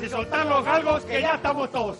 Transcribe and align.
Y 0.00 0.08
soltar 0.08 0.46
los 0.46 0.64
galgos 0.64 1.04
que 1.04 1.20
ya 1.20 1.34
estamos 1.34 1.70
todos. 1.70 1.98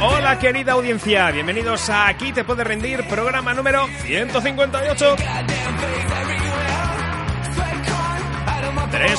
Hola 0.00 0.38
querida 0.38 0.72
audiencia, 0.72 1.30
bienvenidos 1.30 1.88
a 1.90 2.08
Aquí 2.08 2.32
te 2.32 2.44
puede 2.44 2.64
rendir, 2.64 3.06
programa 3.08 3.52
número 3.54 3.86
158. 4.02 5.16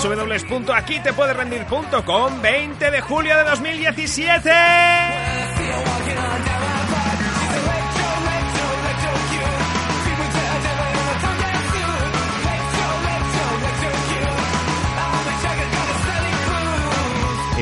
www.aquitepuederendir.com 0.04 2.42
20 2.42 2.92
de 2.92 3.02
julio 3.02 3.38
de 3.38 3.44
2017. 3.44 5.21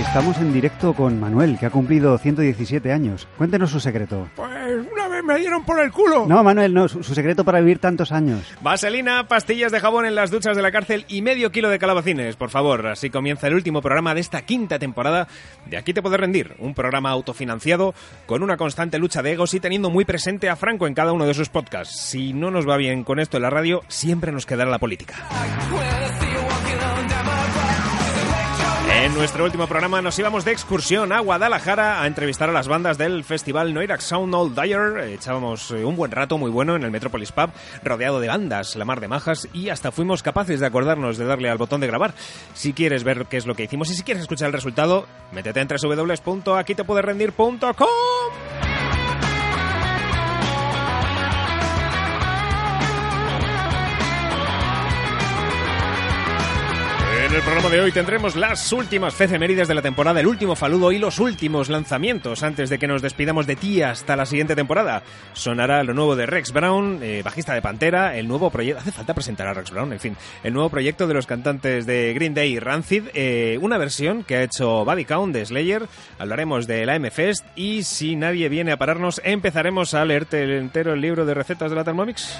Estamos 0.09 0.39
en 0.39 0.51
directo 0.51 0.95
con 0.95 1.19
Manuel, 1.19 1.59
que 1.59 1.67
ha 1.67 1.69
cumplido 1.69 2.17
117 2.17 2.91
años. 2.91 3.27
Cuéntenos 3.37 3.69
su 3.69 3.79
secreto. 3.79 4.27
Pues 4.35 4.49
una 4.91 5.07
vez 5.07 5.23
me 5.23 5.37
dieron 5.37 5.63
por 5.63 5.79
el 5.79 5.91
culo. 5.91 6.25
No, 6.25 6.43
Manuel, 6.43 6.73
no, 6.73 6.87
su, 6.87 7.03
su 7.03 7.13
secreto 7.13 7.45
para 7.45 7.59
vivir 7.59 7.77
tantos 7.77 8.11
años. 8.11 8.41
Vaselina, 8.59 9.27
pastillas 9.27 9.71
de 9.71 9.79
jabón 9.79 10.07
en 10.07 10.15
las 10.15 10.31
duchas 10.31 10.55
de 10.57 10.63
la 10.63 10.71
cárcel 10.71 11.05
y 11.09 11.21
medio 11.21 11.51
kilo 11.51 11.69
de 11.69 11.77
calabacines, 11.77 12.35
por 12.37 12.49
favor. 12.49 12.87
Así 12.87 13.11
comienza 13.11 13.45
el 13.45 13.53
último 13.53 13.83
programa 13.83 14.15
de 14.15 14.21
esta 14.21 14.41
quinta 14.41 14.79
temporada 14.79 15.27
de 15.67 15.77
Aquí 15.77 15.93
te 15.93 16.01
puedes 16.01 16.19
rendir. 16.19 16.55
Un 16.57 16.73
programa 16.73 17.11
autofinanciado 17.11 17.93
con 18.25 18.41
una 18.41 18.57
constante 18.57 18.97
lucha 18.97 19.21
de 19.21 19.33
egos 19.33 19.53
y 19.53 19.59
teniendo 19.59 19.91
muy 19.91 20.05
presente 20.05 20.49
a 20.49 20.55
Franco 20.55 20.87
en 20.87 20.95
cada 20.95 21.13
uno 21.13 21.27
de 21.27 21.35
sus 21.35 21.49
podcasts. 21.49 21.95
Si 21.95 22.33
no 22.33 22.49
nos 22.49 22.67
va 22.67 22.77
bien 22.77 23.03
con 23.03 23.19
esto 23.19 23.37
en 23.37 23.43
la 23.43 23.51
radio, 23.51 23.83
siempre 23.89 24.31
nos 24.31 24.47
quedará 24.47 24.71
la 24.71 24.79
política. 24.79 25.13
En 29.01 29.13
nuestro 29.13 29.45
último 29.45 29.65
programa 29.65 30.01
nos 30.01 30.19
íbamos 30.19 30.43
de 30.43 30.51
excursión 30.51 31.13
a 31.13 31.21
Guadalajara 31.21 32.01
a 32.01 32.07
entrevistar 32.07 32.49
a 32.49 32.51
las 32.51 32.67
bandas 32.67 32.97
del 32.97 33.23
festival 33.23 33.73
Noirac 33.73 34.01
Sound 34.01 34.35
Old 34.35 34.59
Dyer. 34.59 35.13
Echábamos 35.13 35.71
eh, 35.71 35.85
un 35.85 35.95
buen 35.95 36.11
rato 36.11 36.37
muy 36.37 36.51
bueno 36.51 36.75
en 36.75 36.83
el 36.83 36.91
Metropolis 36.91 37.31
Pub, 37.31 37.49
rodeado 37.81 38.19
de 38.19 38.27
bandas, 38.27 38.75
la 38.75 38.83
mar 38.83 38.99
de 38.99 39.07
majas, 39.07 39.47
y 39.53 39.69
hasta 39.69 39.93
fuimos 39.93 40.21
capaces 40.21 40.59
de 40.59 40.65
acordarnos 40.65 41.17
de 41.17 41.23
darle 41.23 41.49
al 41.49 41.57
botón 41.57 41.79
de 41.79 41.87
grabar. 41.87 42.13
Si 42.53 42.73
quieres 42.73 43.05
ver 43.05 43.27
qué 43.27 43.37
es 43.37 43.45
lo 43.45 43.55
que 43.55 43.63
hicimos 43.63 43.89
y 43.89 43.95
si 43.95 44.03
quieres 44.03 44.23
escuchar 44.23 44.47
el 44.47 44.53
resultado, 44.53 45.07
métete 45.31 45.61
en 45.61 45.69
www.aquitepuederendir.com. 45.69 47.87
En 57.29 57.35
el 57.35 57.41
programa 57.43 57.69
de 57.69 57.79
hoy 57.79 57.91
tendremos 57.91 58.35
las 58.35 58.73
últimas 58.73 59.21
efemérides 59.21 59.67
de 59.67 59.75
la 59.75 59.83
temporada, 59.83 60.19
el 60.19 60.25
último 60.25 60.55
faludo 60.55 60.91
y 60.91 60.97
los 60.97 61.19
últimos 61.19 61.69
lanzamientos 61.69 62.41
antes 62.41 62.71
de 62.71 62.79
que 62.79 62.87
nos 62.87 63.03
despidamos 63.03 63.45
de 63.45 63.55
ti 63.55 63.83
hasta 63.83 64.15
la 64.15 64.25
siguiente 64.25 64.55
temporada. 64.55 65.03
Sonará 65.33 65.83
lo 65.83 65.93
nuevo 65.93 66.15
de 66.15 66.25
Rex 66.25 66.51
Brown, 66.51 66.97
eh, 67.03 67.21
bajista 67.23 67.53
de 67.53 67.61
Pantera, 67.61 68.17
el 68.17 68.27
nuevo 68.27 68.49
proyecto... 68.49 68.81
Hace 68.81 68.91
falta 68.91 69.13
presentar 69.13 69.45
a 69.45 69.53
Rex 69.53 69.69
Brown, 69.69 69.93
en 69.93 69.99
fin. 69.99 70.17
El 70.43 70.53
nuevo 70.53 70.71
proyecto 70.71 71.05
de 71.05 71.13
los 71.13 71.27
cantantes 71.27 71.85
de 71.85 72.15
Green 72.15 72.33
Day 72.33 72.53
y 72.53 72.59
Rancid, 72.59 73.09
eh, 73.13 73.59
una 73.61 73.77
versión 73.77 74.23
que 74.23 74.37
ha 74.37 74.41
hecho 74.41 74.83
Body 74.83 75.05
Count 75.05 75.31
de 75.31 75.45
Slayer. 75.45 75.85
Hablaremos 76.17 76.65
de 76.65 76.83
la 76.87 76.95
M-Fest 76.95 77.45
y 77.55 77.83
si 77.83 78.15
nadie 78.15 78.49
viene 78.49 78.71
a 78.71 78.77
pararnos, 78.77 79.21
empezaremos 79.23 79.93
a 79.93 80.03
leerte 80.03 80.41
el 80.41 80.53
entero 80.53 80.93
el 80.93 81.01
libro 81.01 81.27
de 81.27 81.35
recetas 81.35 81.69
de 81.69 81.75
la 81.75 81.83
Thermomix. 81.83 82.39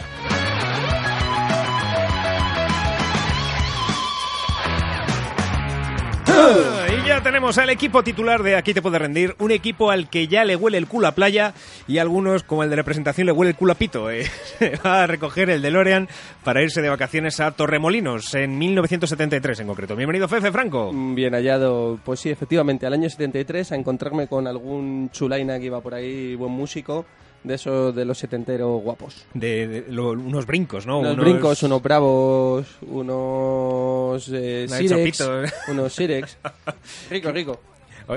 Y 6.50 7.08
ya 7.08 7.22
tenemos 7.22 7.58
al 7.58 7.70
equipo 7.70 8.04
titular 8.04 8.42
de 8.44 8.56
Aquí 8.56 8.74
te 8.74 8.82
puede 8.82 8.98
rendir, 9.00 9.36
un 9.40 9.52
equipo 9.52 9.92
al 9.92 10.10
que 10.10 10.28
ya 10.28 10.44
le 10.44 10.56
huele 10.56 10.78
el 10.78 10.88
culo 10.88 11.08
a 11.08 11.12
playa 11.12 11.54
y 11.88 11.98
a 11.98 12.02
algunos, 12.02 12.44
como 12.44 12.64
el 12.64 12.70
de 12.70 12.76
la 12.78 12.84
presentación, 12.84 13.28
le 13.28 13.32
huele 13.32 13.52
el 13.52 13.56
culo 13.56 13.74
a 13.74 13.76
pito. 13.76 14.10
eh. 14.10 14.26
Va 14.86 15.04
a 15.04 15.08
recoger 15.08 15.50
el 15.50 15.62
DeLorean 15.62 16.08
para 16.44 16.64
irse 16.64 16.82
de 16.82 16.90
vacaciones 16.90 17.40
a 17.40 17.52
Torremolinos 17.52 18.34
en 18.36 18.58
1973 18.58 19.60
en 19.60 19.68
concreto. 19.68 19.96
Bienvenido 19.96 20.28
Fefe 20.28 20.52
Franco. 20.52 20.92
Mm, 20.92 21.16
Bien 21.16 21.34
hallado, 21.34 22.00
pues 22.04 22.20
sí, 22.22 22.30
efectivamente, 22.30 22.86
al 22.86 22.94
año 22.94 23.10
73 23.10 23.72
a 23.72 23.76
encontrarme 23.76 24.28
con 24.28 24.48
algún 24.48 25.10
chulaina 25.12 25.60
que 25.60 25.66
iba 25.66 25.82
por 25.82 25.94
ahí, 25.94 26.36
buen 26.36 26.52
músico, 26.52 27.06
de 27.44 27.56
esos 27.56 27.96
de 27.96 28.06
los 28.06 28.18
setenteros 28.18 28.82
guapos. 28.82 29.26
De, 29.34 29.68
de- 29.68 29.86
lo- 29.92 30.12
unos 30.12 30.46
brincos, 30.46 30.86
¿no? 30.86 31.00
Unos, 31.00 31.16
brincos, 31.18 31.64
unos 31.64 31.82
bravos, 31.82 32.68
unos 32.82 34.30
eh, 34.34 34.66
Sirex, 34.70 35.18
chopito. 35.18 35.42
unos 35.70 35.94
Sirex. 35.94 36.38
Rico, 37.10 37.32
rico. 37.32 37.60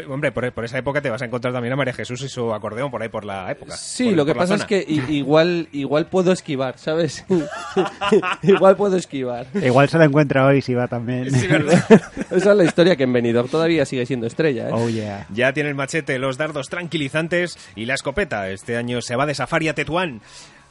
Hombre, 0.09 0.33
por, 0.33 0.51
por 0.53 0.65
esa 0.65 0.79
época 0.79 1.01
te 1.03 1.11
vas 1.11 1.21
a 1.21 1.27
encontrar 1.27 1.53
también 1.53 1.73
a 1.75 1.77
María 1.77 1.93
Jesús 1.93 2.23
y 2.23 2.29
su 2.29 2.55
acordeón 2.55 2.91
por 2.91 3.03
ahí 3.03 3.09
por 3.11 3.25
la 3.25 3.51
época. 3.51 3.77
Sí, 3.77 4.07
por- 4.07 4.15
lo 4.15 4.25
que 4.27 4.35
pasa 4.35 4.55
es 4.55 4.65
que 4.65 4.85
igual, 4.89 5.69
igual 5.73 6.07
puedo 6.07 6.33
esquivar, 6.33 6.79
¿sabes? 6.79 7.25
igual 8.43 8.77
puedo 8.77 8.97
esquivar. 8.97 9.47
Igual 9.55 9.89
se 9.89 9.99
la 9.99 10.05
encuentra 10.05 10.47
hoy 10.47 10.63
si 10.63 10.75
va 10.75 10.89
también. 10.89 11.31
Sí, 11.31 11.47
¿verdad? 11.47 11.85
Esa 12.31 12.51
es 12.53 12.57
la 12.57 12.65
historia 12.65 12.97
que 12.97 13.05
en 13.05 13.13
Benidorm 13.13 13.49
todavía 13.49 13.85
sigue 13.85 14.07
siendo 14.07 14.27
estrella, 14.27 14.69
¿eh? 14.69 14.73
oh, 14.73 14.89
yeah. 14.89 15.27
Ya 15.33 15.53
tiene 15.53 15.69
el 15.69 15.75
machete, 15.75 16.19
los 16.19 16.39
dardos 16.39 16.69
tranquilizantes 16.69 17.59
y 17.77 17.85
la 17.87 17.95
escopeta. 17.95 18.49
Este 18.51 18.77
año 18.77 19.03
se 19.03 19.17
va 19.17 19.27
de 19.27 19.35
safari 19.35 19.69
a 19.69 19.75
Tetuán. 19.75 20.21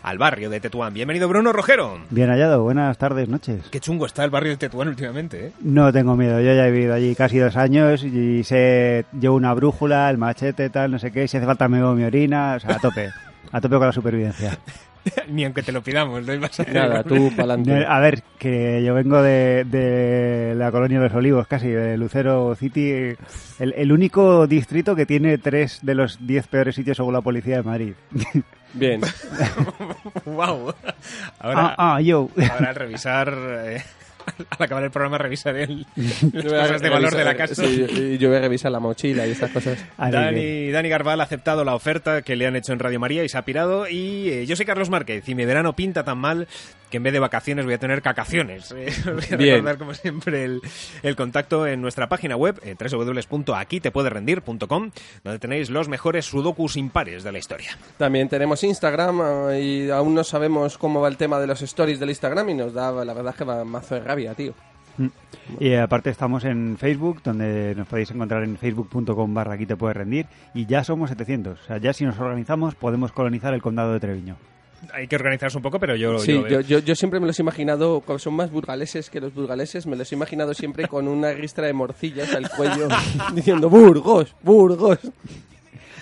Al 0.04 0.18
barrio 0.18 0.50
de 0.50 0.60
Tetuán. 0.60 0.94
Bienvenido 0.94 1.28
Bruno 1.28 1.54
Rojero. 1.54 2.00
Bien 2.10 2.30
hallado, 2.30 2.64
buenas 2.64 2.98
tardes, 2.98 3.30
noches. 3.30 3.64
Qué 3.70 3.80
chungo 3.80 4.06
está 4.06 4.24
el 4.24 4.30
barrio 4.30 4.52
de 4.52 4.58
Tetuán 4.58 4.88
últimamente, 4.88 5.48
¿eh? 5.48 5.52
No 5.62 5.92
tengo 5.94 6.16
miedo, 6.16 6.40
yo 6.40 6.54
ya 6.54 6.68
he 6.68 6.72
vivido 6.72 6.94
allí 6.94 7.16
casi 7.16 7.38
dos 7.38 7.56
años 7.56 8.04
y 8.04 8.44
sé, 8.44 9.06
llevo 9.20 9.36
una 9.36 9.54
brújula, 9.54 10.10
el 10.10 10.18
machete, 10.18 10.70
tal, 10.70 10.92
no 10.92 11.00
sé 11.00 11.12
qué, 11.12 11.28
si 11.28 11.38
hace 11.38 11.46
falta 11.46 11.68
me 11.68 11.78
bebo 11.78 11.94
mi 11.94 12.04
orina, 12.04 12.56
o 12.56 12.60
sea, 12.60 12.76
a 12.76 12.80
tope, 12.80 13.10
a 13.52 13.62
tope 13.62 13.78
con 13.78 13.88
la 13.88 13.94
supervivencia. 13.94 14.58
Ni 15.30 15.46
aunque 15.46 15.64
te 15.64 15.72
lo 15.72 15.82
pidamos, 15.82 16.26
no 16.26 16.40
vas 16.40 16.60
a 16.60 16.64
Nada, 16.66 17.04
tú 17.04 17.32
pa'lante. 17.36 17.86
A 17.88 18.00
ver, 18.00 18.22
que 18.38 18.84
yo 18.84 18.94
vengo 18.94 19.22
de, 19.24 19.66
de 19.66 20.54
la 20.56 20.72
colonia 20.72 21.00
de 21.00 21.08
los 21.08 21.16
Olivos, 21.16 21.48
casi, 21.48 21.70
de 21.70 21.98
Lucero 21.98 22.54
City, 22.56 22.92
el, 22.92 23.74
el 23.76 23.92
único 23.92 24.46
distrito 24.46 24.96
que 24.96 25.08
tiene 25.08 25.40
tres 25.40 25.80
de 25.82 25.96
los 25.96 26.26
diez 26.26 26.48
peores 26.48 26.76
sitios 26.76 26.98
según 26.98 27.14
la 27.14 27.22
policía 27.22 27.58
de 27.58 27.64
Madrid. 27.64 27.94
Bien. 28.74 29.02
wow. 30.26 30.74
Ahora, 31.40 31.76
ah, 31.78 31.96
ah, 31.96 32.02
yo. 32.02 32.30
ahora 32.50 32.70
al 32.70 32.76
revisar... 32.76 33.34
eh, 33.66 33.84
al 34.50 34.64
acabar 34.64 34.84
el 34.84 34.92
programa 34.92 35.18
revisaré 35.18 35.64
el, 35.64 35.86
las 35.96 36.68
cosas 36.68 36.82
de 36.82 36.90
valor 36.90 37.16
de 37.16 37.24
la 37.24 37.36
casa. 37.36 37.56
Sí, 37.56 37.86
y 37.90 38.18
yo 38.18 38.30
voy 38.30 38.38
a 38.38 38.42
revisar 38.42 38.72
la 38.72 38.80
mochila 38.80 39.26
y 39.28 39.32
estas 39.32 39.52
cosas. 39.52 39.84
Dani, 39.98 40.72
Dani 40.72 40.90
Garbal 40.90 41.22
ha 41.22 41.24
aceptado 41.24 41.64
la 41.64 41.76
oferta 41.76 42.22
que 42.22 42.36
le 42.36 42.48
han 42.48 42.56
hecho 42.56 42.74
en 42.74 42.80
Radio 42.80 43.00
María 43.00 43.24
y 43.24 43.30
se 43.30 43.38
ha 43.38 43.44
pirado. 43.44 43.88
Y 43.88 44.30
eh, 44.30 44.46
yo 44.46 44.56
soy 44.56 44.66
Carlos 44.66 44.90
Márquez 44.90 45.28
y 45.28 45.36
mi 45.36 45.46
verano 45.46 45.76
pinta 45.76 46.04
tan 46.04 46.18
mal 46.18 46.48
que 46.92 46.98
en 46.98 47.04
vez 47.04 47.14
de 47.14 47.20
vacaciones 47.20 47.66
voy 47.66 47.74
a 47.74 47.80
tener 47.80 48.04
cacaciones. 48.04 48.72
Eh, 48.72 48.88
os 48.90 49.06
voy 49.16 49.24
a 49.32 49.36
Bien. 49.38 49.56
recordar, 49.56 49.78
como 49.80 49.94
siempre, 49.96 50.44
el, 50.44 50.62
el 51.02 51.16
contacto 51.16 51.66
en 51.66 51.82
nuestra 51.82 52.08
página 52.08 52.36
web, 52.36 52.60
eh, 52.64 52.76
www.aquitepuederendir.com, 52.80 54.92
donde 55.24 55.40
tenéis 55.40 55.72
los 55.72 55.90
mejores 55.90 56.26
sudokus 56.26 56.78
impares 56.78 57.24
de 57.24 57.32
la 57.32 57.40
historia. 57.40 57.76
También 57.98 58.30
tenemos 58.30 58.64
Instagram 58.64 59.22
eh, 59.52 59.62
y 59.62 59.90
aún 59.90 60.14
no 60.14 60.24
sabemos 60.24 60.78
cómo 60.78 61.02
va 61.02 61.08
el 61.08 61.18
tema 61.18 61.40
de 61.40 61.48
los 61.48 61.64
stories 61.64 62.00
del 62.00 62.10
Instagram 62.10 62.50
y 62.50 62.54
nos 62.54 62.74
da, 62.74 62.92
la 63.04 63.14
verdad, 63.14 63.34
que 63.34 63.44
va 63.44 63.64
mazo 63.64 63.96
de 63.96 64.02
rabia, 64.02 64.36
tío. 64.36 64.54
Y 65.60 65.74
aparte 65.76 66.10
estamos 66.10 66.44
en 66.44 66.78
Facebook, 66.78 67.22
donde 67.24 67.74
nos 67.76 67.88
podéis 67.88 68.12
encontrar 68.12 68.44
en 68.44 68.58
facebook.com 68.58 69.34
barra 69.34 69.54
aquí 69.54 69.66
te 69.66 69.76
puedes 69.76 69.98
rendir. 69.98 70.28
Y 70.54 70.66
ya 70.66 70.84
somos 70.84 71.10
700. 71.10 71.60
O 71.60 71.64
sea, 71.64 71.78
ya 71.78 71.94
si 71.94 72.06
nos 72.06 72.20
organizamos 72.20 72.76
podemos 72.76 73.12
colonizar 73.12 73.54
el 73.54 73.62
condado 73.62 73.94
de 73.94 74.00
Treviño. 74.00 74.38
Hay 74.94 75.08
que 75.08 75.16
organizarse 75.16 75.58
un 75.58 75.64
poco, 75.64 75.80
pero 75.80 75.96
yo... 75.96 76.18
Sí, 76.20 76.34
yo- 76.34 76.48
yo, 76.48 76.62
yo, 76.62 76.80
yo 76.80 76.96
siempre 76.96 77.20
me 77.20 77.28
los 77.28 77.38
he 77.40 77.42
imaginado, 77.44 78.02
como 78.02 78.20
son 78.20 78.34
más 78.34 78.52
burgaleses 78.52 79.10
que 79.10 79.20
los 79.22 79.34
burgaleses, 79.34 79.86
me 79.86 79.96
los 79.96 80.12
he 80.12 80.16
imaginado 80.16 80.54
siempre 80.54 80.88
con 80.88 81.08
una 81.08 81.32
ristra 81.34 81.68
de 81.68 81.74
morcillas 81.74 82.34
al 82.34 82.50
cuello 82.50 82.88
diciendo 83.34 83.70
Burgos, 83.70 84.36
Burgos, 84.42 85.00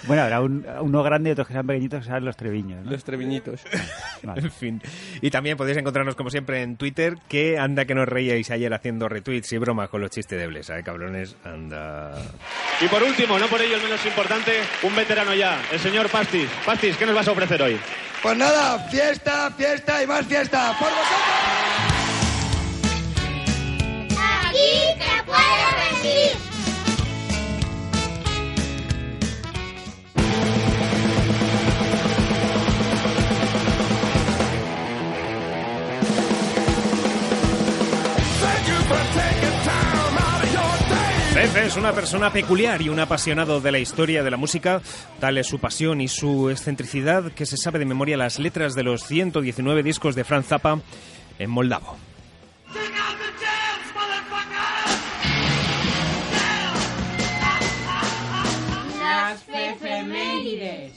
Bueno, 0.08 0.24
habrá 0.24 0.42
un- 0.42 0.66
uno 0.82 1.04
grande 1.04 1.30
y 1.30 1.34
otros 1.34 1.48
que 1.48 1.54
sean 1.54 1.68
pequeñitos 1.68 2.00
que 2.00 2.06
sean 2.06 2.24
los 2.26 2.36
Treviños. 2.38 2.84
¿no? 2.86 2.92
los 2.92 3.04
treviñitos. 3.04 3.62
Vale. 4.24 4.42
En 4.42 4.52
fin. 4.52 4.82
Y 5.22 5.30
también 5.30 5.58
podéis 5.58 5.78
encontrarnos, 5.78 6.16
como 6.16 6.30
siempre, 6.30 6.62
en 6.64 6.78
Twitter, 6.78 7.18
que 7.28 7.60
anda 7.60 7.86
que 7.86 7.94
nos 7.94 8.08
reíais 8.08 8.50
ayer 8.50 8.74
haciendo 8.74 9.08
retweets 9.10 9.52
y 9.54 9.58
bromas 9.58 9.90
con 9.90 10.00
los 10.02 10.10
chistes 10.10 10.40
de 10.40 10.48
Blesa, 10.48 10.80
¿eh, 10.80 10.84
cabrones? 10.84 11.36
Anda... 11.44 12.14
Y 12.82 12.88
por 12.88 13.04
último, 13.04 13.38
no 13.38 13.48
por 13.48 13.62
ello 13.62 13.76
el 13.76 13.84
menos 13.84 14.04
importante, 14.06 14.54
un 14.84 14.96
veterano 14.96 15.36
ya, 15.36 15.62
el 15.72 15.80
señor 15.80 16.10
Pastis. 16.10 16.50
Pastis, 16.66 16.96
¿qué 16.98 17.06
nos 17.06 17.14
vas 17.14 17.28
a 17.28 17.32
ofrecer 17.34 17.62
hoy? 17.62 17.78
Pues 18.22 18.38
nada, 18.38 18.80
fiesta, 18.90 19.50
fiesta 19.58 20.04
y 20.04 20.08
más 20.08 20.26
fiesta. 20.26 20.76
¡Por 20.78 20.90
vosotros! 20.90 21.20
Aquí 24.50 25.00
te. 25.00 26.49
Fefe 41.40 41.68
es 41.68 41.78
una 41.78 41.94
persona 41.94 42.34
peculiar 42.34 42.82
y 42.82 42.90
un 42.90 43.00
apasionado 43.00 43.62
de 43.62 43.72
la 43.72 43.80
historia 43.80 44.24
de 44.24 44.30
la 44.30 44.36
música. 44.36 44.82
Tal 45.22 45.38
es 45.38 45.48
su 45.48 45.58
pasión 45.58 46.02
y 46.02 46.10
su 46.10 46.50
excentricidad 46.50 47.32
que 47.32 47.46
se 47.46 47.56
sabe 47.56 47.80
de 47.80 47.86
memoria 47.86 48.18
las 48.18 48.40
letras 48.40 48.76
de 48.76 48.84
los 48.84 49.06
119 49.06 49.82
discos 49.82 50.16
de 50.16 50.26
Franz 50.26 50.48
Zappa 50.48 50.82
en 51.40 51.50
moldavo. 51.50 51.96
Las 59.00 59.42
efemérides. 59.48 60.92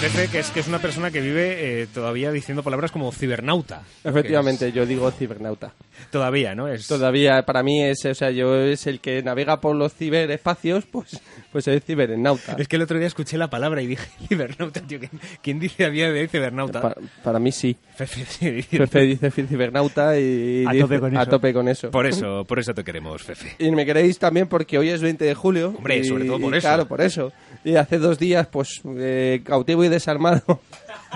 Fefe, 0.00 0.28
que 0.28 0.38
es, 0.38 0.50
que 0.50 0.60
es 0.60 0.66
una 0.68 0.78
persona 0.78 1.10
que 1.10 1.20
vive 1.20 1.82
eh, 1.82 1.86
todavía 1.92 2.32
diciendo 2.32 2.62
palabras 2.62 2.90
como 2.90 3.12
cibernauta. 3.12 3.82
Efectivamente, 4.02 4.72
yo 4.72 4.86
digo 4.86 5.10
cibernauta. 5.10 5.74
Es- 6.00 6.06
todavía, 6.10 6.54
¿no? 6.54 6.68
Es, 6.68 6.86
Todavía 6.86 7.42
para 7.44 7.62
mí 7.62 7.84
es, 7.84 8.02
o 8.06 8.14
sea, 8.14 8.30
yo 8.30 8.56
es 8.56 8.86
el 8.86 9.00
que 9.00 9.22
navega 9.22 9.60
por 9.60 9.76
los 9.76 9.92
ciberespacios, 9.92 10.86
pues, 10.86 11.20
pues 11.52 11.68
es 11.68 11.84
cibernauta. 11.84 12.56
Es 12.58 12.66
que 12.66 12.76
el 12.76 12.82
otro 12.82 12.96
día 12.96 13.06
escuché 13.08 13.36
la 13.36 13.50
palabra 13.50 13.82
y 13.82 13.88
dije 13.88 14.06
cibernauta, 14.28 14.80
tío. 14.80 15.00
¿quién, 15.42 15.60
dice 15.60 15.84
a 15.84 15.90
día 15.90 16.10
de 16.10 16.20
hoy 16.22 16.28
cibernauta? 16.28 16.80
Pa- 16.80 16.96
para 17.22 17.38
mí 17.38 17.52
sí. 17.52 17.76
Fefe, 17.94 18.24
sí, 18.24 18.50
dice- 18.50 18.78
Fefe 18.78 19.00
dice 19.00 19.30
cibernauta 19.30 20.18
y 20.18 20.64
A 20.66 20.72
dice- 20.72 20.82
tope 20.84 21.00
con 21.00 21.14
a 21.16 21.22
eso. 21.22 21.30
tope 21.30 21.52
con 21.52 21.68
eso. 21.68 21.90
Por 21.90 22.06
eso, 22.06 22.46
por 22.46 22.58
eso 22.58 22.72
te 22.72 22.82
queremos, 22.84 23.22
Fefe. 23.22 23.54
Y 23.58 23.70
me 23.70 23.84
queréis 23.84 24.18
también 24.18 24.48
porque 24.48 24.78
hoy 24.78 24.88
es 24.88 25.02
20 25.02 25.26
de 25.26 25.34
julio. 25.34 25.74
Hombre, 25.76 25.98
y- 25.98 26.04
sobre 26.04 26.24
todo 26.24 26.40
por 26.40 26.54
y 26.54 26.56
eso. 26.58 26.66
Claro, 26.66 26.88
por 26.88 27.02
eso. 27.02 27.30
Y 27.62 27.74
hace 27.76 27.98
dos 27.98 28.18
días, 28.18 28.46
pues, 28.46 28.80
eh, 28.96 29.42
cautivo 29.44 29.84
y 29.84 29.89
desarmado, 29.90 30.60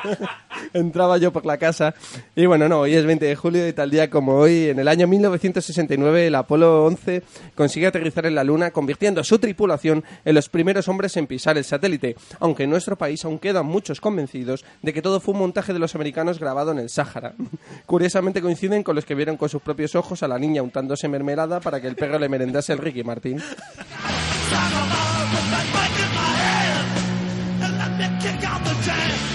entraba 0.73 1.19
yo 1.19 1.33
por 1.33 1.47
la 1.47 1.59
casa. 1.59 1.95
Y 2.35 2.47
bueno, 2.47 2.69
no, 2.69 2.81
hoy 2.81 2.95
es 2.95 3.07
20 3.07 3.25
de 3.25 3.37
julio 3.37 3.67
y 3.67 3.73
tal 3.73 3.91
día 3.91 4.11
como 4.11 4.35
hoy, 4.35 4.69
en 4.69 4.79
el 4.79 4.89
año 4.89 5.07
1969, 5.07 6.27
el 6.27 6.35
Apolo 6.35 6.85
11 6.85 7.23
consigue 7.55 7.87
aterrizar 7.87 8.27
en 8.27 8.35
la 8.35 8.45
Luna, 8.45 8.71
convirtiendo 8.71 9.21
a 9.21 9.25
su 9.25 9.39
tripulación 9.39 10.05
en 10.25 10.35
los 10.35 10.49
primeros 10.49 10.89
hombres 10.89 11.17
en 11.17 11.27
pisar 11.27 11.57
el 11.57 11.65
satélite. 11.65 12.17
Aunque 12.41 12.65
en 12.65 12.71
nuestro 12.71 12.97
país 12.97 13.25
aún 13.25 13.39
quedan 13.39 13.67
muchos 13.67 14.01
convencidos 14.01 14.65
de 14.83 14.93
que 14.93 15.03
todo 15.03 15.21
fue 15.21 15.33
un 15.33 15.41
montaje 15.41 15.73
de 15.73 15.79
los 15.79 15.95
americanos 15.95 16.39
grabado 16.39 16.73
en 16.73 16.79
el 16.79 16.91
Sáhara. 16.91 17.35
Curiosamente 17.87 18.43
coinciden 18.43 18.83
con 18.83 18.97
los 18.97 19.05
que 19.05 19.15
vieron 19.15 19.37
con 19.37 19.49
sus 19.49 19.63
propios 19.63 19.95
ojos 19.95 20.23
a 20.23 20.29
la 20.29 20.39
niña 20.39 20.63
untándose 20.63 21.09
mermelada 21.09 21.61
para 21.61 21.81
que 21.81 21.89
el 21.89 21.97
perro 21.97 22.19
le 22.19 22.29
merendase 22.29 22.73
el 22.73 22.79
Ricky 22.79 23.05
Martín. 23.05 23.43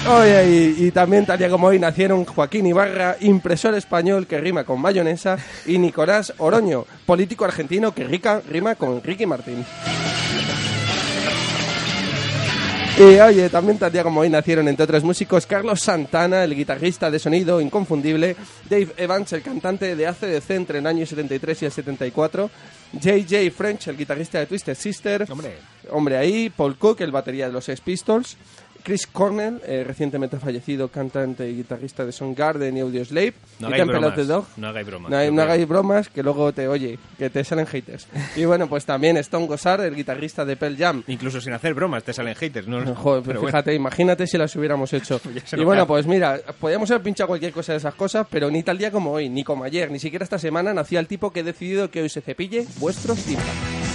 Oye, 0.07 0.75
y, 0.77 0.91
también, 0.91 1.25
tal 1.25 1.37
día 1.37 1.49
como 1.49 1.67
hoy, 1.67 1.77
nacieron 1.77 2.25
Joaquín 2.25 2.65
Ibarra, 2.65 3.17
impresor 3.19 3.75
español 3.75 4.27
que 4.27 4.39
rima 4.39 4.63
con 4.63 4.81
mayonesa, 4.81 5.37
y 5.65 5.77
Nicolás 5.77 6.33
Oroño, 6.37 6.85
político 7.05 7.45
argentino 7.45 7.93
que 7.93 8.05
rica, 8.05 8.41
rima 8.47 8.75
con 8.75 9.03
Ricky 9.03 9.25
Martín. 9.25 9.65
Y 12.99 13.17
oye, 13.21 13.49
también 13.49 13.77
tal 13.77 13.93
día 13.93 14.03
como 14.03 14.19
hoy 14.19 14.29
nacieron, 14.29 14.67
entre 14.67 14.83
otros 14.83 15.05
músicos, 15.05 15.45
Carlos 15.45 15.79
Santana, 15.79 16.43
el 16.43 16.53
guitarrista 16.53 17.09
de 17.09 17.17
sonido 17.17 17.61
inconfundible, 17.61 18.35
Dave 18.69 18.89
Evans, 18.97 19.31
el 19.31 19.41
cantante 19.41 19.95
de 19.95 20.05
ACDC 20.05 20.49
entre 20.49 20.79
el 20.79 20.85
año 20.85 21.05
73 21.05 21.61
y 21.61 21.65
el 21.65 21.71
74, 21.71 22.51
J.J. 23.01 23.51
French, 23.55 23.87
el 23.87 23.95
guitarrista 23.95 24.39
de 24.39 24.47
Twisted 24.47 24.75
Sister, 24.75 25.25
Hombre. 25.31 25.59
hombre 25.91 26.17
ahí, 26.17 26.49
Paul 26.49 26.77
Cook, 26.77 26.99
el 26.99 27.13
batería 27.13 27.47
de 27.47 27.53
los 27.53 27.63
Sex 27.63 27.79
Pistols, 27.79 28.35
Chris 28.83 29.07
Cornell, 29.07 29.61
eh, 29.65 29.83
recientemente 29.85 30.37
fallecido 30.39 30.87
cantante 30.87 31.49
y 31.49 31.55
guitarrista 31.57 32.05
de 32.05 32.11
Soundgarden 32.11 32.75
y 32.77 32.79
Audioslave, 32.79 33.33
No 33.59 33.67
hagáis 33.67 33.85
bromas. 33.85 34.27
Dog. 34.27 34.45
No 34.57 34.67
hagáis 34.67 34.87
bromas. 34.87 35.11
No, 35.11 35.17
hay- 35.17 35.31
no 35.31 35.41
hagáis 35.41 35.67
bromas 35.67 36.09
que 36.09 36.23
luego 36.23 36.51
te 36.53 36.67
oye, 36.67 36.97
que 37.17 37.29
te 37.29 37.43
salen 37.43 37.65
haters. 37.67 38.07
Y 38.35 38.45
bueno, 38.45 38.67
pues 38.67 38.85
también 38.85 39.17
Stone 39.17 39.47
Gossard, 39.47 39.81
el 39.85 39.95
guitarrista 39.95 40.45
de 40.45 40.55
Pearl 40.55 40.77
Jam. 40.77 41.03
Incluso 41.07 41.39
sin 41.41 41.53
hacer 41.53 41.73
bromas 41.73 42.03
te 42.03 42.13
salen 42.13 42.35
haters, 42.35 42.67
¿no? 42.67 42.79
Joder, 42.95 43.23
Pero 43.23 43.41
pues 43.41 43.51
fíjate, 43.51 43.73
imagínate 43.73 44.27
si 44.27 44.37
las 44.37 44.55
hubiéramos 44.55 44.91
hecho. 44.93 45.19
Y 45.57 45.63
bueno, 45.63 45.85
pues 45.87 46.05
mira, 46.07 46.39
podíamos 46.59 46.89
haber 46.91 47.03
pinchado 47.03 47.27
cualquier 47.27 47.51
cosa 47.51 47.73
de 47.73 47.77
esas 47.79 47.93
cosas, 47.95 48.25
pero 48.29 48.49
ni 48.51 48.63
tal 48.63 48.77
día 48.77 48.91
como 48.91 49.11
hoy, 49.11 49.29
ni 49.29 49.43
como 49.43 49.63
ayer, 49.63 49.91
ni 49.91 49.99
siquiera 49.99 50.23
esta 50.23 50.39
semana 50.39 50.73
nacía 50.73 50.99
el 50.99 51.07
tipo 51.07 51.31
que 51.31 51.41
he 51.41 51.43
decidido 51.43 51.89
que 51.91 52.01
hoy 52.01 52.09
se 52.09 52.21
cepille 52.21 52.65
vuestros 52.79 53.17
tímpanos. 53.23 53.88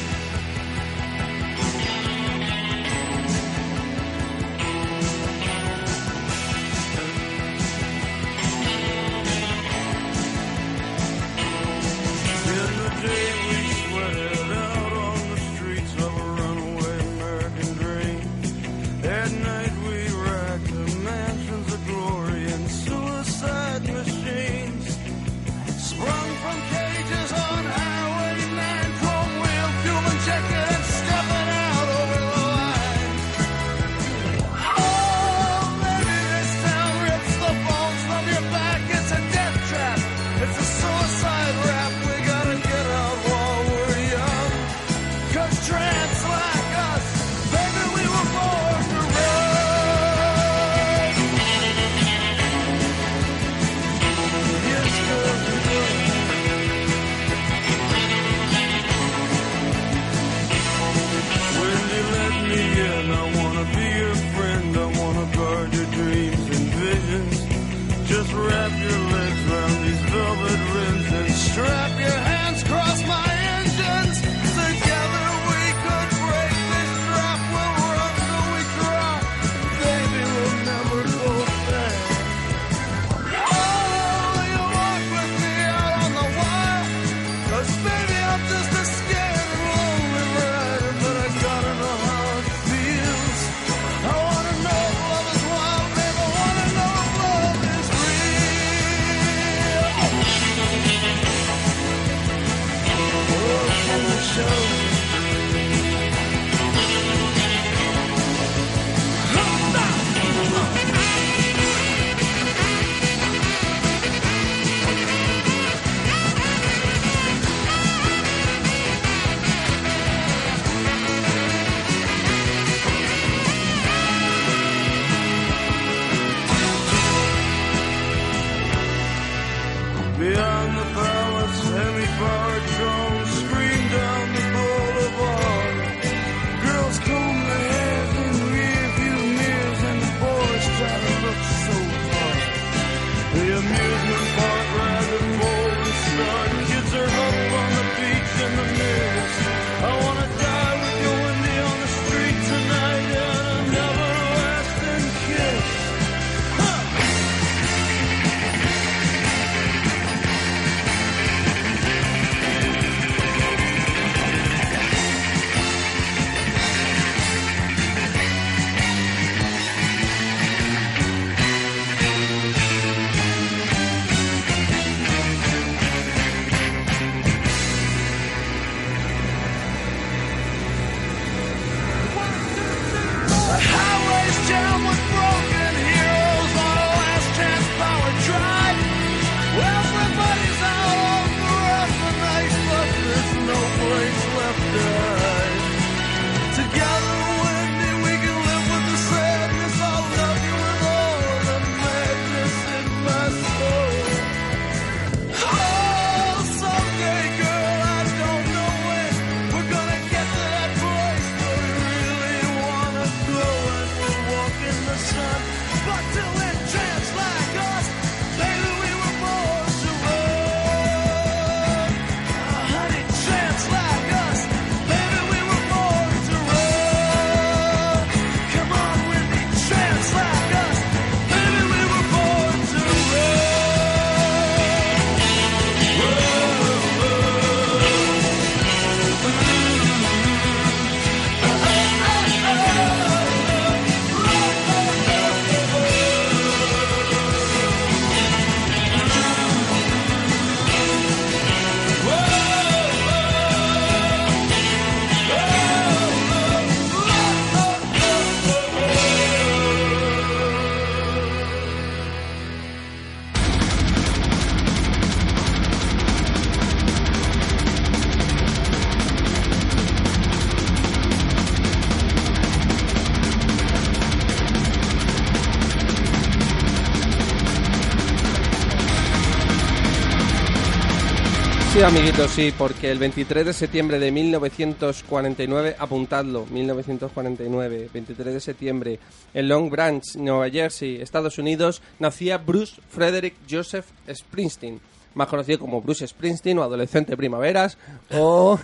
Sí, 281.75 281.83
amiguitos, 281.83 282.31
sí, 282.31 282.55
porque 282.57 282.89
el 282.89 283.01
23 283.01 283.47
de 283.47 283.53
septiembre 283.53 283.99
de 283.99 284.13
1949, 284.13 285.75
apuntadlo, 285.77 286.47
1949, 286.47 287.91
23 287.93 288.33
de 288.33 288.41
septiembre, 288.41 289.01
en 289.35 289.49
Long 289.49 289.71
Branch, 289.71 290.15
Nueva 290.15 290.49
Jersey, 290.49 291.03
Estados 291.03 291.37
Unidos, 291.37 291.83
nacía 291.99 292.39
Bruce 292.39 292.81
Frederick 292.91 293.35
Joseph 293.51 293.87
Springsteen, 294.09 294.81
más 295.15 295.27
conocido 295.27 295.59
como 295.59 295.83
Bruce 295.83 296.07
Springsteen 296.07 296.61
o 296.61 296.63
Adolescente 296.63 297.17
Primaveras 297.17 297.77
o 298.13 298.57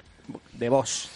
The 0.58 0.70
Boss. 0.70 1.10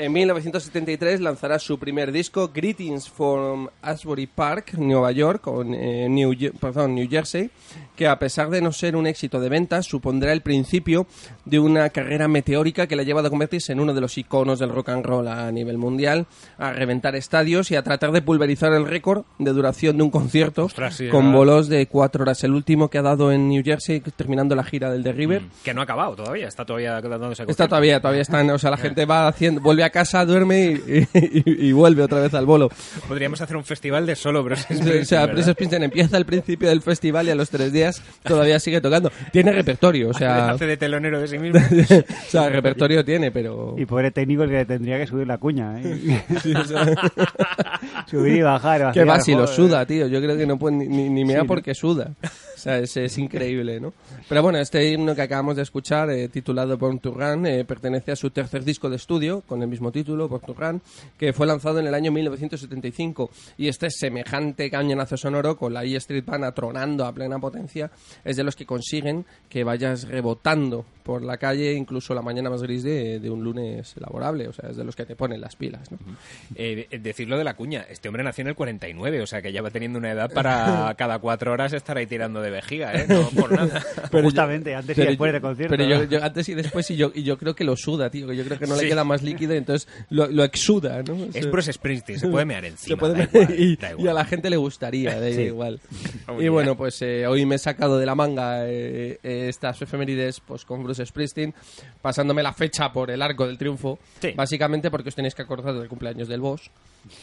En 0.00 0.14
1973 0.14 1.20
lanzará 1.20 1.58
su 1.58 1.78
primer 1.78 2.10
disco, 2.10 2.50
Greetings 2.54 3.10
from 3.10 3.68
Asbury 3.82 4.26
Park, 4.26 4.72
Nueva 4.78 5.12
York, 5.12 5.46
o 5.46 5.62
eh, 5.62 6.08
New, 6.08 6.32
perdón, 6.58 6.94
New 6.94 7.06
Jersey, 7.06 7.50
que 7.96 8.06
a 8.06 8.18
pesar 8.18 8.48
de 8.48 8.62
no 8.62 8.72
ser 8.72 8.96
un 8.96 9.06
éxito 9.06 9.40
de 9.40 9.50
ventas, 9.50 9.84
supondrá 9.84 10.32
el 10.32 10.40
principio 10.40 11.06
de 11.44 11.58
una 11.58 11.90
carrera 11.90 12.28
meteórica 12.28 12.86
que 12.86 12.96
le 12.96 13.02
ha 13.02 13.04
llevado 13.04 13.26
a 13.26 13.30
convertirse 13.30 13.72
en 13.72 13.80
uno 13.80 13.92
de 13.92 14.00
los 14.00 14.16
iconos 14.16 14.58
del 14.58 14.70
rock 14.70 14.88
and 14.88 15.04
roll 15.04 15.28
a 15.28 15.52
nivel 15.52 15.76
mundial, 15.76 16.24
a 16.56 16.72
reventar 16.72 17.14
estadios 17.14 17.70
y 17.70 17.76
a 17.76 17.82
tratar 17.82 18.10
de 18.10 18.22
pulverizar 18.22 18.72
el 18.72 18.86
récord 18.86 19.24
de 19.38 19.52
duración 19.52 19.98
de 19.98 20.02
un 20.02 20.10
concierto 20.10 20.64
Ostras, 20.64 20.94
sí, 20.94 21.08
con 21.08 21.30
bolos 21.30 21.68
de 21.68 21.88
cuatro 21.88 22.22
horas. 22.22 22.42
El 22.42 22.52
último 22.52 22.88
que 22.88 22.96
ha 22.96 23.02
dado 23.02 23.32
en 23.32 23.50
New 23.50 23.62
Jersey, 23.62 24.00
terminando 24.00 24.54
la 24.54 24.64
gira 24.64 24.90
del 24.90 25.02
The 25.02 25.12
River. 25.12 25.42
Que 25.62 25.74
no 25.74 25.82
ha 25.82 25.84
acabado 25.84 26.16
todavía, 26.16 26.48
está 26.48 26.64
todavía 26.64 27.02
dándose 27.02 27.42
Está 27.46 27.68
todavía, 27.68 28.00
todavía 28.00 28.22
están, 28.22 28.48
o 28.48 28.58
sea, 28.58 28.70
la 28.70 28.76
gente 28.78 29.04
va 29.04 29.28
haciendo, 29.28 29.60
vuelve 29.60 29.84
a 29.84 29.89
casa, 29.90 30.24
duerme 30.24 30.80
y, 30.86 30.98
y- 31.14 31.68
y 31.68 31.72
vuelve 31.72 32.02
otra 32.02 32.20
vez 32.20 32.32
al 32.34 32.46
bolo. 32.46 32.68
Podríamos 33.08 33.40
hacer 33.40 33.56
un 33.56 33.64
festival 33.64 34.06
de 34.06 34.16
solo 34.16 34.42
Bruce 34.42 34.62
o 34.70 34.74
Springsteen, 34.74 35.06
sea, 35.06 35.20
¿verdad? 35.20 35.34
Bruce 35.34 35.52
Springsteen 35.52 35.82
empieza 35.84 36.16
al 36.16 36.26
principio 36.26 36.68
del 36.68 36.82
festival 36.82 37.26
y 37.26 37.30
a 37.30 37.34
los 37.34 37.50
tres 37.50 37.72
días 37.72 38.02
todavía 38.22 38.58
sigue 38.60 38.80
tocando. 38.80 39.10
Tiene 39.32 39.52
repertorio, 39.52 40.10
o 40.10 40.14
sea, 40.14 40.50
Hace 40.50 40.66
de 40.66 40.76
telonero 40.76 41.20
de 41.20 41.28
sí 41.28 41.38
mismo. 41.40 41.60
o 41.60 42.30
sea, 42.30 42.48
repertorio 42.48 43.04
tiene, 43.04 43.30
pero... 43.30 43.74
Y 43.78 43.86
pobre 43.86 44.10
técnico 44.10 44.42
el 44.44 44.50
que 44.50 44.64
tendría 44.64 44.98
que 44.98 45.06
subir 45.06 45.26
la 45.26 45.38
cuña, 45.38 45.80
¿eh? 45.80 46.22
subir 48.06 48.34
y 48.36 48.42
bajar. 48.42 48.92
Que 48.92 49.04
va 49.04 49.20
si 49.20 49.34
lo 49.34 49.46
suda, 49.46 49.84
tío. 49.86 50.06
Yo 50.06 50.20
creo 50.20 50.36
que 50.36 50.46
no 50.46 50.58
puede 50.58 50.76
ni, 50.76 50.86
ni, 50.88 51.08
ni 51.08 51.24
mea 51.24 51.36
Sí, 51.38 51.42
¿no? 51.42 51.46
porque 51.46 51.74
suda. 51.74 52.12
O 52.22 52.62
sea, 52.62 52.78
es, 52.78 52.94
es 52.98 53.16
increíble, 53.16 53.80
¿no? 53.80 53.94
Pero 54.28 54.42
bueno, 54.42 54.58
este 54.58 54.86
himno 54.90 55.14
que 55.14 55.22
acabamos 55.22 55.56
de 55.56 55.62
escuchar, 55.62 56.10
eh, 56.10 56.28
titulado 56.28 56.76
Born 56.76 56.98
to 56.98 57.12
Run, 57.12 57.46
eh, 57.46 57.64
pertenece 57.64 58.12
a 58.12 58.16
su 58.16 58.28
tercer 58.30 58.64
disco 58.64 58.90
de 58.90 58.96
estudio, 58.96 59.42
con 59.46 59.62
el 59.62 59.68
mismo 59.68 59.79
título, 59.90 60.28
Born 60.28 60.44
to 60.44 60.54
Run, 60.54 60.82
que 61.18 61.32
fue 61.32 61.46
lanzado 61.46 61.78
en 61.80 61.86
el 61.86 61.94
año 61.94 62.12
1975. 62.12 63.30
Y 63.58 63.68
este 63.68 63.88
semejante 63.90 64.70
cañonazo 64.70 65.16
sonoro, 65.16 65.56
con 65.56 65.72
la 65.72 65.84
E 65.84 65.96
Street 65.96 66.24
Band 66.26 66.44
atronando 66.44 67.04
a 67.06 67.12
plena 67.14 67.38
potencia, 67.38 67.90
es 68.24 68.36
de 68.36 68.44
los 68.44 68.54
que 68.56 68.66
consiguen 68.66 69.24
que 69.48 69.64
vayas 69.64 70.06
rebotando 70.08 70.84
por 71.02 71.22
la 71.22 71.38
calle, 71.38 71.72
incluso 71.74 72.14
la 72.14 72.22
mañana 72.22 72.50
más 72.50 72.62
gris 72.62 72.82
de, 72.82 73.18
de 73.18 73.30
un 73.30 73.42
lunes 73.42 73.94
laborable. 73.96 74.46
O 74.48 74.52
sea, 74.52 74.70
es 74.70 74.76
de 74.76 74.84
los 74.84 74.94
que 74.94 75.04
te 75.06 75.16
ponen 75.16 75.40
las 75.40 75.56
pilas, 75.56 75.90
¿no? 75.90 75.98
Eh, 76.54 76.86
eh, 76.90 76.98
decirlo 76.98 77.36
de 77.38 77.44
la 77.44 77.54
cuña, 77.54 77.84
este 77.88 78.08
hombre 78.08 78.22
nació 78.22 78.42
en 78.42 78.48
el 78.48 78.54
49, 78.54 79.22
o 79.22 79.26
sea 79.26 79.40
que 79.42 79.52
ya 79.52 79.62
va 79.62 79.70
teniendo 79.70 79.98
una 79.98 80.12
edad 80.12 80.30
para 80.32 80.94
cada 80.98 81.18
cuatro 81.18 81.52
horas 81.52 81.72
estar 81.72 81.96
ahí 81.96 82.06
tirando 82.06 82.40
de 82.42 82.50
vejiga, 82.50 82.92
¿eh? 82.94 83.06
No 83.08 83.28
por 83.30 83.50
nada. 83.56 83.80
Justamente, 84.10 84.74
antes 84.74 84.96
y 84.96 85.00
Pero 85.00 85.10
después 85.10 85.28
yo- 85.28 85.32
del 85.32 85.42
concierto. 85.42 85.76
Pero 85.76 85.88
yo, 85.88 85.98
¿no? 85.98 86.04
yo 86.04 86.22
antes 86.24 86.48
y 86.48 86.54
después, 86.54 86.90
y 86.90 86.96
yo, 86.96 87.10
y 87.14 87.22
yo 87.22 87.38
creo 87.38 87.54
que 87.54 87.64
lo 87.64 87.76
suda, 87.76 88.10
tío. 88.10 88.26
que 88.28 88.36
Yo 88.36 88.44
creo 88.44 88.58
que 88.58 88.66
no 88.66 88.76
Sí. 88.76 88.82
le 88.84 88.88
queda 88.90 89.04
más 89.04 89.22
líquido, 89.22 89.54
entonces 89.54 89.69
lo, 90.10 90.26
lo 90.28 90.44
exuda, 90.44 91.02
¿no? 91.02 91.14
O 91.14 91.24
Es 91.26 91.32
sea, 91.32 91.50
Bruce 91.50 91.72
Springsteen, 91.72 92.18
se 92.20 92.28
puede 92.28 92.44
mear 92.44 92.62
se 92.64 92.68
encima. 92.68 92.96
puede- 92.98 93.14
da 93.14 93.24
igual, 93.24 93.54
y, 93.60 93.76
da 93.76 93.88
y 93.88 93.92
igual. 93.92 94.08
a 94.08 94.12
la 94.14 94.24
gente 94.24 94.50
le 94.50 94.56
gustaría, 94.56 95.20
da 95.20 95.30
Sí. 95.32 95.40
igual. 95.42 95.80
Y 96.38 96.48
bueno, 96.48 96.76
pues 96.76 97.00
eh, 97.02 97.26
hoy 97.26 97.46
me 97.46 97.56
he 97.56 97.58
sacado 97.58 97.98
de 97.98 98.06
la 98.06 98.14
manga 98.14 98.66
eh, 98.68 99.18
eh, 99.22 99.46
estas 99.48 99.80
efemérides 99.82 100.40
pues, 100.40 100.64
con 100.64 100.82
Bruce 100.82 101.04
Springsteen, 101.04 101.54
pasándome 102.02 102.42
la 102.42 102.52
fecha 102.52 102.92
por 102.92 103.10
el 103.10 103.22
arco 103.22 103.46
del 103.46 103.58
triunfo, 103.58 103.98
Sí. 104.20 104.32
básicamente 104.36 104.90
porque 104.90 105.08
os 105.10 105.14
tenéis 105.14 105.34
que 105.34 105.42
acordar 105.42 105.74
del 105.74 105.88
cumpleaños 105.88 106.28
del 106.28 106.40
boss. 106.40 106.70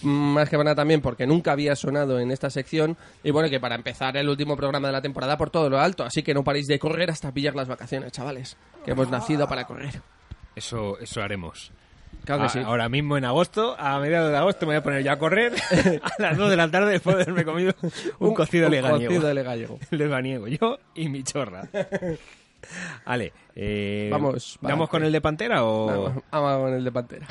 Mm, 0.01 0.07
Más 0.33 0.49
que 0.49 0.57
nada 0.57 0.73
también 0.75 1.01
porque 1.01 1.27
nunca 1.27 1.51
había 1.51 1.75
sonado 1.75 2.19
en 2.19 2.31
esta 2.31 2.49
sección 2.49 2.97
y 3.23 3.29
bueno, 3.31 3.47
que 3.49 3.59
para 3.59 3.75
empezar 3.75 4.17
el 4.17 4.27
último 4.27 4.55
programa 4.57 4.87
de 4.87 4.91
la 4.93 5.01
temporada 5.03 5.37
por 5.37 5.51
todo 5.51 5.69
lo 5.69 5.79
alto, 5.79 6.03
así 6.03 6.23
que 6.23 6.33
no 6.33 6.43
paréis 6.43 6.65
de 6.67 6.79
correr 6.79 7.11
hasta 7.11 7.31
pillar 7.31 7.55
las 7.55 7.67
vacaciones, 7.67 8.11
chavales, 8.11 8.57
que 8.83 8.91
hemos 8.91 9.09
nacido 9.11 9.47
para 9.47 9.65
correr. 9.65 10.01
Eso, 10.55 10.97
eso 10.99 11.21
haremos. 11.21 11.71
Claro 12.25 12.41
que 12.41 12.45
A- 12.47 12.49
sí. 12.49 12.59
Ahora 12.59 12.89
mismo 12.89 13.17
en 13.17 13.23
agosto, 13.25 13.75
a 13.79 13.99
mediados 13.99 14.31
de 14.31 14.37
agosto, 14.37 14.65
me 14.65 14.73
voy 14.73 14.77
a 14.79 14.83
poner 14.83 15.03
ya 15.03 15.13
a 15.13 15.17
correr 15.19 15.53
a 16.01 16.21
las 16.21 16.37
2 16.37 16.49
de 16.49 16.55
la 16.57 16.69
tarde 16.69 16.91
después 16.91 17.15
de 17.15 17.23
haberme 17.23 17.45
comido 17.45 17.73
un, 18.19 18.33
cocido 18.33 18.65
un 18.67 18.71
leganiego. 18.71 19.13
cocido 19.13 19.33
legallego. 19.33 20.47
yo 20.47 20.77
y 20.95 21.07
mi 21.09 21.23
chorra. 21.23 21.63
Vale, 23.05 23.31
eh, 23.55 24.09
Vamos, 24.11 24.59
va, 24.63 24.69
¿Vamos 24.69 24.89
con 24.89 25.03
el 25.03 25.11
de 25.11 25.21
Pantera 25.21 25.63
o...? 25.63 25.85
Vamos, 25.87 26.23
vamos 26.31 26.61
con 26.63 26.73
el 26.73 26.83
de 26.83 26.91
Pantera. 26.91 27.27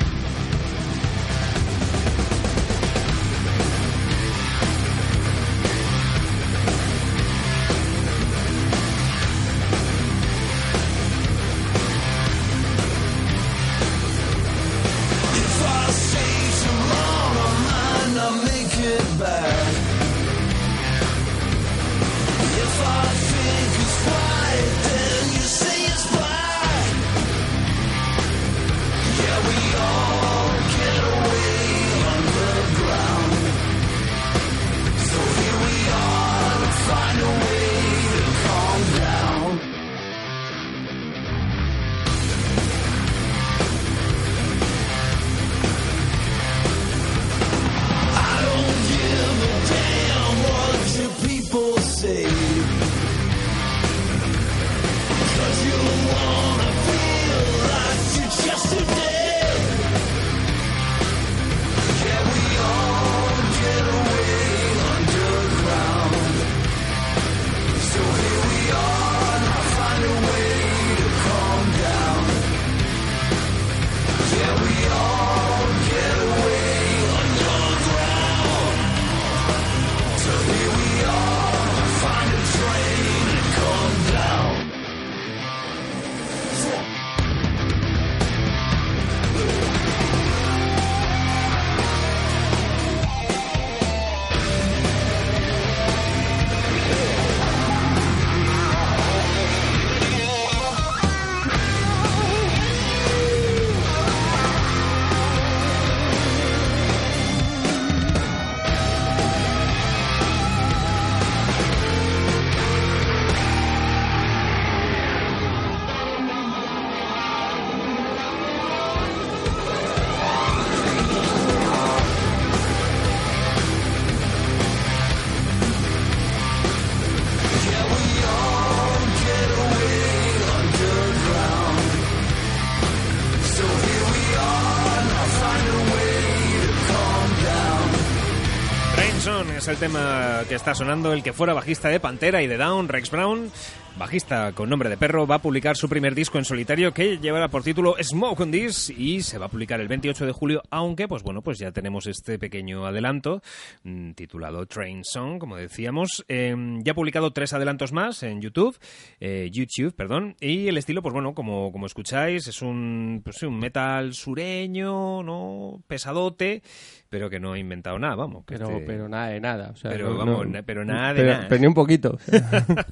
Tema 139.76 140.42
que 140.48 140.54
está 140.54 140.74
sonando. 140.74 141.12
El 141.12 141.22
que 141.22 141.32
fuera 141.32 141.52
bajista 141.52 141.88
de 141.88 142.00
Pantera 142.00 142.42
y 142.42 142.46
de 142.46 142.56
Down, 142.56 142.88
Rex 142.88 143.10
Brown, 143.10 143.50
bajista 143.98 144.52
con 144.52 144.68
nombre 144.68 144.90
de 144.90 144.96
perro, 144.98 145.26
va 145.26 145.36
a 145.36 145.42
publicar 145.42 145.74
su 145.76 145.88
primer 145.88 146.14
disco 146.14 146.36
en 146.36 146.44
solitario 146.44 146.92
que 146.92 147.16
llevará 147.18 147.48
por 147.48 147.62
título 147.62 147.96
Smoke 148.02 148.40
on 148.42 148.50
This 148.50 148.90
y 148.90 149.22
se 149.22 149.38
va 149.38 149.46
a 149.46 149.48
publicar 149.48 149.80
el 149.80 149.88
28 149.88 150.26
de 150.26 150.32
julio, 150.32 150.62
aunque 150.70 151.08
pues 151.08 151.22
bueno, 151.22 151.40
pues 151.40 151.58
ya 151.58 151.72
tenemos 151.72 152.06
este 152.06 152.38
pequeño 152.38 152.84
adelanto 152.86 153.40
mm, 153.84 154.12
titulado 154.12 154.66
Train 154.66 155.02
Song, 155.02 155.38
como 155.38 155.56
decíamos. 155.56 156.24
Eh, 156.28 156.54
ya 156.82 156.92
ha 156.92 156.94
publicado 156.94 157.30
tres 157.32 157.54
adelantos 157.54 157.92
más 157.92 158.22
en 158.22 158.42
YouTube, 158.42 158.76
eh, 159.20 159.48
YouTube, 159.50 159.94
perdón, 159.94 160.36
y 160.40 160.68
el 160.68 160.76
estilo, 160.76 161.00
pues 161.00 161.14
bueno, 161.14 161.34
como, 161.34 161.72
como 161.72 161.86
escucháis, 161.86 162.46
es 162.48 162.60
un, 162.60 163.22
pues, 163.24 163.42
un 163.44 163.58
metal 163.58 164.12
sureño, 164.12 165.22
¿no? 165.22 165.82
Pesadote, 165.86 166.62
pero 167.08 167.30
que 167.30 167.40
no 167.40 167.52
ha 167.54 167.58
inventado 167.58 167.98
nada, 167.98 168.14
vamos. 168.16 168.44
que 168.44 168.54
Pero, 168.58 168.70
este- 168.72 168.86
pero 168.86 169.08
nada 169.08 169.28
de 169.28 169.40
nada. 169.40 169.70
O 169.72 169.76
sea, 169.76 169.90
Pero, 169.90 170.10
no- 170.10 170.18
vamos, 170.18 170.46
no- 170.48 170.62
pero 170.64 170.84
nada 170.84 171.14
de 171.14 171.20
pero, 171.22 171.32
nada. 171.32 171.46
pero 171.48 171.60
ni 171.62 171.66
un 171.66 171.74
poquito. 171.74 172.18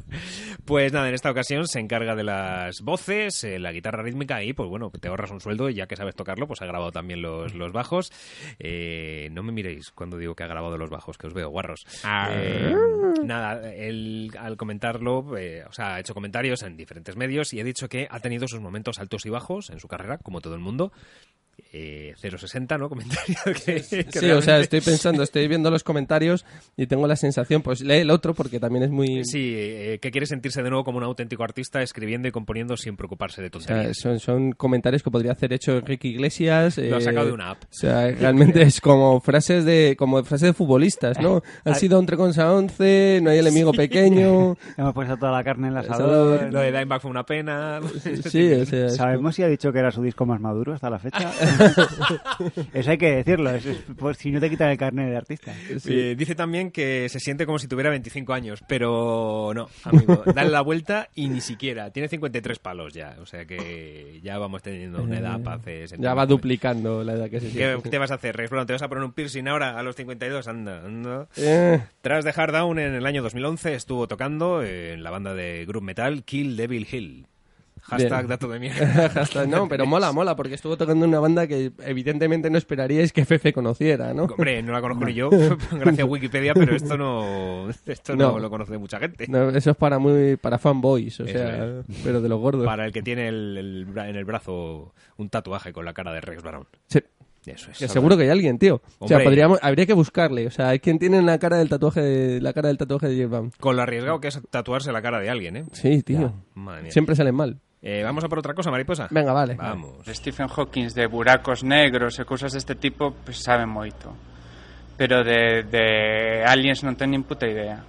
Pues 0.64 0.93
nada, 0.94 1.08
en 1.08 1.14
esta 1.14 1.30
ocasión 1.30 1.66
se 1.66 1.80
encarga 1.80 2.14
de 2.14 2.24
las 2.24 2.80
voces, 2.80 3.44
eh, 3.44 3.58
la 3.58 3.72
guitarra 3.72 4.02
rítmica 4.02 4.42
y 4.42 4.52
pues 4.52 4.68
bueno, 4.68 4.90
te 4.90 5.08
ahorras 5.08 5.30
un 5.30 5.40
sueldo 5.40 5.68
y 5.68 5.74
ya 5.74 5.86
que 5.86 5.96
sabes 5.96 6.14
tocarlo, 6.14 6.46
pues 6.46 6.62
ha 6.62 6.66
grabado 6.66 6.92
también 6.92 7.20
los, 7.20 7.54
los 7.54 7.72
bajos. 7.72 8.10
Eh, 8.58 9.28
no 9.32 9.42
me 9.42 9.52
miréis 9.52 9.90
cuando 9.90 10.16
digo 10.16 10.34
que 10.34 10.44
ha 10.44 10.46
grabado 10.48 10.78
los 10.78 10.90
bajos, 10.90 11.18
que 11.18 11.26
os 11.26 11.34
veo 11.34 11.50
guarros. 11.50 11.86
Eh, 12.30 12.74
nada, 13.24 13.72
él 13.74 14.30
al 14.38 14.56
comentarlo, 14.56 15.36
eh, 15.36 15.64
o 15.68 15.72
sea, 15.72 15.96
ha 15.96 16.00
hecho 16.00 16.14
comentarios 16.14 16.62
en 16.62 16.76
diferentes 16.76 17.16
medios 17.16 17.52
y 17.52 17.60
ha 17.60 17.64
dicho 17.64 17.88
que 17.88 18.06
ha 18.10 18.20
tenido 18.20 18.48
sus 18.48 18.60
momentos 18.60 18.98
altos 18.98 19.26
y 19.26 19.30
bajos 19.30 19.70
en 19.70 19.80
su 19.80 19.88
carrera, 19.88 20.18
como 20.18 20.40
todo 20.40 20.54
el 20.54 20.60
mundo. 20.60 20.92
Eh, 21.76 22.14
060, 22.20 22.78
¿no? 22.78 22.88
Comentario 22.94 23.36
que, 23.44 23.82
que 23.82 24.06
Sí, 24.12 24.30
o 24.30 24.40
sea, 24.40 24.60
estoy 24.60 24.80
pensando, 24.80 25.24
estoy 25.24 25.48
viendo 25.48 25.72
los 25.72 25.82
comentarios 25.82 26.46
y 26.76 26.86
tengo 26.86 27.08
la 27.08 27.16
sensación, 27.16 27.62
pues 27.62 27.80
lee 27.80 27.94
el 27.96 28.10
otro 28.10 28.32
porque 28.32 28.60
también 28.60 28.84
es 28.84 28.90
muy... 28.90 29.24
Sí, 29.24 29.54
eh, 29.56 29.98
que 30.00 30.12
quiere 30.12 30.26
sentirse 30.26 30.62
de 30.62 30.70
nuevo 30.70 30.84
como 30.84 30.98
un 30.98 31.04
auténtico 31.04 31.42
artista 31.42 31.82
escribiendo 31.82 32.28
y 32.28 32.30
componiendo 32.30 32.76
sin 32.76 32.96
preocuparse 32.96 33.42
de 33.42 33.48
O 33.48 33.58
sea, 33.58 33.74
tonterías. 33.74 33.98
son, 33.98 34.20
son 34.20 34.52
comentarios 34.52 35.02
que 35.02 35.10
podría 35.10 35.32
hacer 35.32 35.52
hecho 35.52 35.76
Enrique 35.78 36.06
Iglesias. 36.06 36.78
Lo 36.78 36.94
ha 36.94 36.98
eh, 36.98 37.02
sacado 37.02 37.26
de 37.26 37.32
una 37.32 37.50
app. 37.50 37.64
O 37.64 37.66
sea, 37.70 38.08
realmente 38.12 38.62
es 38.62 38.80
como 38.80 39.20
frases 39.20 39.64
de 39.64 39.96
como 39.98 40.22
frases 40.22 40.50
de 40.50 40.52
futbolistas, 40.52 41.18
¿no? 41.20 41.42
Han 41.64 41.74
sido 41.74 41.98
un 41.98 42.06
3 42.06 42.16
contra 42.16 42.52
11, 42.52 43.18
no 43.20 43.30
hay 43.30 43.40
enemigo 43.40 43.72
pequeño. 43.72 44.56
Hemos 44.76 44.94
puesto 44.94 45.16
toda 45.16 45.32
la 45.32 45.42
carne 45.42 45.66
en 45.66 45.72
el 45.72 45.78
asador. 45.78 46.34
asador. 46.36 46.52
Lo 46.52 46.60
de 46.60 46.70
Dimebag 46.70 47.00
fue 47.00 47.10
una 47.10 47.26
pena. 47.26 47.80
Sí, 48.30 48.52
o 48.52 48.64
sea, 48.64 48.86
es 48.86 48.96
¿Sabemos 48.96 49.34
si 49.34 49.42
ha 49.42 49.48
dicho 49.48 49.72
que 49.72 49.80
era 49.80 49.90
su 49.90 50.02
disco 50.02 50.24
más 50.24 50.40
maduro 50.40 50.72
hasta 50.72 50.88
la 50.88 51.00
fecha? 51.00 51.32
Eso 52.72 52.90
hay 52.90 52.98
que 52.98 53.16
decirlo, 53.16 53.50
es- 53.50 53.66
es 53.66 53.78
por 53.96 54.14
si 54.16 54.30
no 54.30 54.40
te 54.40 54.50
quitan 54.50 54.70
el 54.70 54.78
carnet 54.78 55.08
de 55.10 55.16
artista. 55.16 55.52
Eh, 55.86 56.14
dice 56.16 56.34
también 56.34 56.70
que 56.70 57.08
se 57.08 57.18
siente 57.20 57.46
como 57.46 57.58
si 57.58 57.68
tuviera 57.68 57.90
25 57.90 58.32
años, 58.32 58.60
pero 58.68 59.52
no, 59.54 59.68
amigo, 59.84 60.22
dale 60.34 60.50
la 60.50 60.60
vuelta 60.62 61.08
y 61.14 61.28
ni 61.28 61.40
siquiera. 61.40 61.90
Tiene 61.90 62.08
53 62.08 62.58
palos 62.58 62.92
ya, 62.94 63.16
o 63.20 63.26
sea 63.26 63.44
que 63.44 64.20
ya 64.22 64.38
vamos 64.38 64.62
teniendo 64.62 65.02
una 65.02 65.18
edad 65.18 65.40
para 65.42 65.56
hacer 65.56 65.88
ya 65.98 66.14
va 66.14 66.26
duplicando 66.26 67.02
la 67.04 67.14
edad 67.14 67.28
que 67.30 67.40
se 67.40 67.46
¿Qué 67.48 67.52
siente. 67.70 67.90
te 67.90 67.98
vas 67.98 68.10
a 68.10 68.14
hacer, 68.14 68.36
Rex 68.36 68.50
Brown? 68.50 68.66
¿Te 68.66 68.72
vas 68.72 68.82
a 68.82 68.88
poner 68.88 69.04
un 69.04 69.12
piercing 69.12 69.48
ahora 69.48 69.78
a 69.78 69.82
los 69.82 69.96
52? 69.96 70.46
Anda, 70.48 70.84
anda. 70.84 71.28
Eh, 71.36 71.80
Tras 72.00 72.24
dejar 72.24 72.52
Down 72.52 72.78
en 72.78 72.94
el 72.94 73.06
año 73.06 73.22
2011, 73.22 73.74
estuvo 73.74 74.06
tocando 74.08 74.62
en 74.62 75.02
la 75.02 75.10
banda 75.10 75.34
de 75.34 75.64
group 75.66 75.82
metal 75.82 76.24
Kill 76.24 76.56
Devil 76.56 76.86
Hill. 76.90 77.26
Hashtag 77.86 78.26
dato 78.28 78.48
de 78.48 78.58
mierda. 78.58 79.08
Hashtag, 79.14 79.48
no, 79.48 79.68
pero 79.68 79.84
mola, 79.86 80.10
mola, 80.12 80.34
porque 80.34 80.54
estuvo 80.54 80.76
tocando 80.76 81.06
una 81.06 81.20
banda 81.20 81.46
que 81.46 81.72
evidentemente 81.84 82.48
no 82.50 82.56
esperaríais 82.58 83.12
que 83.12 83.24
Fefe 83.24 83.52
conociera, 83.52 84.14
¿no? 84.14 84.24
Hombre, 84.24 84.62
no 84.62 84.72
la 84.72 84.80
conozco 84.80 85.04
ni 85.04 85.14
yo, 85.14 85.28
gracias 85.70 86.00
a 86.00 86.04
Wikipedia, 86.04 86.54
pero 86.54 86.74
esto 86.74 86.96
no, 86.96 87.68
esto 87.70 88.16
no, 88.16 88.32
No. 88.32 88.38
lo 88.38 88.48
conoce 88.50 88.78
mucha 88.78 88.98
gente. 88.98 89.26
No, 89.28 89.50
eso 89.50 89.70
es 89.72 89.76
para 89.76 89.98
muy 89.98 90.36
para 90.36 90.58
fanboys, 90.58 91.20
o 91.20 91.24
Eso 91.24 91.32
sea, 91.38 91.82
pero 92.02 92.20
de 92.20 92.28
los 92.28 92.40
gordos. 92.40 92.64
Para 92.64 92.86
el 92.86 92.92
que 92.92 93.02
tiene 93.02 93.28
el- 93.28 93.86
en 93.96 94.16
el 94.16 94.24
brazo 94.24 94.94
un 95.16 95.28
tatuaje 95.28 95.72
con 95.72 95.84
la 95.84 95.92
cara 95.92 96.12
de 96.12 96.20
Rex 96.20 96.42
Brown. 96.42 96.66
Sí. 96.86 97.00
Eso 97.46 97.70
es. 97.70 97.78
Que 97.78 97.88
seguro 97.88 98.16
que 98.16 98.22
hay 98.22 98.30
alguien, 98.30 98.58
tío. 98.58 98.80
O 98.98 99.06
sea, 99.06 99.22
podríamos, 99.22 99.58
habría 99.60 99.84
que 99.84 99.92
buscarle. 99.92 100.46
O 100.46 100.50
sea, 100.50 100.70
hay 100.70 100.78
quien 100.78 100.98
tiene 100.98 101.20
la 101.20 101.38
cara 101.38 101.58
del 101.58 101.68
tatuaje 101.68 102.00
de, 102.00 102.40
la 102.40 102.54
cara 102.54 102.68
del 102.68 102.78
tatuaje 102.78 103.08
de 103.08 103.16
Jeff 103.16 103.30
Van. 103.30 103.50
Con 103.60 103.76
lo 103.76 103.82
arriesgado 103.82 104.18
que 104.18 104.28
es 104.28 104.40
tatuarse 104.48 104.92
la 104.92 105.02
cara 105.02 105.20
de 105.20 105.28
alguien, 105.28 105.56
¿eh? 105.58 105.64
Sí, 105.72 106.02
tío. 106.02 106.32
Madre 106.54 106.84
mía. 106.84 106.90
Siempre 106.90 107.14
salen 107.14 107.34
mal. 107.34 107.60
Eh, 107.84 108.00
Vamos 108.02 108.24
a 108.24 108.28
por 108.32 108.38
otra 108.40 108.54
cosa, 108.56 108.70
mariposa. 108.72 109.08
Venga, 109.12 109.32
vale. 109.36 109.54
Vamos. 109.60 110.00
Stephen 110.08 110.48
Hawking 110.48 110.88
de 110.96 111.04
buracos 111.06 111.60
negros 111.60 112.16
e 112.16 112.24
cousas 112.24 112.56
deste 112.56 112.80
tipo, 112.80 113.12
pois 113.12 113.36
sabe 113.44 113.68
moito. 113.68 114.08
Pero 114.96 115.20
de, 115.20 115.68
de 115.68 115.84
aliens 116.48 116.80
non 116.80 116.96
ten 116.96 117.12
nin 117.12 117.28
puta 117.28 117.44
idea. 117.44 117.84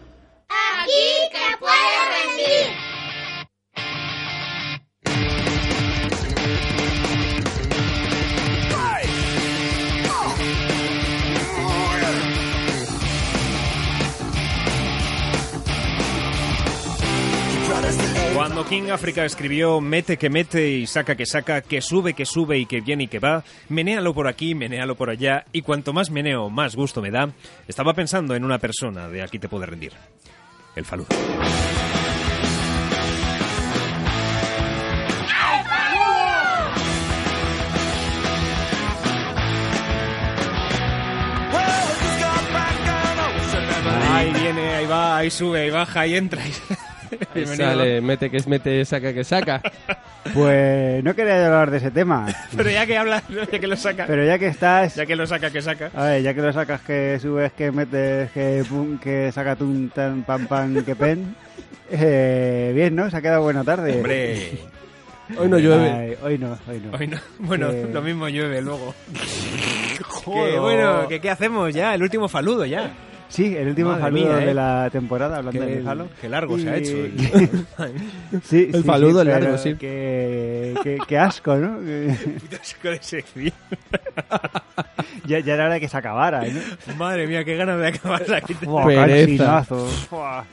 Aquí 0.51 1.07
te 1.31 1.47
puedes 1.63 2.03
rendir. 2.11 2.94
Cuando 18.35 18.65
King 18.65 18.89
África 18.91 19.23
escribió 19.23 19.79
Mete 19.79 20.17
que 20.17 20.29
mete 20.29 20.69
y 20.69 20.87
saca 20.87 21.15
que 21.15 21.25
saca, 21.25 21.61
que 21.61 21.81
sube 21.81 22.13
que 22.13 22.25
sube 22.25 22.57
y 22.57 22.65
que 22.65 22.81
viene 22.81 23.05
y 23.05 23.07
que 23.07 23.19
va, 23.19 23.45
menéalo 23.69 24.13
por 24.13 24.27
aquí, 24.27 24.53
menéalo 24.53 24.95
por 24.95 25.09
allá, 25.09 25.45
y 25.53 25.61
cuanto 25.61 25.93
más 25.93 26.09
meneo, 26.09 26.49
más 26.49 26.75
gusto 26.75 27.01
me 27.01 27.11
da, 27.11 27.31
estaba 27.65 27.93
pensando 27.93 28.35
en 28.35 28.43
una 28.43 28.59
persona 28.59 29.07
de 29.07 29.21
aquí 29.21 29.39
te 29.39 29.47
puede 29.47 29.67
rendir. 29.67 29.93
El 30.75 30.83
faludo. 30.83 31.07
Ahí 44.11 44.33
viene, 44.33 44.73
ahí 44.73 44.85
va, 44.85 45.17
ahí 45.17 45.31
sube, 45.31 45.61
ahí 45.61 45.69
baja, 45.69 46.01
ahí 46.01 46.15
entra. 46.15 46.43
Ahí 47.35 47.45
sale, 47.45 48.01
mete 48.01 48.29
que 48.29 48.37
es 48.37 48.47
mete, 48.47 48.83
saca 48.85 49.13
que 49.13 49.23
saca. 49.23 49.61
Pues 50.33 51.03
no 51.03 51.13
quería 51.13 51.45
hablar 51.45 51.69
de 51.69 51.77
ese 51.77 51.91
tema, 51.91 52.25
Pero 52.57 52.71
ya 52.71 52.87
que 52.87 52.97
habla, 52.97 53.21
ya 53.29 53.59
que 53.59 53.67
lo 53.67 53.75
saca, 53.77 54.05
pero 54.07 54.25
ya 54.25 54.39
que 54.39 54.47
estás... 54.47 54.95
ya 54.95 55.05
que 55.05 55.15
lo 55.15 55.27
saca, 55.27 55.51
que 55.51 55.61
saca. 55.61 55.91
A 55.93 56.05
ver, 56.05 56.23
ya 56.23 56.33
que 56.33 56.41
lo 56.41 56.51
sacas, 56.51 56.81
que 56.81 57.19
subes, 57.21 57.53
que 57.53 57.71
metes, 57.71 58.31
que 58.31 58.63
pum, 58.67 58.97
que 58.97 59.31
saca 59.31 59.55
tun, 59.55 59.91
tan, 59.93 60.23
pam, 60.23 60.47
pam, 60.47 60.83
que 60.83 60.95
pen. 60.95 61.35
Eh, 61.91 62.71
bien, 62.73 62.95
¿no? 62.95 63.07
Se 63.11 63.17
ha 63.17 63.21
quedado 63.21 63.43
buena 63.43 63.63
tarde. 63.63 63.93
Hombre, 63.97 64.57
Hoy 65.37 65.47
no 65.47 65.59
llueve. 65.59 65.89
Ay, 65.91 66.15
hoy 66.23 66.37
no, 66.39 66.57
hoy 66.67 66.79
no. 66.79 66.97
hoy 66.97 67.07
no. 67.07 67.17
Bueno, 67.37 67.69
Eh. 67.69 67.89
lo 67.93 68.01
mismo 68.01 68.27
llueve 68.27 68.59
luego. 68.63 68.95
Que, 70.25 70.57
bueno, 70.59 71.07
que 71.07 71.21
¿qué 71.21 71.29
hacemos 71.29 71.71
ya? 71.73 71.93
El 71.93 72.01
último 72.01 72.27
faludo 72.27 72.65
ya. 72.65 72.91
Sí, 73.27 73.55
el 73.55 73.67
último 73.69 73.89
Madre 73.89 74.03
faludo 74.03 74.25
mía, 74.27 74.43
¿eh? 74.43 74.45
de 74.45 74.53
la 74.53 74.89
temporada, 74.91 75.37
hablando 75.37 75.59
Qué, 75.59 75.65
de 75.77 75.81
falo. 75.81 76.07
qué 76.21 76.29
largo 76.29 76.57
se 76.59 76.69
ha 76.69 76.77
Y- 76.77 76.81
hecho. 76.81 76.95
el- 76.97 78.41
sí, 78.43 78.69
El 78.71 78.81
sí, 78.81 78.83
faludo 78.83 79.21
sí, 79.23 79.27
es 79.27 79.33
largo, 79.33 79.45
pero 79.45 79.57
sí. 79.57 79.75
Qué, 79.75 80.75
qué- 80.83 80.97
qué 81.07 81.17
asco, 81.17 81.55
¿no? 81.55 81.79
Puto 82.39 82.55
asco 82.61 82.89
de 82.89 83.01
sección. 83.01 83.53
ya, 85.25 85.39
ya 85.39 85.53
era 85.55 85.65
hora 85.65 85.73
de 85.75 85.79
que 85.79 85.87
se 85.89 85.97
acabara, 85.97 86.43
¿no? 86.45 86.95
Madre 86.97 87.27
mía, 87.27 87.43
qué 87.43 87.55
ganas 87.55 87.79
de 87.79 87.87
acabar 87.87 88.27
la 88.29 88.41
quita. 88.41 88.65
Buah, 88.65 88.85
Pereza. 88.85 89.45
cansinazo. 89.45 89.89
Buah. 90.11 90.43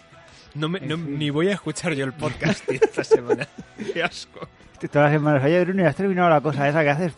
No 0.55 0.69
me, 0.69 0.81
no- 0.81 0.97
ni 0.97 1.31
voy 1.31 1.49
a 1.49 1.53
escuchar 1.53 1.95
yo 1.95 2.05
el 2.05 2.13
podcast 2.13 2.67
tío, 2.67 2.79
esta 2.83 3.05
semana. 3.05 3.47
Qué 3.93 4.03
asco. 4.03 4.41
Todas 4.89 5.11
las 5.11 5.21
semanas, 5.21 5.45
oye 5.45 5.65
Bruno, 5.65 5.83
¿ya 5.83 5.89
has 5.89 5.97
terminado 5.97 6.29
la 6.29 6.41
cosa 6.41 6.69
esa 6.69 6.83
que 6.83 6.91
haces? 6.91 7.13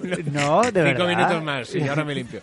no, 0.32 0.62
de 0.62 0.70
verdad. 0.72 0.96
Cinco 0.96 1.06
minutos 1.08 1.42
más, 1.44 1.68
sí, 1.68 1.86
ahora 1.86 2.04
me 2.04 2.14
limpio. 2.14 2.40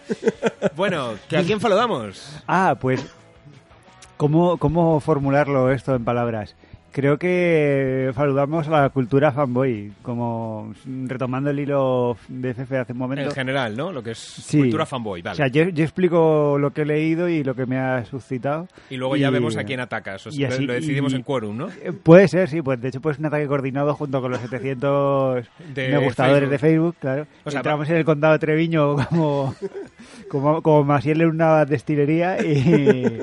Bueno, 0.75 1.15
¿que 1.27 1.37
¿a 1.37 1.43
quién 1.43 1.59
faludamos? 1.59 2.41
Ah, 2.47 2.75
pues, 2.79 3.05
¿cómo, 4.17 4.57
¿cómo 4.57 4.99
formularlo 4.99 5.71
esto 5.71 5.95
en 5.95 6.03
palabras? 6.05 6.55
Creo 6.91 7.19
que 7.19 8.11
saludamos 8.15 8.67
a 8.67 8.81
la 8.81 8.89
cultura 8.89 9.31
fanboy, 9.31 9.91
como 10.01 10.73
retomando 11.05 11.51
el 11.51 11.59
hilo 11.59 12.17
de 12.27 12.53
Fefe 12.55 12.77
hace 12.79 12.93
un 12.93 12.97
momento. 12.99 13.25
En 13.25 13.31
general, 13.31 13.77
¿no? 13.77 13.91
Lo 13.91 14.01
que 14.01 14.11
es 14.11 14.17
Sí. 14.17 14.57
cultura 14.57 14.87
fanboy, 14.87 15.21
vale. 15.21 15.33
O 15.33 15.37
sea, 15.37 15.47
yo, 15.47 15.69
yo 15.69 15.83
explico 15.83 16.57
lo 16.59 16.71
que 16.71 16.81
he 16.81 16.85
leído 16.85 17.29
y 17.29 17.43
lo 17.43 17.53
que 17.53 17.67
me 17.67 17.77
ha 17.77 18.03
suscitado. 18.05 18.67
y 18.89 18.97
luego 18.97 19.15
ya 19.15 19.29
vemos 19.29 19.55
a 19.55 19.63
quién 19.63 19.79
atacas. 19.79 20.25
O 20.27 20.31
sea, 20.31 20.41
y 20.41 20.45
así- 20.45 20.65
lo 20.65 20.73
decidimos 20.73 21.13
y- 21.13 21.17
en 21.17 21.21
quórum, 21.23 21.55
¿no? 21.57 21.69
Eh, 21.83 21.91
Puede 21.91 22.27
ser, 22.27 22.49
sí, 22.49 22.61
pues 22.63 22.81
de 22.81 22.87
hecho 22.89 23.01
pues 23.01 23.19
un 23.19 23.25
ataque 23.27 23.45
coordinado 23.45 23.93
junto 23.93 24.19
con 24.19 24.31
los 24.31 24.41
700 24.41 25.45
De 25.75 25.89
me 25.89 25.97
gustadores 25.99 26.49
Facebook. 26.49 26.51
de 26.51 26.57
Facebook, 26.57 26.95
claro. 26.99 27.27
O 27.43 27.51
sea, 27.51 27.59
Entramos 27.59 27.87
en 27.89 27.95
el 27.97 28.05
condado 28.05 28.33
de 28.33 28.39
Treviño 28.39 28.95
como 29.09 29.53
como, 30.29 30.61
como 30.63 30.83
Masiel 30.83 31.21
en 31.21 31.29
una 31.29 31.65
destilería 31.65 32.43
y, 32.43 33.19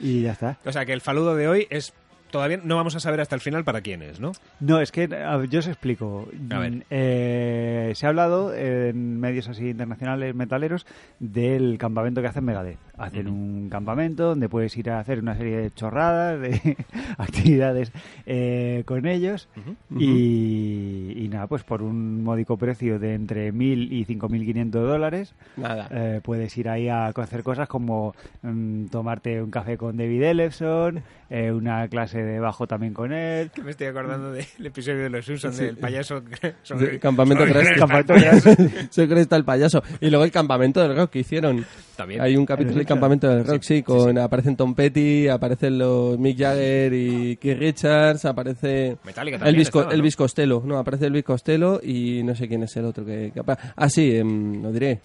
y 0.00 0.22
ya 0.22 0.32
está. 0.32 0.58
O 0.66 0.72
sea, 0.72 0.84
que 0.84 0.92
el 0.92 1.00
faludo 1.00 1.34
de 1.34 1.48
hoy 1.48 1.66
es 1.70 1.92
todavía 2.30 2.60
no 2.62 2.76
vamos 2.76 2.94
a 2.96 3.00
saber 3.00 3.20
hasta 3.20 3.34
el 3.34 3.40
final 3.40 3.64
para 3.64 3.80
quién 3.80 4.02
es, 4.02 4.20
¿no? 4.20 4.32
No, 4.60 4.80
es 4.80 4.92
que 4.92 5.06
ver, 5.06 5.48
yo 5.48 5.60
os 5.60 5.66
explico. 5.66 6.28
A 6.50 6.58
ver. 6.58 6.84
Eh, 6.90 7.92
se 7.94 8.06
ha 8.06 8.08
hablado 8.08 8.54
en 8.54 9.20
medios 9.20 9.48
así 9.48 9.70
internacionales 9.70 10.34
metaleros 10.34 10.86
del 11.18 11.78
campamento 11.78 12.20
que 12.20 12.28
hacen 12.28 12.44
Megadeth. 12.44 12.87
Hacen 12.98 13.28
un 13.28 13.68
campamento 13.70 14.24
donde 14.24 14.48
puedes 14.48 14.76
ir 14.76 14.90
a 14.90 14.98
hacer 14.98 15.20
una 15.20 15.36
serie 15.36 15.56
de 15.58 15.70
chorradas, 15.70 16.40
de 16.40 16.76
actividades 17.18 17.92
eh, 18.26 18.82
con 18.86 19.06
ellos 19.06 19.48
y, 19.96 21.12
y 21.16 21.28
nada, 21.28 21.46
pues 21.46 21.62
por 21.64 21.82
un 21.82 22.22
módico 22.24 22.56
precio 22.56 22.98
de 22.98 23.14
entre 23.14 23.52
1.000 23.52 23.88
y 23.92 24.04
5.500 24.04 24.70
dólares 24.70 25.34
Nada. 25.56 25.88
eh, 25.90 26.20
puedes 26.22 26.56
ir 26.58 26.68
ahí 26.68 26.88
a 26.88 27.06
hacer 27.06 27.42
cosas 27.42 27.68
como 27.68 28.14
mm, 28.42 28.86
tomarte 28.86 29.42
un 29.42 29.50
café 29.50 29.76
con 29.76 29.96
David 29.96 30.22
Ellefson, 30.22 31.02
eh, 31.30 31.52
una 31.52 31.86
clase 31.88 32.22
de 32.22 32.40
bajo 32.40 32.66
también 32.66 32.94
con 32.94 33.12
él. 33.12 33.50
Me 33.62 33.70
estoy 33.70 33.86
acordando 33.88 34.32
del 34.32 34.44
episodio 34.64 35.04
de 35.04 35.10
los 35.10 35.24
Simpsons 35.24 35.56
Sí. 35.56 35.64
del 35.64 35.76
payaso 35.76 36.22
Sí, 36.62 36.74
campamento 37.00 37.46
sobre-. 37.46 37.74
Campamento 37.76 38.14
Crest. 38.14 38.90
Soy 38.92 39.08
Crest 39.08 39.32
el 39.32 39.44
payaso. 39.44 39.82
Y 40.00 40.10
luego 40.10 40.24
el 40.24 40.30
campamento 40.32 40.80
del 40.80 40.96
rock 40.96 41.10
que 41.10 41.18
hicieron. 41.20 41.64
También. 41.98 42.20
Hay 42.20 42.36
un 42.36 42.46
capítulo 42.46 42.76
del 42.78 42.86
campamento 42.86 43.28
del 43.28 43.44
rock, 43.44 43.60
sí, 43.62 43.82
con 43.82 44.16
aparecen 44.18 44.56
Tom 44.56 44.72
Petty, 44.74 45.26
aparecen 45.26 45.76
los 45.78 46.16
Mick 46.18 46.38
Jagger 46.38 46.92
y 46.94 47.36
Keith 47.38 47.58
Richards, 47.58 48.24
aparece 48.24 48.96
Metallica 49.04 49.36
también 49.36 49.54
Elvis, 49.56 49.70
Co- 49.70 49.80
estaba, 49.80 49.92
¿no? 49.94 49.98
Elvis 49.98 50.16
Costello, 50.16 50.62
no, 50.64 50.78
aparece 50.78 51.06
Elvis 51.06 51.24
Costello 51.24 51.80
y 51.82 52.22
no 52.22 52.36
sé 52.36 52.46
quién 52.46 52.62
es 52.62 52.76
el 52.76 52.84
otro 52.84 53.04
que, 53.04 53.32
que 53.34 53.42
Ah, 53.74 53.88
sí, 53.90 54.14
em, 54.16 54.62
lo 54.62 54.70
diré. 54.70 55.00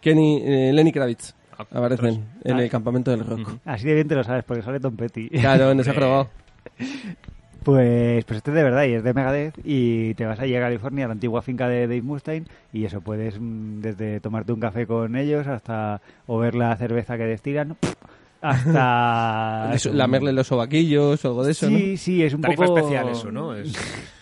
Kenny, 0.00 0.40
eh, 0.42 0.72
Lenny 0.72 0.90
Kravitz 0.90 1.34
Ah, 1.58 1.66
aparecen 1.70 2.24
en 2.44 2.56
Ah. 2.56 2.62
el 2.62 2.70
campamento 2.70 3.10
del 3.10 3.26
rock. 3.26 3.58
Así 3.66 3.86
de 3.86 3.94
bien 3.94 4.08
te 4.08 4.14
lo 4.14 4.24
sabes, 4.24 4.42
porque 4.44 4.62
sale 4.62 4.80
Tom 4.80 4.96
Petty. 4.96 5.28
Claro, 5.28 5.74
no 5.74 5.84
se 5.84 5.90
ha 5.90 5.94
probado. 5.94 6.30
Pues, 7.64 8.24
pues 8.24 8.38
este 8.38 8.50
es 8.50 8.54
de 8.56 8.62
verdad 8.62 8.84
y 8.84 8.92
es 8.94 9.04
de 9.04 9.12
Megadeth 9.12 9.54
y 9.64 10.14
te 10.14 10.24
vas 10.24 10.40
allí 10.40 10.54
a 10.56 10.60
California, 10.60 11.04
a 11.04 11.08
la 11.08 11.12
antigua 11.12 11.42
finca 11.42 11.68
de 11.68 11.82
Dave 11.82 12.02
Mustaine 12.02 12.46
y 12.72 12.84
eso, 12.84 13.00
puedes 13.00 13.38
mm, 13.38 13.80
desde 13.80 14.20
tomarte 14.20 14.52
un 14.52 14.60
café 14.60 14.86
con 14.86 15.16
ellos 15.16 15.46
hasta 15.46 16.00
o 16.26 16.38
ver 16.38 16.54
la 16.54 16.74
cerveza 16.76 17.16
que 17.18 17.24
destilan 17.24 17.76
hasta... 18.40 19.70
Eso, 19.74 19.92
Lamerle 19.92 20.32
los 20.32 20.46
sobaquillos 20.46 21.24
o 21.24 21.28
algo 21.28 21.44
de 21.44 21.50
eso, 21.52 21.68
¿no? 21.70 21.76
Sí, 21.76 21.96
sí, 21.96 22.22
es 22.22 22.32
un 22.34 22.40
Tarifa 22.40 22.64
poco... 22.64 22.78
especial 22.78 23.08
eso, 23.08 23.30
¿no? 23.30 23.54
Es- 23.54 23.74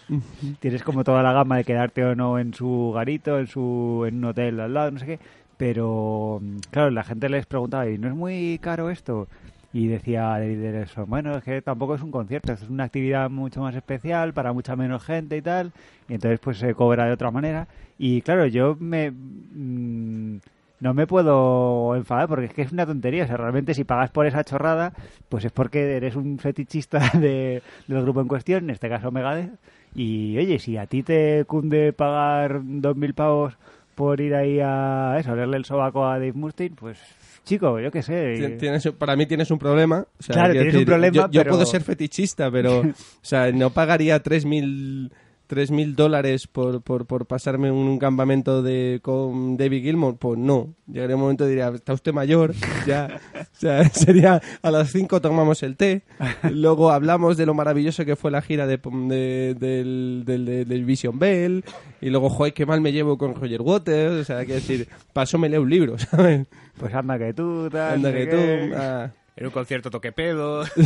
Tienes 0.60 0.82
como 0.84 1.02
toda 1.04 1.22
la 1.22 1.32
gama 1.32 1.56
de 1.56 1.64
quedarte 1.64 2.04
o 2.04 2.14
no 2.14 2.38
en 2.38 2.54
su 2.54 2.92
garito, 2.94 3.38
en 3.40 3.48
su 3.48 4.04
en 4.06 4.18
un 4.18 4.24
hotel 4.26 4.60
al 4.60 4.72
lado, 4.72 4.90
no 4.92 4.98
sé 5.00 5.06
qué. 5.06 5.18
Pero, 5.56 6.38
mm, 6.42 6.58
claro, 6.70 6.90
la 6.90 7.02
gente 7.02 7.28
les 7.28 7.46
preguntaba, 7.46 7.88
¿y 7.88 7.98
no 7.98 8.08
es 8.08 8.14
muy 8.14 8.58
caro 8.62 8.88
esto? 8.90 9.26
Y 9.72 9.88
decía 9.88 10.22
David 10.22 10.62
Ellefson, 10.62 11.08
bueno, 11.08 11.36
es 11.36 11.44
que 11.44 11.60
tampoco 11.60 11.96
es 11.96 12.02
un 12.02 12.10
concierto, 12.10 12.52
es 12.52 12.62
una 12.68 12.84
actividad 12.84 13.28
mucho 13.28 13.60
más 13.60 13.74
especial 13.74 14.32
para 14.32 14.52
mucha 14.52 14.74
menos 14.76 15.04
gente 15.04 15.36
y 15.36 15.42
tal. 15.42 15.72
Y 16.08 16.14
entonces 16.14 16.40
pues 16.40 16.58
se 16.58 16.74
cobra 16.74 17.06
de 17.06 17.12
otra 17.12 17.30
manera. 17.30 17.68
Y 17.98 18.22
claro, 18.22 18.46
yo 18.46 18.76
me... 18.78 19.10
mm, 19.10 20.38
no 20.78 20.92
me 20.94 21.06
puedo 21.06 21.94
enfadar 21.96 22.28
porque 22.28 22.46
es 22.46 22.52
que 22.54 22.62
es 22.62 22.72
una 22.72 22.86
tontería. 22.86 23.24
O 23.24 23.26
sea, 23.26 23.36
realmente 23.36 23.74
si 23.74 23.84
pagas 23.84 24.10
por 24.10 24.26
esa 24.26 24.44
chorrada, 24.44 24.92
pues 25.28 25.44
es 25.44 25.52
porque 25.52 25.96
eres 25.96 26.16
un 26.16 26.38
fetichista 26.38 26.98
de, 27.14 27.62
del 27.86 28.02
grupo 28.02 28.20
en 28.20 28.28
cuestión, 28.28 28.64
en 28.64 28.70
este 28.70 28.88
caso 28.88 29.10
Megadeth. 29.10 29.52
Y 29.94 30.36
oye, 30.38 30.58
si 30.58 30.76
a 30.76 30.86
ti 30.86 31.02
te 31.02 31.44
cunde 31.46 31.92
pagar 31.92 32.60
dos 32.62 32.96
mil 32.96 33.14
pavos 33.14 33.56
por 33.94 34.20
ir 34.20 34.34
ahí 34.34 34.60
a 34.62 35.16
eso, 35.18 35.32
a 35.32 35.36
leerle 35.36 35.56
el 35.56 35.64
sobaco 35.64 36.06
a 36.06 36.14
Dave 36.14 36.34
Mustaine, 36.34 36.76
pues 36.76 36.98
chico, 37.46 37.80
yo 37.80 37.90
qué 37.90 38.02
sé. 38.02 38.56
Tienes, 38.58 38.86
para 38.98 39.16
mí 39.16 39.24
tienes 39.24 39.50
un 39.50 39.58
problema. 39.58 40.06
O 40.18 40.22
sea, 40.22 40.34
Claro, 40.34 40.52
tienes 40.52 40.74
un 40.74 40.84
problema, 40.84 41.30
Yo, 41.30 41.44
puedo 41.44 41.64
ser 41.64 41.82
fetichista, 41.82 42.50
pero 42.50 42.80
o 42.80 42.94
sea, 43.22 43.50
no 43.52 43.70
pagaría 43.70 44.22
3.000 44.22 45.10
tres 45.46 45.70
mil 45.70 45.94
dólares 45.96 46.46
por, 46.46 46.82
por, 46.82 47.06
por 47.06 47.26
pasarme 47.26 47.70
un 47.70 47.98
campamento 47.98 48.62
de 48.62 49.00
con 49.02 49.56
David 49.56 49.82
Gilmour. 49.82 50.16
Pues 50.18 50.38
no. 50.38 50.74
Llegaría 50.86 51.16
un 51.16 51.22
momento 51.22 51.46
y 51.46 51.50
diría, 51.50 51.68
está 51.68 51.92
usted 51.92 52.12
mayor. 52.12 52.54
Ya, 52.86 53.20
o 53.34 53.44
sea, 53.52 53.88
sería 53.90 54.40
a 54.62 54.70
las 54.70 54.90
5 54.90 55.20
tomamos 55.20 55.62
el 55.62 55.76
té. 55.76 56.02
Luego 56.50 56.90
hablamos 56.90 57.36
de 57.36 57.46
lo 57.46 57.54
maravilloso 57.54 58.04
que 58.04 58.16
fue 58.16 58.30
la 58.30 58.42
gira 58.42 58.66
de, 58.66 58.78
de- 58.78 59.54
del, 59.54 60.22
del, 60.24 60.44
del- 60.44 60.68
del 60.68 60.84
Vision 60.84 61.18
Bell. 61.18 61.64
Y 62.00 62.10
luego, 62.10 62.28
joder, 62.30 62.52
qué 62.54 62.66
mal 62.66 62.80
me 62.80 62.92
llevo 62.92 63.16
con 63.18 63.34
Roger 63.34 63.62
Waters. 63.62 64.12
O 64.20 64.24
sea, 64.24 64.38
quiero 64.44 64.54
decir, 64.60 64.88
paso 65.12 65.38
me 65.38 65.48
leo 65.48 65.62
un 65.62 65.70
libro, 65.70 65.98
¿sabes? 65.98 66.46
Pues 66.78 66.94
anda 66.94 67.18
que 67.18 67.32
tú, 67.32 67.68
tal, 67.70 67.94
Anda 67.94 68.12
que 68.12 68.26
tú. 68.26 68.74
ah. 68.76 69.10
En 69.36 69.44
un 69.46 69.52
concierto 69.52 69.90
toque 69.90 70.12
pedo. 70.12 70.62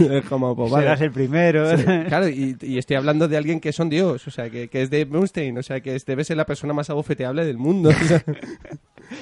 Es 0.00 0.24
como, 0.28 0.56
pues, 0.56 0.70
vale. 0.72 0.84
Serás 0.84 1.00
el 1.00 1.12
primero. 1.12 1.76
Sí, 1.76 1.84
claro, 2.08 2.28
y, 2.28 2.56
y 2.60 2.78
estoy 2.78 2.96
hablando 2.96 3.28
de 3.28 3.36
alguien 3.36 3.60
que 3.60 3.68
es 3.68 3.78
un 3.78 3.88
dios, 3.88 4.26
o 4.26 4.30
sea, 4.32 4.50
que, 4.50 4.68
que 4.68 4.82
es 4.82 4.90
Dave 4.90 5.06
Mustaine, 5.06 5.58
o 5.58 5.62
sea, 5.62 5.80
que 5.80 5.94
es- 5.94 6.04
debe 6.04 6.24
ser 6.24 6.36
la 6.36 6.44
persona 6.46 6.72
más 6.72 6.90
abofeteable 6.90 7.44
del 7.44 7.58
mundo. 7.58 7.90
o 7.90 7.92
sea. 8.06 8.22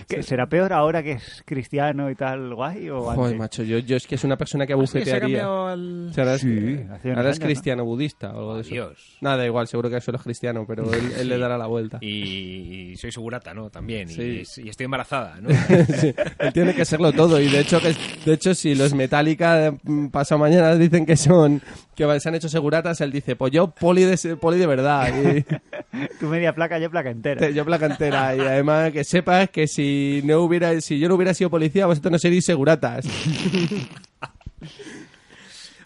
¿Qué, 0.09 0.23
¿Será 0.23 0.47
peor 0.49 0.73
ahora 0.73 1.03
que 1.03 1.13
es 1.13 1.43
cristiano 1.47 2.11
y 2.11 2.15
tal 2.15 2.55
guay 2.55 2.89
o 2.91 3.03
Joder, 3.03 3.21
antes? 3.25 3.39
macho, 3.39 3.63
yo, 3.63 3.79
yo 3.79 3.97
es 3.97 4.07
que 4.07 4.15
es 4.15 4.25
una 4.25 4.37
persona 4.37 4.67
que 4.67 4.73
cambiado 5.21 5.67
al- 5.69 6.09
O 6.11 6.13
sea, 6.13 6.25
ahora 6.25 6.35
es, 6.37 6.41
Sí, 6.43 6.77
ahora 6.89 7.21
es 7.31 7.37
años, 7.37 7.39
cristiano 7.41 7.85
budista 7.85 8.33
o 8.33 8.39
algo 8.39 8.55
de 8.57 8.61
eso. 8.63 8.71
Dios. 8.71 9.17
Nada, 9.21 9.37
da 9.39 9.47
igual, 9.47 9.67
seguro 9.69 9.91
que 9.91 10.01
solo 10.01 10.19
es 10.19 10.25
cristiano, 10.25 10.65
pero 10.67 10.85
él, 10.93 11.13
él 11.19 11.29
le 11.29 11.39
dará 11.39 11.57
la 11.59 11.67
vuelta. 11.67 11.99
Y, 12.01 12.91
y 12.93 12.97
soy 12.97 13.13
segurata, 13.13 13.53
¿no? 13.55 13.71
También. 13.71 14.09
Sí. 14.09 14.43
Y, 14.57 14.63
y 14.63 14.69
estoy 14.69 14.85
embarazada, 14.85 15.41
¿no? 15.41 15.49
Sí, 16.01 16.15
él 16.39 16.53
tiene 16.53 16.75
que 16.75 16.85
serlo 16.85 17.13
todo 17.13 17.41
y 17.41 17.49
de 17.49 17.61
hecho 17.61 17.81
que 17.81 17.95
de 18.25 18.33
hecho 18.35 18.55
si 18.55 18.75
los 18.75 18.95
Metallica 18.95 19.75
mm, 19.83 20.09
pasado 20.09 20.39
mañana 20.39 20.75
dicen 20.77 21.05
que 21.07 21.17
son 21.17 21.61
que 22.09 22.21
se 22.21 22.29
han 22.29 22.35
hecho 22.35 22.49
seguratas 22.49 23.01
él 23.01 23.13
dice 23.13 23.37
pues 23.37 23.53
yo 23.53 23.69
poli 23.71 24.05
de 24.05 24.37
poli 24.37 24.59
de 24.59 24.67
verdad 24.67 25.09
y 25.09 25.45
Tú 26.21 26.29
media 26.29 26.55
placa, 26.55 26.79
yo 26.79 26.91
placa 26.91 27.11
entera. 27.11 27.51
yo 27.51 27.65
placa 27.65 27.87
entera 27.87 28.35
y 28.37 28.41
además 28.41 28.93
que 28.93 29.03
sepas 29.05 29.51
que 29.51 29.67
si 29.67 30.23
no 30.25 30.41
hubiera 30.41 30.81
si 30.81 30.99
yo 30.99 31.09
no 31.09 31.17
hubiera 31.17 31.35
sido 31.35 31.51
policía 31.51 31.87
vosotros 31.87 32.13
no 32.13 32.19
seríais 32.19 32.45
seguratas 32.45 33.07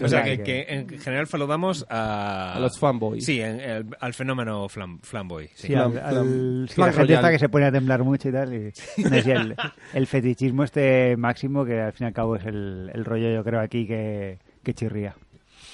O 0.03 0.09
sea, 0.09 0.25
que, 0.25 0.43
que 0.43 0.67
en 0.69 0.89
general 0.99 1.29
saludamos 1.29 1.87
a... 1.89 2.55
A 2.55 2.59
los 2.59 2.77
fanboys. 2.81 3.25
Sí, 3.25 3.41
en- 3.41 3.61
el- 3.61 3.87
al 4.01 4.13
fenómeno 4.13 4.69
flam, 4.69 4.99
flamboy. 5.01 5.47
Sí. 5.55 5.69
Sí, 5.69 5.75
al, 5.75 5.93
Flam- 5.93 6.03
al- 6.03 6.15
flam- 6.17 6.67
sí, 6.69 6.75
flam 6.75 6.87
la 6.89 6.93
gente 6.93 7.15
está 7.15 7.31
que 7.31 7.39
se 7.39 7.49
pone 7.49 7.67
a 7.67 7.73
temblar 7.73 8.03
mucho 8.03 8.29
y 8.29 8.33
tal. 8.33 8.53
Y, 8.53 8.73
no, 9.05 9.23
sí, 9.23 9.31
el, 9.31 9.55
el 9.95 10.07
fetichismo 10.09 10.65
este 10.65 11.17
máximo 11.17 11.65
que 11.65 11.81
al 11.81 11.93
fin 11.93 12.07
y 12.07 12.09
al 12.09 12.13
cabo 12.13 12.35
es 12.35 12.45
el, 12.45 12.91
el 12.93 13.05
rollo 13.05 13.33
yo 13.33 13.45
creo 13.45 13.61
aquí 13.61 13.87
que, 13.87 14.41
que 14.65 14.75
chirría. 14.75 15.15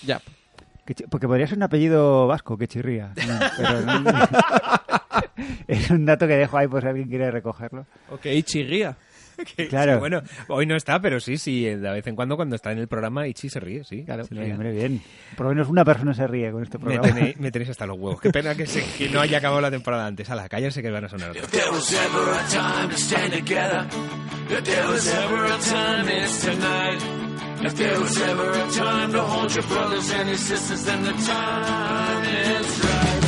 Ya 0.05 0.21
porque 1.09 1.29
podría 1.29 1.47
ser 1.47 1.57
un 1.57 1.63
apellido 1.63 2.27
vasco 2.27 2.59
que 2.59 2.67
chirría. 2.67 3.13
No, 3.29 3.39
pero 3.57 3.81
no- 3.81 4.11
es 5.69 5.89
un 5.91 6.05
dato 6.05 6.27
que 6.27 6.35
dejo 6.37 6.59
ahí 6.59 6.67
por 6.67 6.83
si 6.83 6.89
alguien 6.89 7.09
quiere 7.09 7.31
recogerlo. 7.31 7.87
ok 8.11 8.27
chirría 8.45 8.97
Que- 9.57 9.69
Claro. 9.69 9.95
sí, 9.95 9.99
bueno, 10.01 10.21
hoy 10.49 10.67
no 10.67 10.75
está, 10.77 11.01
pero 11.01 11.19
sí, 11.21 11.39
sí, 11.39 11.65
de 11.65 11.77
vez 11.77 12.07
en 12.09 12.15
cuando 12.17 12.37
cuando 12.37 12.57
está 12.57 12.73
en 12.73 12.79
el 12.79 12.89
programa 12.89 13.27
Ichi 13.27 13.49
se 13.49 13.59
ríe, 13.61 13.85
sí. 13.85 14.03
Claro. 14.05 14.25
Sí, 14.25 14.37
hombre, 14.37 14.73
bien. 14.73 15.01
Por 15.37 15.47
lo 15.47 15.53
menos 15.55 15.69
una 15.69 15.83
persona 15.85 16.13
se 16.13 16.27
ríe 16.27 16.51
con 16.53 16.63
este 16.63 16.77
Me 16.77 16.85
programa. 16.85 17.15
tenéis, 17.15 17.41
me 17.41 17.51
tenéis 17.51 17.71
hasta 17.71 17.87
los 17.87 17.97
huevos. 17.97 18.21
Qué 18.21 18.31
pena 18.31 18.55
que, 18.55 18.67
se- 18.67 18.85
que 18.99 19.09
no 19.09 19.19
haya 19.21 19.39
acabado 19.39 19.61
la 19.63 19.71
temporada 19.71 20.07
antes. 20.07 20.29
A 20.29 20.35
la 20.35 20.47
cállense 20.49 20.83
que 20.83 20.91
van 20.91 21.05
a 21.07 21.09
sonar 21.09 21.31
otras. 21.31 21.47
If 27.63 27.77
there 27.77 28.01
was 28.01 28.21
ever 28.21 28.51
a 28.51 28.71
time. 28.71 29.13
To 29.13 29.23
hold 29.23 29.55
your 29.55 29.65
brothers 29.65 30.11
and 30.13 30.29
your 30.29 30.39
sisters, 30.39 30.85
then 30.85 31.03
the 31.03 31.13
time 31.13 32.25
is 32.25 32.69
right. 32.85 33.23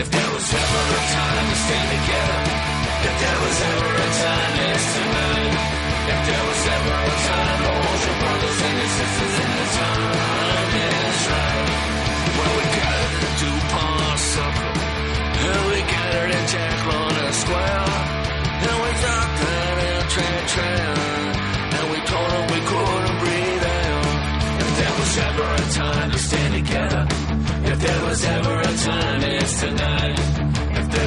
If 0.00 0.08
there 0.10 0.30
was 0.36 0.48
ever 0.62 0.82
a 0.98 1.02
time 1.16 1.46
to 1.50 1.56
stand 1.66 1.88
together, 1.96 2.40
if 3.08 3.14
there 3.22 3.38
was 3.44 3.56
ever 3.70 3.90
a 4.06 4.10
time, 4.24 4.54
it's 4.70 4.86
tonight. 4.96 5.54
If 6.12 6.20
there 6.28 6.44
was 6.48 6.62
ever 6.76 6.94
a 6.94 7.16
time 7.28 7.65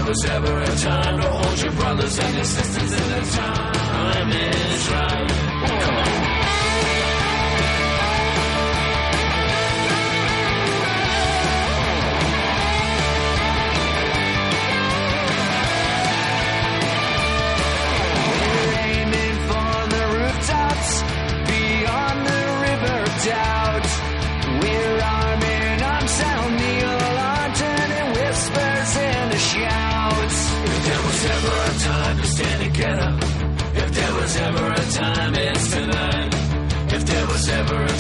was 0.10 0.26
ever 0.26 0.60
a 0.60 0.76
time 0.78 1.22
to 1.22 1.28
hold 1.30 1.62
your 1.62 1.72
brothers 1.74 2.18
and 2.18 2.36
your 2.36 2.44
sisters, 2.44 2.90
then 2.90 3.22
the 3.22 3.30
time 3.30 4.32
is 4.32 4.90
right. 4.90 5.49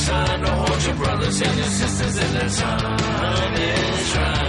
Time 0.06 0.42
to 0.46 0.52
hold 0.52 0.84
your 0.86 0.96
brothers 0.96 1.42
and 1.42 1.58
your 1.58 1.66
sisters 1.68 2.18
in 2.18 2.34
the 2.34 2.50
time 2.50 3.54
is 3.56 4.16
right. 4.16 4.49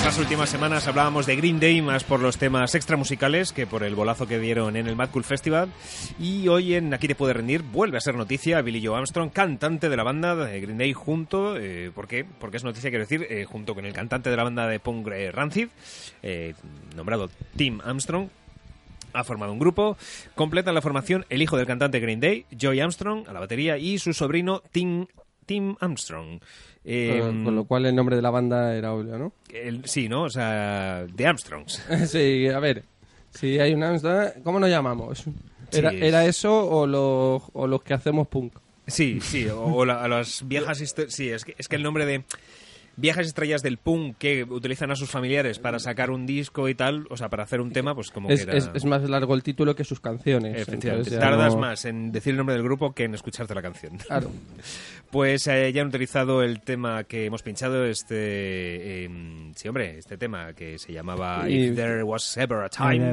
Estas 0.00 0.16
últimas 0.16 0.48
semanas 0.48 0.88
hablábamos 0.88 1.26
de 1.26 1.36
Green 1.36 1.60
Day 1.60 1.82
más 1.82 2.04
por 2.04 2.20
los 2.20 2.38
temas 2.38 2.74
extramusicales 2.74 3.52
que 3.52 3.66
por 3.66 3.82
el 3.82 3.94
bolazo 3.94 4.26
que 4.26 4.38
dieron 4.38 4.76
en 4.76 4.86
el 4.86 4.96
Mad 4.96 5.10
Cool 5.10 5.24
Festival. 5.24 5.68
Y 6.18 6.48
hoy 6.48 6.72
en 6.72 6.94
Aquí 6.94 7.06
te 7.06 7.14
puede 7.14 7.34
rendir 7.34 7.62
vuelve 7.62 7.98
a 7.98 8.00
ser 8.00 8.14
noticia 8.14 8.62
Billy 8.62 8.84
Joe 8.84 8.96
Armstrong, 8.96 9.30
cantante 9.30 9.90
de 9.90 9.96
la 9.98 10.02
banda 10.02 10.34
de 10.34 10.58
Green 10.58 10.78
Day, 10.78 10.94
junto. 10.94 11.58
Eh, 11.58 11.92
¿Por 11.94 12.08
qué? 12.08 12.24
Porque 12.24 12.56
es 12.56 12.64
noticia, 12.64 12.88
quiero 12.88 13.04
decir, 13.04 13.26
eh, 13.28 13.44
junto 13.44 13.74
con 13.74 13.84
el 13.84 13.92
cantante 13.92 14.30
de 14.30 14.36
la 14.38 14.42
banda 14.42 14.66
de 14.66 14.80
punk 14.80 15.06
eh, 15.08 15.30
Rancid, 15.30 15.68
eh, 16.22 16.54
nombrado 16.96 17.28
Tim 17.56 17.82
Armstrong. 17.84 18.30
Ha 19.12 19.22
formado 19.22 19.52
un 19.52 19.58
grupo, 19.58 19.98
completan 20.34 20.74
la 20.74 20.80
formación 20.80 21.26
el 21.28 21.42
hijo 21.42 21.58
del 21.58 21.66
cantante 21.66 22.00
Green 22.00 22.20
Day, 22.20 22.46
Joey 22.58 22.80
Armstrong, 22.80 23.28
a 23.28 23.34
la 23.34 23.40
batería, 23.40 23.76
y 23.76 23.98
su 23.98 24.14
sobrino 24.14 24.62
Tim, 24.72 25.08
Tim 25.44 25.76
Armstrong. 25.78 26.40
Eh, 26.84 27.18
Con, 27.20 27.44
con 27.44 27.54
lo 27.56 27.64
cual 27.64 27.84
el 27.86 27.94
nombre 27.94 28.16
de 28.16 28.22
la 28.22 28.30
banda 28.30 28.74
era 28.74 28.92
obvio, 28.94 29.18
¿no? 29.18 29.32
el- 29.52 29.84
sí, 29.84 30.08
¿no? 30.08 30.22
O 30.22 30.30
sea, 30.30 31.06
The 31.14 31.26
Armstrongs. 31.26 31.82
sí, 32.06 32.48
a 32.48 32.58
ver. 32.58 32.84
Si 33.32 33.58
hay 33.60 33.74
una... 33.74 33.96
¿Cómo 34.42 34.58
nos 34.58 34.70
llamamos? 34.70 35.24
¿Era, 35.72 35.90
Sí, 35.90 35.96
es- 35.96 36.02
era 36.02 36.24
eso 36.24 36.68
o, 36.68 36.86
lo- 36.86 37.42
o 37.52 37.66
los 37.66 37.82
que 37.82 37.94
hacemos 37.94 38.26
punk? 38.28 38.54
Sí, 38.86 39.20
sí, 39.20 39.46
o, 39.48 39.60
o 39.62 39.84
la- 39.84 40.02
a 40.02 40.08
las 40.08 40.46
viejas 40.48 40.80
histo- 40.80 41.08
Sí, 41.08 41.28
es 41.28 41.44
que, 41.44 41.54
es 41.58 41.68
que 41.68 41.76
el 41.76 41.82
nombre 41.82 42.06
de 42.06 42.24
viejas 42.96 43.26
estrellas 43.28 43.62
del 43.62 43.78
punk 43.78 44.16
que 44.18 44.42
utilizan 44.44 44.90
a 44.90 44.96
sus 44.96 45.08
familiares 45.10 45.58
para 45.60 45.78
sacar 45.78 46.10
un 46.10 46.26
disco 46.26 46.68
y 46.68 46.74
tal, 46.74 47.06
o 47.08 47.16
sea, 47.16 47.28
para 47.30 47.44
hacer 47.44 47.60
un 47.60 47.70
tema, 47.72 47.94
pues 47.94 48.10
como 48.10 48.28
Es, 48.30 48.44
que 48.44 48.50
era... 48.50 48.58
es- 48.58 48.70
es 48.74 48.84
más 48.84 49.08
largo 49.08 49.34
el 49.34 49.42
título 49.44 49.76
que 49.76 49.84
sus 49.84 50.00
canciones. 50.00 50.60
Efectivamente, 50.60 51.16
tardas 51.18 51.54
no- 51.54 51.60
más 51.60 51.84
en 51.84 52.10
decir 52.10 52.32
el 52.32 52.38
nombre 52.38 52.54
del 52.54 52.64
grupo 52.64 52.92
que 52.92 53.04
en 53.04 53.14
escucharte 53.14 53.54
la 53.54 53.62
canción. 53.62 53.96
Claro. 53.98 54.30
Pues 55.10 55.46
eh, 55.48 55.72
ya 55.72 55.82
han 55.82 55.88
utilizado 55.88 56.42
el 56.44 56.60
tema 56.60 57.02
que 57.02 57.24
hemos 57.26 57.42
pinchado, 57.42 57.84
este... 57.84 59.04
em, 59.04 59.52
sí, 59.56 59.66
hombre, 59.66 59.98
este 59.98 60.16
tema 60.16 60.52
que 60.52 60.78
se 60.78 60.92
llamaba 60.92 61.48
If 61.50 61.74
There 61.74 62.04
Was 62.04 62.36
Ever 62.36 62.58
a 62.62 62.68
Time. 62.68 63.12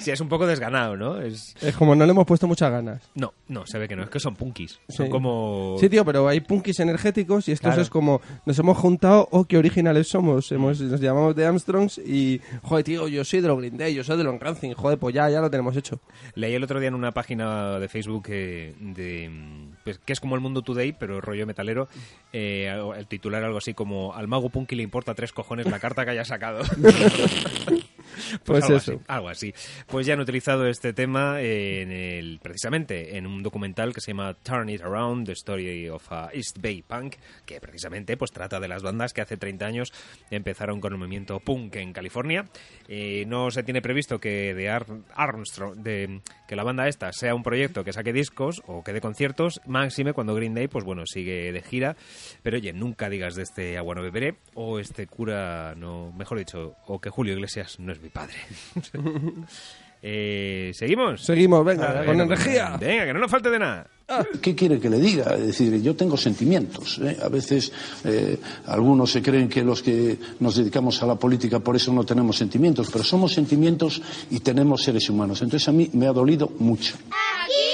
Sí, 0.00 0.10
es 0.10 0.20
un 0.20 0.28
poco 0.28 0.46
desganado, 0.46 0.96
¿no? 0.96 1.20
Es... 1.20 1.54
Es 1.62 1.76
como 1.76 1.94
no 1.94 2.04
le 2.04 2.10
hemos 2.10 2.26
puesto 2.26 2.46
muchas 2.46 2.70
ganas. 2.70 3.02
No, 3.14 3.32
no, 3.48 3.66
se 3.66 3.78
ve 3.78 3.88
que 3.88 3.96
no, 3.96 4.02
es 4.02 4.10
que 4.10 4.20
son 4.20 4.34
punkis. 4.36 4.80
Son 4.88 5.06
Sí. 5.06 5.10
como... 5.10 5.76
Sí, 5.78 5.88
tío, 5.88 6.04
pero 6.04 6.26
hay 6.28 6.40
punkis 6.40 6.80
energéticos 6.80 7.48
y 7.48 7.52
estos 7.52 7.68
Claro. 7.68 7.82
es 7.82 7.90
como 7.90 8.20
nos 8.44 8.58
hemos 8.58 8.76
juntado, 8.76 9.28
oh, 9.30 9.44
qué 9.44 9.56
originales 9.56 10.08
somos. 10.08 10.50
Hemos, 10.52 10.80
nos 10.80 11.00
llamamos 11.00 11.34
The 11.34 11.46
Armstrongs 11.46 11.98
y, 11.98 12.40
joder, 12.62 12.84
tío, 12.84 13.08
yo 13.08 13.24
soy 13.24 13.40
de 13.40 13.48
los 13.48 13.58
Green 13.58 13.76
Day, 13.76 13.94
yo 13.94 14.04
soy 14.04 14.16
de 14.18 14.24
los 14.24 14.38
Rancid, 14.38 14.72
joder, 14.74 14.98
pues 14.98 15.14
ya, 15.14 15.30
ya 15.30 15.40
lo 15.40 15.50
tenemos 15.50 15.76
hecho. 15.76 16.00
Leí 16.34 16.54
el 16.54 16.64
otro 16.64 16.80
día 16.80 16.88
en 16.88 16.94
una 17.04 17.12
página 17.12 17.78
de 17.78 17.88
Facebook 17.88 18.24
que, 18.24 18.74
de, 18.80 19.30
pues, 19.84 19.98
que 19.98 20.12
es 20.12 20.20
como 20.20 20.34
el 20.34 20.40
mundo 20.40 20.62
today, 20.62 20.92
pero 20.92 21.20
rollo 21.20 21.46
metalero. 21.46 21.88
eh, 22.32 22.74
el 22.96 23.06
titular 23.06 23.44
algo 23.44 23.58
así 23.58 23.74
como 23.74 24.14
al 24.14 24.26
mago 24.28 24.48
punky 24.48 24.74
le 24.74 24.82
importa 24.82 25.14
tres 25.14 25.32
cojones 25.32 25.70
la 25.70 25.78
carta 25.78 26.04
que 26.04 26.12
haya 26.12 26.24
sacado. 26.24 26.64
Pues 28.44 28.64
algo 28.64 28.76
eso. 28.76 28.92
Así, 28.92 29.00
algo 29.08 29.28
así. 29.28 29.54
Pues 29.86 30.06
ya 30.06 30.14
han 30.14 30.20
utilizado 30.20 30.66
este 30.66 30.92
tema 30.92 31.40
en 31.40 31.90
el, 31.92 32.38
precisamente 32.42 33.16
en 33.16 33.26
un 33.26 33.42
documental 33.42 33.92
que 33.94 34.00
se 34.00 34.12
llama 34.12 34.34
Turn 34.34 34.68
It 34.68 34.82
Around, 34.82 35.26
The 35.26 35.32
Story 35.32 35.88
of 35.88 36.10
a 36.12 36.30
East 36.32 36.58
Bay 36.60 36.82
Punk, 36.82 37.16
que 37.46 37.60
precisamente 37.60 38.16
pues 38.16 38.30
trata 38.32 38.60
de 38.60 38.68
las 38.68 38.82
bandas 38.82 39.12
que 39.12 39.20
hace 39.20 39.36
30 39.36 39.66
años 39.66 39.92
empezaron 40.30 40.80
con 40.80 40.92
el 40.92 40.98
movimiento 40.98 41.40
punk 41.40 41.76
en 41.76 41.92
California. 41.92 42.44
Eh, 42.88 43.24
no 43.26 43.50
se 43.50 43.62
tiene 43.62 43.80
previsto 43.82 44.18
que 44.18 44.54
de 44.54 44.68
Ar- 44.68 44.86
Armstrong, 45.14 45.76
de, 45.76 46.20
que 46.48 46.56
la 46.56 46.64
banda 46.64 46.88
esta 46.88 47.12
sea 47.12 47.34
un 47.34 47.42
proyecto 47.42 47.84
que 47.84 47.92
saque 47.92 48.12
discos 48.12 48.62
o 48.66 48.82
que 48.82 48.92
dé 48.92 49.00
conciertos, 49.00 49.60
máxime 49.66 50.12
cuando 50.12 50.34
Green 50.34 50.54
Day, 50.54 50.68
pues 50.68 50.84
bueno, 50.84 51.04
sigue 51.06 51.52
de 51.52 51.62
gira. 51.62 51.96
Pero 52.42 52.56
oye, 52.56 52.72
nunca 52.72 53.08
digas 53.08 53.34
de 53.34 53.42
este 53.42 53.76
agua 53.78 53.94
no 53.94 54.02
beberé, 54.02 54.36
o 54.54 54.78
este 54.78 55.06
cura 55.06 55.74
no, 55.76 56.12
mejor 56.12 56.38
dicho, 56.38 56.76
o 56.86 57.00
que 57.00 57.10
Julio 57.10 57.34
Iglesias 57.34 57.78
no 57.78 57.92
es 57.92 58.00
mi 58.00 58.08
padre. 58.08 58.23
Eh, 60.06 60.70
¿Seguimos? 60.74 61.24
Seguimos, 61.24 61.64
venga, 61.64 61.90
ver, 61.90 62.04
con 62.04 62.20
energía. 62.20 62.76
Venga, 62.78 63.06
que 63.06 63.14
no 63.14 63.20
nos 63.20 63.30
falte 63.30 63.48
de 63.48 63.58
nada. 63.58 63.86
¿Qué 64.42 64.54
quiere 64.54 64.78
que 64.78 64.90
le 64.90 64.98
diga? 64.98 65.34
Es 65.34 65.46
decir, 65.46 65.80
yo 65.80 65.96
tengo 65.96 66.18
sentimientos. 66.18 67.00
¿eh? 67.02 67.16
A 67.22 67.30
veces 67.30 67.72
eh, 68.04 68.38
algunos 68.66 69.10
se 69.10 69.22
creen 69.22 69.48
que 69.48 69.64
los 69.64 69.82
que 69.82 70.18
nos 70.40 70.56
dedicamos 70.56 71.02
a 71.02 71.06
la 71.06 71.14
política 71.14 71.60
por 71.60 71.74
eso 71.74 71.90
no 71.90 72.04
tenemos 72.04 72.36
sentimientos, 72.36 72.90
pero 72.92 73.02
somos 73.02 73.32
sentimientos 73.32 74.02
y 74.30 74.40
tenemos 74.40 74.82
seres 74.82 75.08
humanos. 75.08 75.40
Entonces 75.40 75.66
a 75.68 75.72
mí 75.72 75.88
me 75.94 76.06
ha 76.06 76.12
dolido 76.12 76.52
mucho. 76.58 76.96
Aquí 77.06 77.73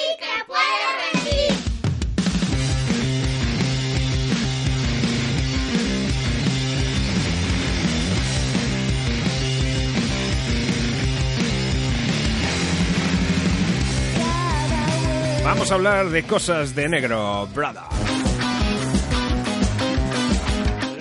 Vamos 15.52 15.72
a 15.72 15.74
hablar 15.74 16.10
de 16.10 16.22
cosas 16.22 16.76
de 16.76 16.88
negro, 16.88 17.48
brother. 17.52 17.82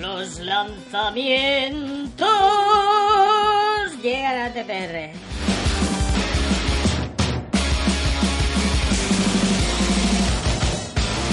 Los 0.00 0.40
lanzamientos 0.40 2.28
llegan 4.02 4.40
a 4.40 4.52
TPR. 4.52 5.29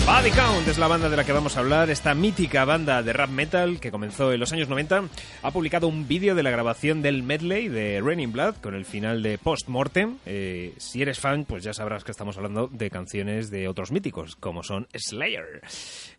Body 0.08 0.32
Count 0.32 0.66
es 0.70 0.78
la 0.78 0.88
banda 0.88 1.10
de 1.10 1.18
la 1.18 1.26
que 1.26 1.34
vamos 1.34 1.58
a 1.58 1.60
hablar, 1.60 1.90
esta 1.90 2.16
mítica 2.16 2.64
banda 2.64 3.04
de 3.04 3.12
rap 3.12 3.30
metal 3.30 3.82
que 3.82 3.92
comenzó 3.92 4.32
en 4.32 4.40
los 4.40 4.54
años 4.54 4.70
90. 4.70 5.04
Ha 5.44 5.52
publicado 5.52 5.90
un 5.90 6.08
vídeo 6.08 6.34
de 6.34 6.44
la 6.44 6.50
grabación 6.50 7.02
del 7.02 7.24
medley 7.24 7.68
de 7.68 8.00
Raining 8.02 8.32
Blood 8.32 8.56
con 8.62 8.74
el 8.74 8.86
final 8.86 9.22
de 9.22 9.38
Post 9.38 9.68
Mortem. 9.68 10.16
Eh, 10.26 10.74
si 10.78 11.02
eres 11.02 11.20
fan, 11.20 11.44
pues 11.44 11.62
ya 11.66 11.74
sabrás 11.74 12.06
que 12.06 12.12
estamos 12.12 12.38
hablando 12.38 12.68
de 12.68 12.90
canciones 12.90 13.52
de 13.52 13.68
otros 13.68 13.92
míticos, 13.92 14.38
como 14.38 14.64
son 14.64 14.88
Slayer. 14.96 15.62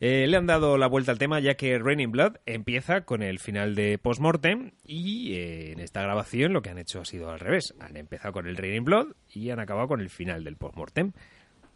Eh, 0.01 0.27
le 0.29 0.37
han 0.37 0.47
dado 0.47 0.77
la 0.77 0.87
vuelta 0.87 1.11
al 1.11 1.19
tema 1.19 1.41
ya 1.41 1.55
que 1.55 1.79
Raining 1.79 2.13
Blood 2.13 2.37
empieza 2.45 3.07
con 3.07 3.23
el 3.23 3.39
final 3.39 3.75
de 3.75 3.97
Post 3.97 4.21
Mortem 4.21 4.73
y 4.85 5.33
eh, 5.33 5.73
en 5.73 5.81
esta 5.81 6.03
grabación 6.03 6.53
lo 6.53 6.61
que 6.61 6.69
han 6.69 6.79
hecho 6.79 7.01
ha 7.01 7.07
sido 7.07 7.31
al 7.31 7.41
revés. 7.41 7.75
Han 7.81 7.97
empezado 7.97 8.35
con 8.35 8.49
el 8.49 8.59
Raining 8.59 8.85
Blood 8.85 9.15
y 9.33 9.49
han 9.49 9.61
acabado 9.61 9.89
con 9.89 10.03
el 10.03 10.11
final 10.11 10.45
del 10.45 10.59
Post 10.59 10.77
Mortem 10.77 11.13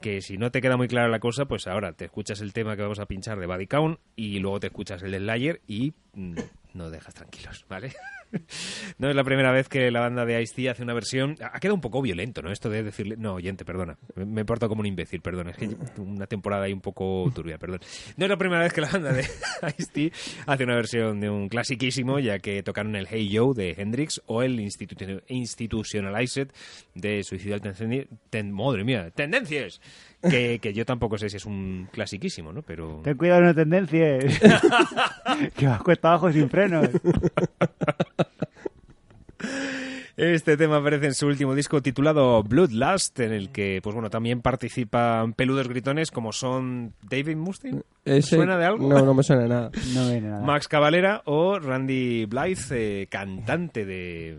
que 0.03 0.21
si 0.21 0.37
no 0.37 0.51
te 0.51 0.61
queda 0.61 0.77
muy 0.77 0.89
clara 0.89 1.09
la 1.09 1.21
cosa, 1.21 1.47
pues 1.47 1.67
ahora 1.67 1.93
te 1.95 2.05
escuchas 2.05 2.43
el 2.43 2.53
tema 2.53 2.77
que 2.77 2.83
vamos 2.83 2.99
a 2.99 3.07
pinchar 3.07 3.39
de 3.39 3.47
Body 3.47 3.67
Count 3.67 3.99
y 4.17 4.41
luego 4.41 4.61
te 4.61 4.67
escuchas 4.67 5.03
el 5.03 5.13
de 5.13 5.19
Slayer 5.19 5.63
y 5.67 5.95
mm, 6.13 6.35
no 6.75 6.91
dejas 6.91 7.15
tranquilos, 7.15 7.65
¿vale? 7.69 7.95
no 8.99 9.09
es 9.11 9.17
la 9.17 9.25
primera 9.25 9.53
vez 9.53 9.69
que 9.69 9.91
la 9.91 10.01
banda 10.01 10.25
de 10.25 10.41
Ice-T 10.43 10.69
hace 10.71 10.83
una 10.83 10.95
versión... 10.95 11.37
Ha 11.41 11.59
quedado 11.61 11.75
un 11.75 11.81
poco 11.81 12.03
violento, 12.03 12.43
¿no? 12.43 12.51
Esto 12.51 12.71
de 12.71 12.83
decirle... 12.83 13.17
No, 13.17 13.35
oyente, 13.35 13.65
perdona. 13.65 13.99
Me, 14.15 14.45
portado 14.45 14.69
como 14.71 14.81
un 14.81 14.87
imbécil, 14.87 15.21
perdona. 15.21 15.51
Es 15.51 15.57
que 15.57 15.71
una 16.01 16.27
temporada 16.27 16.65
ahí 16.65 16.73
un 16.73 16.81
poco 16.81 17.31
turbia, 17.35 17.59
perdón. 17.59 17.81
No 18.17 18.25
es 18.25 18.29
la 18.31 18.37
primera 18.37 18.63
vez 18.63 18.73
que 18.73 18.81
la 18.81 18.89
banda 18.91 19.13
de 19.13 19.23
Ice-T 19.79 20.13
hace 20.47 20.65
una 20.65 20.75
versión 20.77 21.21
de 21.21 21.31
un 21.31 21.49
clasiquísimo, 21.49 22.19
ya 22.19 22.39
que 22.39 22.63
tocaron 22.63 22.97
el 22.97 23.07
Hey 23.09 23.29
Yo 23.29 23.55
de 23.55 23.75
Hendrix 23.77 24.23
o 24.27 24.43
el 24.43 24.59
Institu- 24.61 25.23
Institutionalized 25.29 26.49
de 26.95 27.23
Suicidal 27.25 27.61
Tendencias... 27.61 28.07
Ten, 28.31 28.53
madre 28.53 28.85
mía, 28.85 29.11
Tendencias. 29.11 29.81
Que, 30.23 30.61
que 30.61 30.73
yo 30.73 30.85
tampoco 30.87 31.19
sé 31.19 31.29
si 31.29 31.37
es 31.37 31.47
un 31.47 31.89
clasiquísimo, 31.91 32.53
¿no? 32.53 32.63
Pero... 32.63 33.01
Ten 33.05 33.17
cuidado, 33.17 33.41
no 33.43 33.55
tendencias. 33.55 34.25
que 35.57 35.67
vas 35.67 35.83
cuesta 35.83 36.09
abajo 36.11 36.31
sin 36.33 36.49
frenos. 36.49 36.89
Este 40.17 40.59
tema 40.59 40.77
aparece 40.77 41.07
en 41.07 41.15
su 41.15 41.27
último 41.27 41.55
disco 41.55 41.81
titulado 41.81 42.43
Bloodlust, 42.43 43.19
en 43.21 43.33
el 43.33 43.51
que, 43.51 43.81
pues 43.83 43.95
bueno, 43.95 44.11
también 44.11 44.43
participan 44.43 45.33
peludos 45.33 45.69
gritones 45.69 46.11
como 46.11 46.33
son 46.33 46.93
David 47.09 47.37
Mustaine. 47.37 47.81
Ese- 48.05 48.37
¿Suena 48.37 48.59
de 48.59 48.67
algo? 48.67 48.89
No, 48.89 49.05
no 49.07 49.15
me 49.15 49.23
suena 49.23 49.43
de 49.43 49.49
nada. 49.49 49.71
No 49.95 50.09
viene 50.11 50.29
nada. 50.29 50.45
Max 50.45 50.69
Cavalera 50.69 51.23
o 51.25 51.59
Randy 51.59 52.27
Blythe, 52.27 52.63
eh, 53.03 53.07
cantante 53.09 53.87
de 53.87 54.37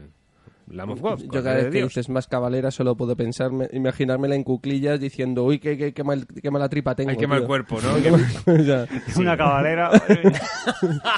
Lamb 0.68 0.92
of 0.92 1.02
God. 1.02 1.20
Yo 1.32 1.44
cada 1.44 1.56
vez 1.56 1.70
que 1.72 1.84
dices 1.84 2.10
más 2.10 2.28
cabalera 2.28 2.72
solo 2.72 2.96
puedo 2.96 3.16
pensarme, 3.16 3.68
imaginármela 3.74 4.36
en 4.36 4.44
cuclillas 4.44 5.00
diciendo, 5.00 5.44
uy, 5.44 5.60
qué, 5.60 5.78
qué, 5.78 5.94
qué, 5.94 6.04
mal- 6.04 6.26
qué 6.26 6.50
mala 6.52 6.70
tripa 6.70 6.96
tengo. 6.96 7.12
Ay, 7.12 7.18
qué 7.18 7.28
mal 7.28 7.40
tío". 7.40 7.48
cuerpo, 7.48 7.80
¿no? 7.82 7.98
Ya. 8.64 8.88
Una 9.18 9.38
cabalera. 9.38 9.92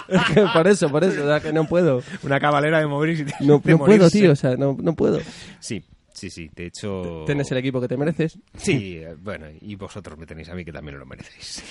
Es 0.08 0.22
que 0.34 0.46
por 0.54 0.68
eso, 0.68 0.90
por 0.90 1.04
eso, 1.04 1.24
o 1.24 1.28
sea, 1.28 1.40
que 1.40 1.52
no 1.54 1.66
puedo. 1.66 2.02
Una 2.24 2.40
cabalera 2.40 2.80
de 2.80 2.88
morir. 2.88 3.26
de 3.26 3.34
No, 3.42 3.62
no 3.64 3.78
puedo, 3.78 4.10
tío, 4.10 4.32
o 4.32 4.36
sea, 4.36 4.56
no, 4.56 4.76
no 4.82 4.94
puedo. 4.96 5.20
Sí, 5.60 5.84
sí, 6.14 6.30
sí. 6.30 6.50
De 6.56 6.68
hecho. 6.68 7.24
Tienes 7.26 7.52
el 7.52 7.58
equipo 7.60 7.80
que 7.82 7.88
te 7.88 7.98
mereces. 7.98 8.40
Sí, 8.58 8.98
eh, 8.98 9.16
bueno, 9.22 9.46
y 9.62 9.76
vosotros 9.76 10.18
me 10.18 10.26
tenéis 10.26 10.50
a 10.50 10.56
mí 10.56 10.64
que 10.66 10.72
también 10.72 10.98
lo 11.00 11.06
merecéis. 11.06 11.64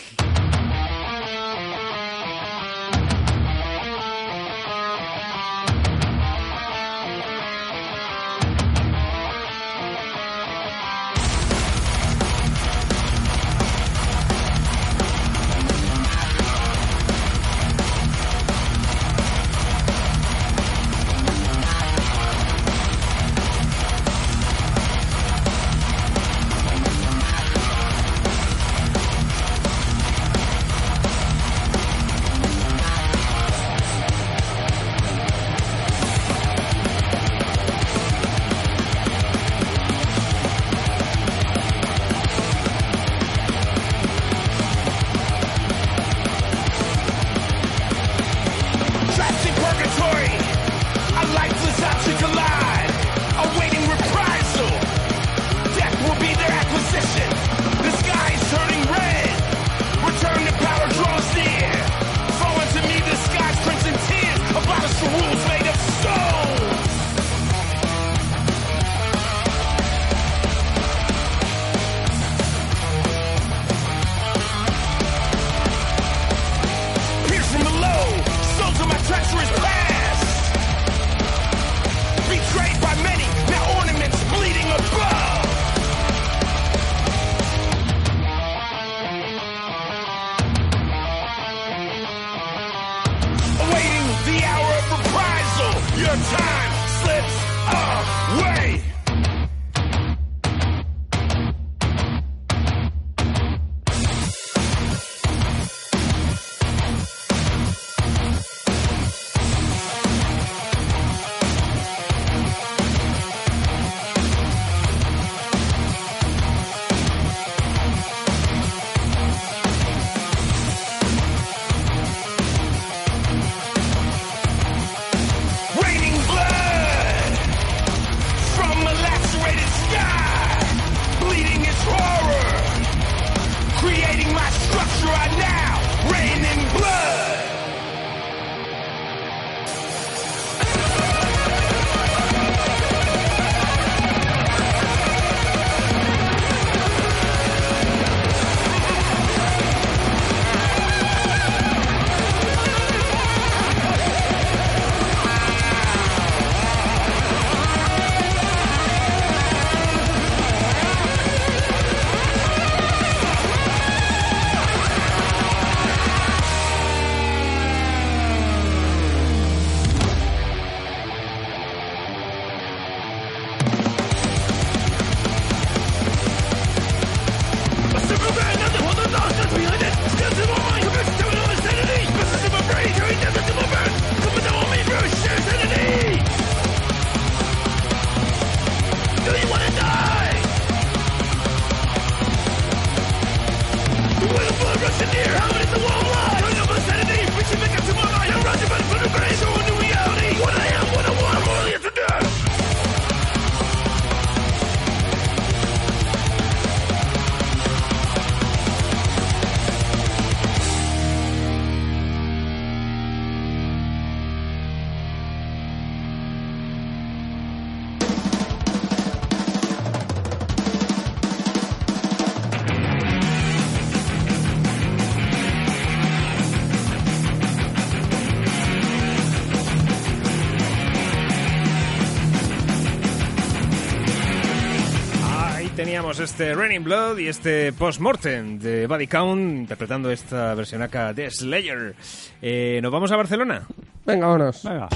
Teníamos 236.15 236.31
este 236.31 236.55
Raining 236.55 236.85
Blood 236.85 237.19
y 237.19 237.27
este 237.27 237.73
Postmortem 237.73 238.61
de 238.61 238.87
Body 238.87 239.09
Count 239.09 239.59
interpretando 239.59 240.13
esta 240.13 240.55
versión 240.55 240.81
acá 240.81 241.13
de 241.13 241.29
Slayer. 241.29 241.97
Eh, 242.41 242.79
¿Nos 242.81 242.93
vamos 242.93 243.11
a 243.11 243.17
Barcelona? 243.17 243.67
Venga, 244.07 244.29
vámonos. 244.29 244.63
Venga. 244.63 244.89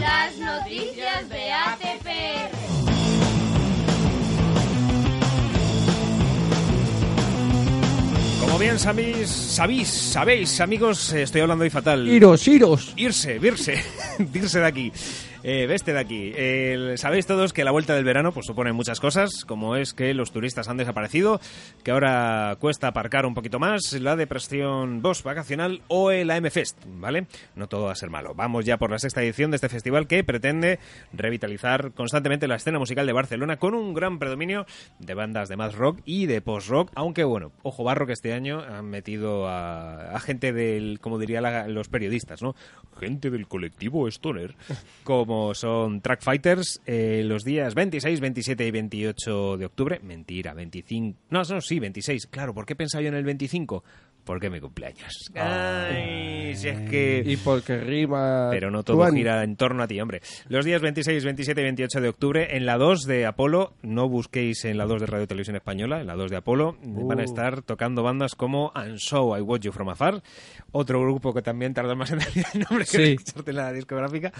Las 0.00 0.36
noticias 0.36 1.28
de 1.28 1.52
ATPR. 1.52 2.50
Como 8.40 8.58
bien 8.58 8.80
sabéis, 8.80 9.28
sabéis, 9.28 9.88
sabéis, 9.88 10.60
amigos, 10.60 11.12
eh, 11.12 11.22
estoy 11.22 11.42
hablando 11.42 11.62
hoy 11.62 11.70
fatal. 11.70 12.08
Iros, 12.08 12.48
iros. 12.48 12.94
Irse, 12.96 13.38
virse, 13.38 13.80
irse 14.34 14.58
de 14.58 14.66
aquí. 14.66 14.92
Eh, 15.42 15.66
veste 15.66 15.94
de 15.94 15.98
aquí. 15.98 16.32
El- 16.36 16.98
Sabéis 16.98 17.26
todos 17.26 17.54
que 17.54 17.64
la 17.64 17.70
vuelta 17.70 17.94
del 17.94 18.04
verano 18.04 18.30
pues 18.30 18.44
supone 18.44 18.74
muchas 18.74 19.00
cosas, 19.00 19.46
como 19.46 19.74
es 19.76 19.94
que 19.94 20.12
los 20.12 20.32
turistas 20.32 20.68
han 20.68 20.76
desaparecido, 20.76 21.40
que 21.82 21.92
ahora 21.92 22.56
cuesta 22.60 22.88
aparcar 22.88 23.24
un 23.24 23.32
poquito 23.32 23.58
más, 23.58 23.94
la 23.94 24.16
depresión 24.16 25.00
Bosch 25.00 25.22
vacacional 25.22 25.80
o 25.88 26.10
el 26.10 26.30
AM 26.30 26.50
Fest, 26.50 26.76
¿vale? 26.86 27.26
No 27.56 27.68
todo 27.68 27.86
va 27.86 27.92
a 27.92 27.96
ser 27.96 28.10
malo. 28.10 28.34
Vamos 28.34 28.66
ya 28.66 28.76
por 28.76 28.90
la 28.90 28.98
sexta 28.98 29.22
edición 29.22 29.50
de 29.50 29.54
este 29.56 29.70
festival 29.70 30.06
que 30.06 30.22
pretende 30.24 30.78
revitalizar 31.14 31.92
constantemente 31.92 32.46
la 32.46 32.56
escena 32.56 32.78
musical 32.78 33.06
de 33.06 33.12
Barcelona 33.14 33.56
con 33.56 33.74
un 33.74 33.94
gran 33.94 34.18
predominio 34.18 34.66
de 34.98 35.14
bandas 35.14 35.48
de 35.48 35.56
más 35.56 35.74
rock 35.74 36.00
y 36.04 36.26
de 36.26 36.42
post-rock, 36.42 36.90
aunque 36.94 37.24
bueno, 37.24 37.52
ojo 37.62 37.82
barro 37.82 38.06
que 38.06 38.12
este 38.12 38.34
año 38.34 38.60
han 38.60 38.90
metido 38.90 39.48
a, 39.48 40.14
a 40.14 40.20
gente 40.20 40.52
del, 40.52 40.98
como 41.00 41.18
dirían 41.18 41.72
los 41.72 41.88
periodistas, 41.88 42.42
¿no? 42.42 42.54
Gente 42.98 43.30
del 43.30 43.46
colectivo 43.48 44.06
Stoner, 44.08 44.54
como 45.02 45.29
son 45.54 46.00
Track 46.00 46.22
Fighters, 46.22 46.80
eh, 46.86 47.22
los 47.24 47.44
días 47.44 47.74
26, 47.74 48.20
27 48.20 48.66
y 48.66 48.70
28 48.70 49.56
de 49.56 49.66
octubre. 49.66 50.00
Mentira, 50.02 50.54
25. 50.54 51.18
No, 51.30 51.42
no, 51.42 51.60
sí, 51.60 51.78
26. 51.78 52.26
Claro, 52.26 52.54
¿por 52.54 52.66
qué 52.66 52.76
pensaba 52.76 53.02
yo 53.02 53.08
en 53.08 53.14
el 53.14 53.24
25? 53.24 53.84
Porque 54.24 54.46
es 54.46 54.52
mi 54.52 54.60
cumpleaños. 54.60 55.30
Ay, 55.34 56.54
si 56.54 56.68
es 56.68 56.78
que... 56.90 57.22
Y 57.24 57.36
porque 57.38 57.78
rima. 57.78 58.48
Pero 58.50 58.70
no 58.70 58.82
todo 58.82 58.98
Juan. 58.98 59.14
gira 59.14 59.42
en 59.42 59.56
torno 59.56 59.82
a 59.82 59.88
ti, 59.88 60.00
hombre. 60.00 60.20
Los 60.48 60.64
días 60.64 60.80
26, 60.82 61.24
27 61.24 61.60
y 61.60 61.64
28 61.64 62.00
de 62.00 62.08
octubre, 62.08 62.56
en 62.56 62.66
la 62.66 62.76
2 62.78 63.04
de 63.06 63.26
Apolo, 63.26 63.74
no 63.82 64.08
busquéis 64.08 64.64
en 64.64 64.78
la 64.78 64.84
2 64.86 65.00
de 65.00 65.06
Radio 65.06 65.26
Televisión 65.26 65.56
Española, 65.56 66.00
en 66.00 66.06
la 66.06 66.14
2 66.14 66.30
de 66.30 66.36
Apolo, 66.36 66.76
van 66.82 67.20
a 67.20 67.24
estar 67.24 67.62
tocando 67.62 68.02
bandas 68.02 68.34
como 68.34 68.70
And 68.74 68.98
So 68.98 69.36
I 69.36 69.40
Watch 69.40 69.62
You 69.62 69.72
From 69.72 69.88
Afar, 69.88 70.22
otro 70.72 71.00
grupo 71.00 71.32
que 71.34 71.42
también 71.42 71.74
tarda 71.74 71.94
más 71.94 72.10
en 72.12 72.18
decir 72.18 72.44
el 72.54 72.60
nombre 72.60 72.84
que 72.84 73.16
Sí. 73.16 73.16
en 73.46 73.56
la 73.56 73.72
discográfica, 73.72 74.32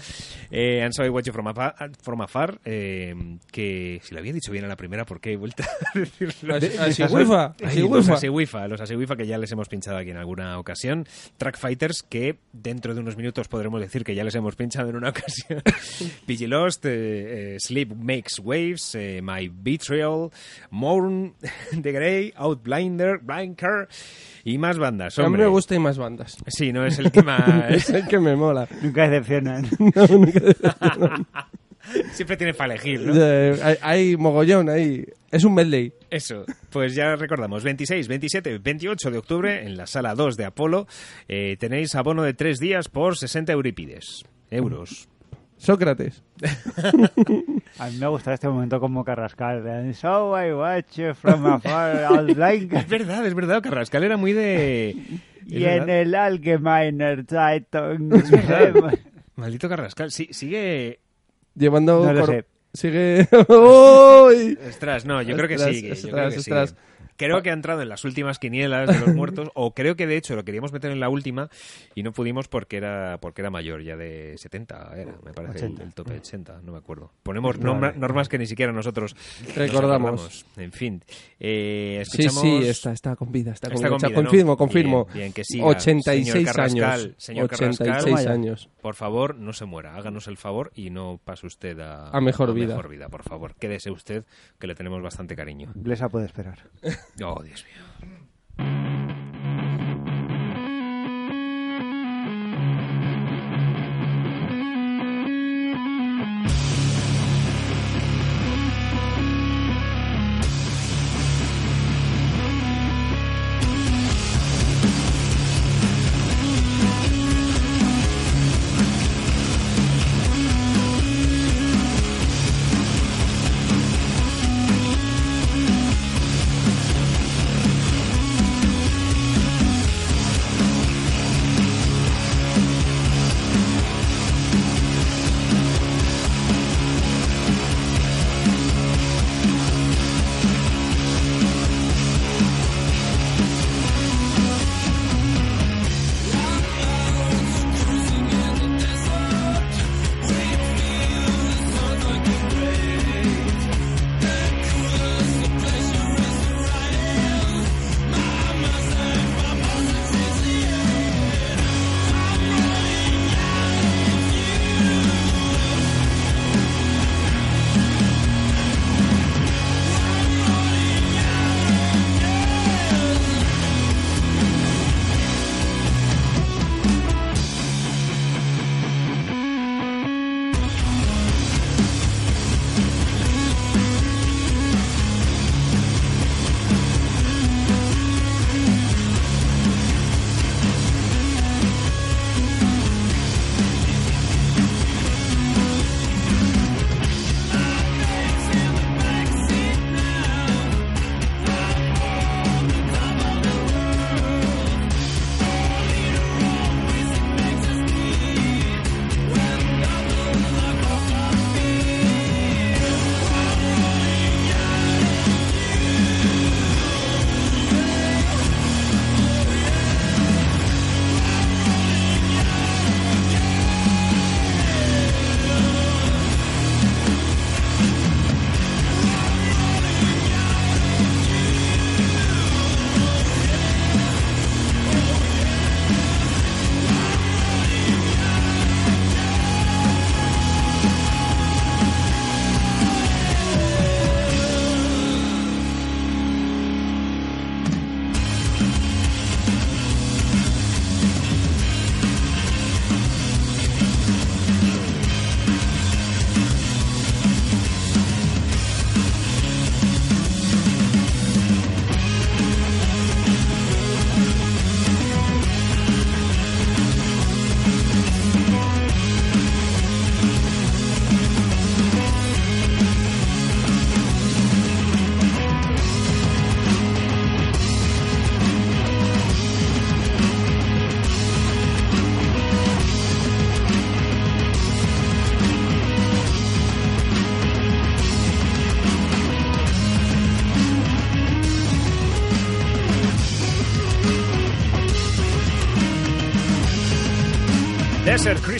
eh, 0.51 0.81
And 0.83 0.93
So 0.93 1.05
I 1.05 1.09
Watch 1.09 1.25
You 1.27 1.33
From 1.33 1.47
Afar, 1.47 1.75
from 2.01 2.21
Afar, 2.21 2.59
eh, 2.65 3.13
que 3.51 3.99
si 4.03 4.13
lo 4.13 4.19
había 4.19 4.33
dicho 4.33 4.51
bien 4.51 4.65
a 4.65 4.67
la 4.67 4.75
primera, 4.75 5.05
¿por 5.05 5.19
qué 5.19 5.33
he 5.33 5.37
vuelto 5.37 5.63
a 5.63 5.99
decirlo? 5.99 6.55
Así- 6.55 6.67
así 6.67 6.77
Ay, 6.79 6.89
así 6.89 7.01
los 7.01 7.13
wifa. 7.13 8.15
así 8.15 8.29
wifa, 8.29 8.67
los 8.67 8.79
así 8.81 8.95
wifa 8.95 9.15
que 9.15 9.25
ya 9.27 9.37
les 9.37 9.51
hemos 9.51 9.67
pinchado 9.71 9.97
aquí 9.97 10.11
en 10.11 10.17
alguna 10.17 10.59
ocasión. 10.59 11.07
Track 11.37 11.57
Fighters 11.57 12.03
que 12.07 12.37
dentro 12.53 12.93
de 12.93 12.99
unos 12.99 13.17
minutos 13.17 13.47
podremos 13.47 13.81
decir 13.81 14.03
que 14.03 14.13
ya 14.13 14.23
les 14.23 14.35
hemos 14.35 14.55
pinchado 14.55 14.89
en 14.89 14.97
una 14.97 15.09
ocasión. 15.11 15.63
PG 16.27 16.47
Lost, 16.47 16.85
eh, 16.85 17.55
eh, 17.55 17.57
Sleep 17.59 17.95
Makes 17.95 18.41
Waves, 18.43 18.93
eh, 18.95 19.21
My 19.23 19.49
Betrayal, 19.51 20.29
Mourn, 20.69 21.33
The 21.81 21.91
Grey, 21.97 22.33
Outblinder, 22.35 23.17
Blinker 23.17 23.87
y 24.43 24.57
más 24.59 24.77
bandas. 24.77 25.17
A 25.17 25.21
mí 25.23 25.25
hombre. 25.27 25.43
me 25.43 25.49
gusta 25.49 25.73
y 25.73 25.79
más 25.79 25.97
bandas. 25.97 26.37
Sí, 26.47 26.71
no 26.71 26.85
es 26.85 26.99
el 26.99 27.11
tema. 27.11 27.65
es 27.69 27.89
el 27.89 28.07
que 28.07 28.19
me 28.19 28.35
mola. 28.35 28.67
Nunca 28.81 29.07
decepcionan. 29.09 29.67
No, 29.79 30.07
nunca 30.07 30.39
decepcionan. 30.39 31.27
Siempre 32.11 32.37
tienes 32.37 32.55
para 32.55 32.73
elegir, 32.75 33.01
¿no? 33.01 33.13
Hay, 33.63 33.77
hay 33.81 34.17
mogollón 34.17 34.69
ahí. 34.69 35.03
Es 35.31 35.45
un 35.45 35.53
medley. 35.53 35.93
Eso, 36.09 36.45
pues 36.69 36.93
ya 36.93 37.15
recordamos, 37.15 37.63
26, 37.63 38.07
27, 38.09 38.57
28 38.57 39.11
de 39.11 39.17
octubre 39.17 39.63
en 39.63 39.77
la 39.77 39.87
sala 39.87 40.13
2 40.13 40.35
de 40.35 40.45
Apolo 40.45 40.87
eh, 41.29 41.55
tenéis 41.57 41.95
abono 41.95 42.23
de 42.23 42.33
tres 42.33 42.59
días 42.59 42.89
por 42.89 43.17
60 43.17 43.53
eurípides. 43.53 44.23
Euros. 44.49 45.07
Sócrates. 45.55 46.23
A 47.79 47.89
mí 47.89 47.97
me 47.97 48.07
gusta 48.07 48.33
este 48.33 48.49
momento 48.49 48.79
como 48.79 49.05
Carrascal. 49.05 49.65
And 49.67 49.93
so 49.93 50.35
I 50.37 50.51
watch 50.53 50.97
you 50.97 51.13
from 51.13 51.45
afar, 51.45 52.25
blind. 52.25 52.73
Es 52.73 52.89
verdad, 52.89 53.25
es 53.25 53.33
verdad, 53.33 53.61
Carrascal 53.61 54.03
era 54.03 54.17
muy 54.17 54.33
de... 54.33 54.97
Y 55.47 55.63
en 55.63 55.85
verdad. 55.85 55.89
el 55.89 56.15
Allgemeiner 56.15 57.25
Zeitung. 57.25 58.11
Maldito 59.35 59.69
Carrascal, 59.69 60.11
sí, 60.11 60.27
sigue... 60.31 60.99
Llevando. 61.55 62.05
No 62.05 62.13
lo 62.13 62.25
sé. 62.25 62.45
Sigue. 62.73 63.27
¡Uy! 63.49 64.57
Ostras, 64.67 65.05
no, 65.05 65.21
yo 65.21 65.35
creo 65.35 65.47
que 65.47 65.55
Ostras, 65.55 65.75
yo 65.81 65.93
ostras, 65.93 66.11
creo 66.13 66.29
que 66.29 66.37
ostras. 66.39 66.69
sigue. 66.69 66.81
Creo 67.25 67.41
que 67.41 67.49
ha 67.49 67.53
entrado 67.53 67.81
en 67.81 67.89
las 67.89 68.03
últimas 68.05 68.39
quinielas 68.39 68.87
de 68.89 68.99
los 68.99 69.15
muertos, 69.15 69.49
o 69.53 69.73
creo 69.73 69.95
que 69.95 70.07
de 70.07 70.17
hecho 70.17 70.35
lo 70.35 70.43
queríamos 70.43 70.71
meter 70.73 70.91
en 70.91 70.99
la 70.99 71.09
última 71.09 71.49
y 71.95 72.03
no 72.03 72.11
pudimos 72.13 72.47
porque 72.47 72.77
era 72.77 73.17
porque 73.21 73.41
era 73.41 73.49
mayor, 73.49 73.81
ya 73.83 73.95
de 73.95 74.35
70 74.37 74.91
era, 74.97 75.15
me 75.23 75.31
parece, 75.33 75.59
el, 75.65 75.73
80. 75.73 75.83
el 75.83 75.93
tope 75.93 76.13
80, 76.17 76.61
no 76.63 76.71
me 76.71 76.77
acuerdo. 76.79 77.11
Ponemos 77.23 77.59
norma- 77.59 77.93
normas 77.95 78.29
que 78.29 78.37
ni 78.37 78.45
siquiera 78.45 78.71
nosotros 78.71 79.15
nos 79.45 79.55
Recordamos. 79.55 80.09
acordamos. 80.21 80.45
En 80.57 80.71
fin, 80.71 81.03
eh, 81.39 82.03
Sí, 82.05 82.23
escuchamos... 82.23 82.41
sí, 82.63 82.67
está, 82.67 82.91
está 82.91 83.15
con 83.15 83.31
vida. 83.31 83.51
Está 83.51 83.67
con 83.69 83.75
Está 83.75 83.87
vida. 83.87 83.99
con 83.99 84.07
vida, 84.07 84.13
¿no? 84.13 84.23
confirmo, 84.25 84.57
confirmo. 84.57 85.05
Bien, 85.05 85.17
bien, 85.17 85.33
que 85.33 85.43
siga. 85.43 85.65
86 85.65 86.27
Señor 86.31 86.45
Carrascal, 86.45 86.99
años. 87.01 87.13
señor 87.17 87.45
86 87.45 87.87
Carrascal. 87.89 88.27
años. 88.33 88.69
Por 88.81 88.95
favor, 88.95 89.35
no 89.35 89.53
se 89.53 89.65
muera. 89.65 89.95
Háganos 89.95 90.27
el 90.27 90.37
favor 90.37 90.71
y 90.75 90.89
no 90.89 91.19
pase 91.23 91.45
usted 91.47 91.79
a, 91.79 92.09
A 92.09 92.21
mejor 92.21 92.53
vida. 92.53 92.67
mejor 92.75 92.89
vida, 92.89 93.09
por 93.09 93.23
favor. 93.23 93.55
Quédese 93.55 93.91
usted, 93.91 94.23
que 94.59 94.67
le 94.67 94.75
tenemos 94.75 95.01
bastante 95.03 95.35
cariño. 95.35 95.71
Inglesa 95.75 96.09
puede 96.09 96.25
esperar. 96.25 96.59
Oh, 97.19 97.41
Dios 97.43 97.65
mío. 97.65 99.20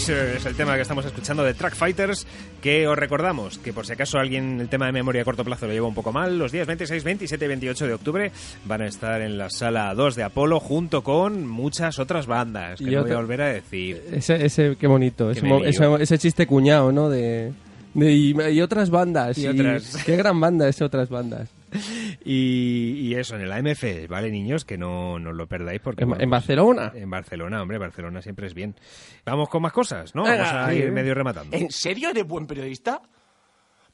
Es 0.10 0.46
el 0.48 0.56
tema 0.56 0.76
que 0.76 0.82
estamos 0.82 1.06
escuchando 1.06 1.44
de 1.44 1.54
Track 1.54 1.76
Fighters, 1.76 2.26
que 2.60 2.88
os 2.88 2.98
recordamos 2.98 3.60
que 3.60 3.72
por 3.72 3.86
si 3.86 3.94
acaso 3.94 4.18
alguien 4.18 4.60
el 4.60 4.68
tema 4.68 4.88
de 4.88 4.92
memoria 4.92 5.22
a 5.22 5.26
corto 5.26 5.44
plazo 5.46 5.68
lo 5.68 5.74
lleva 5.74 5.88
un 5.88 5.94
poco 5.94 6.12
mal, 6.12 6.40
los 6.40 6.52
días 6.52 6.66
26, 6.66 7.04
27 7.04 7.46
y 7.46 7.48
28 7.48 7.88
de 7.88 7.94
octubre 7.94 8.32
van 8.66 8.82
a 8.82 8.88
estar 8.88 9.22
en 9.22 9.38
la 9.38 9.50
sala 9.52 9.94
2 9.94 10.16
de 10.16 10.24
Apolo 10.24 10.60
junto 10.60 11.04
con 11.04 11.48
muchas 11.48 12.00
otras 12.00 12.26
bandas, 12.26 12.80
que 12.80 12.86
Y 12.86 12.96
no 12.96 13.04
voy 13.04 13.12
a 13.12 13.18
volver 13.18 13.42
a 13.42 13.48
decir. 13.54 14.02
Ese, 14.12 14.44
ese, 14.44 14.76
qué 14.80 14.88
bonito. 14.88 15.30
Ese, 15.30 16.18
chiste 16.18 16.48
cuñado, 16.48 16.92
¿no? 16.92 17.08
De, 17.10 17.52
de- 17.94 18.12
y, 18.12 18.36
y 18.54 18.62
otras 18.62 18.90
bandas. 18.90 19.38
Y 19.38 19.48
otras. 19.48 19.98
Qué 20.04 20.16
gran 20.16 20.40
banda 20.40 20.68
es 20.68 20.82
otras 20.82 21.10
bandas. 21.10 21.50
Y, 22.24 22.98
y 23.00 23.16
eso, 23.16 23.36
en 23.36 23.42
el 23.42 23.52
AMF, 23.52 24.08
¿vale, 24.08 24.30
niños? 24.30 24.66
Que 24.66 24.78
no, 24.78 25.18
no 25.20 25.34
lo 25.34 25.48
perdáis 25.48 25.82
porque... 25.82 26.04
¿En, 26.04 26.30
Barcelona? 26.30 26.92
En 26.94 27.10
Barcelona, 27.10 27.62
hombre, 27.62 27.78
Barcelona 27.78 28.22
siempre 28.22 28.48
es 28.48 28.54
bien. 28.54 28.76
Vamos 29.26 29.50
con 29.50 29.62
más 29.62 29.74
cosas, 29.74 30.14
¿no? 30.14 30.24
Venga, 30.24 30.44
Vamos 30.44 30.54
a 30.54 30.72
sí. 30.72 30.78
ir 30.78 30.92
medio 30.92 31.14
rematando. 31.16 31.56
¿En 31.58 31.72
serio 31.72 32.10
eres 32.10 32.28
buen 32.28 32.46
periodista? 32.46 33.02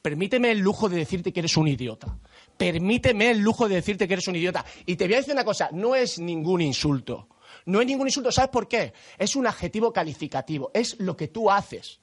Permíteme 0.02 0.50
el 0.52 0.58
lujo 0.60 0.88
de 0.88 0.96
decirte 0.98 1.32
que 1.32 1.40
eres 1.40 1.56
un 1.56 1.68
idiota. 1.68 2.18
Permíteme 2.56 3.30
el 3.30 3.40
lujo 3.40 3.68
de 3.68 3.76
decirte 3.76 4.06
que 4.06 4.14
eres 4.14 4.28
un 4.28 4.36
idiota. 4.36 4.64
Y 4.86 4.96
te 4.96 5.04
voy 5.04 5.14
a 5.14 5.18
decir 5.18 5.32
una 5.34 5.44
cosa, 5.44 5.70
no 5.72 5.94
es 5.94 6.18
ningún 6.18 6.60
insulto. 6.60 7.28
No 7.66 7.80
es 7.80 7.86
ningún 7.86 8.06
insulto, 8.06 8.30
¿sabes 8.30 8.50
por 8.50 8.68
qué? 8.68 8.92
Es 9.18 9.36
un 9.36 9.46
adjetivo 9.46 9.92
calificativo, 9.92 10.70
es 10.72 10.98
lo 11.00 11.16
que 11.16 11.28
tú 11.28 11.50
haces. 11.50 12.00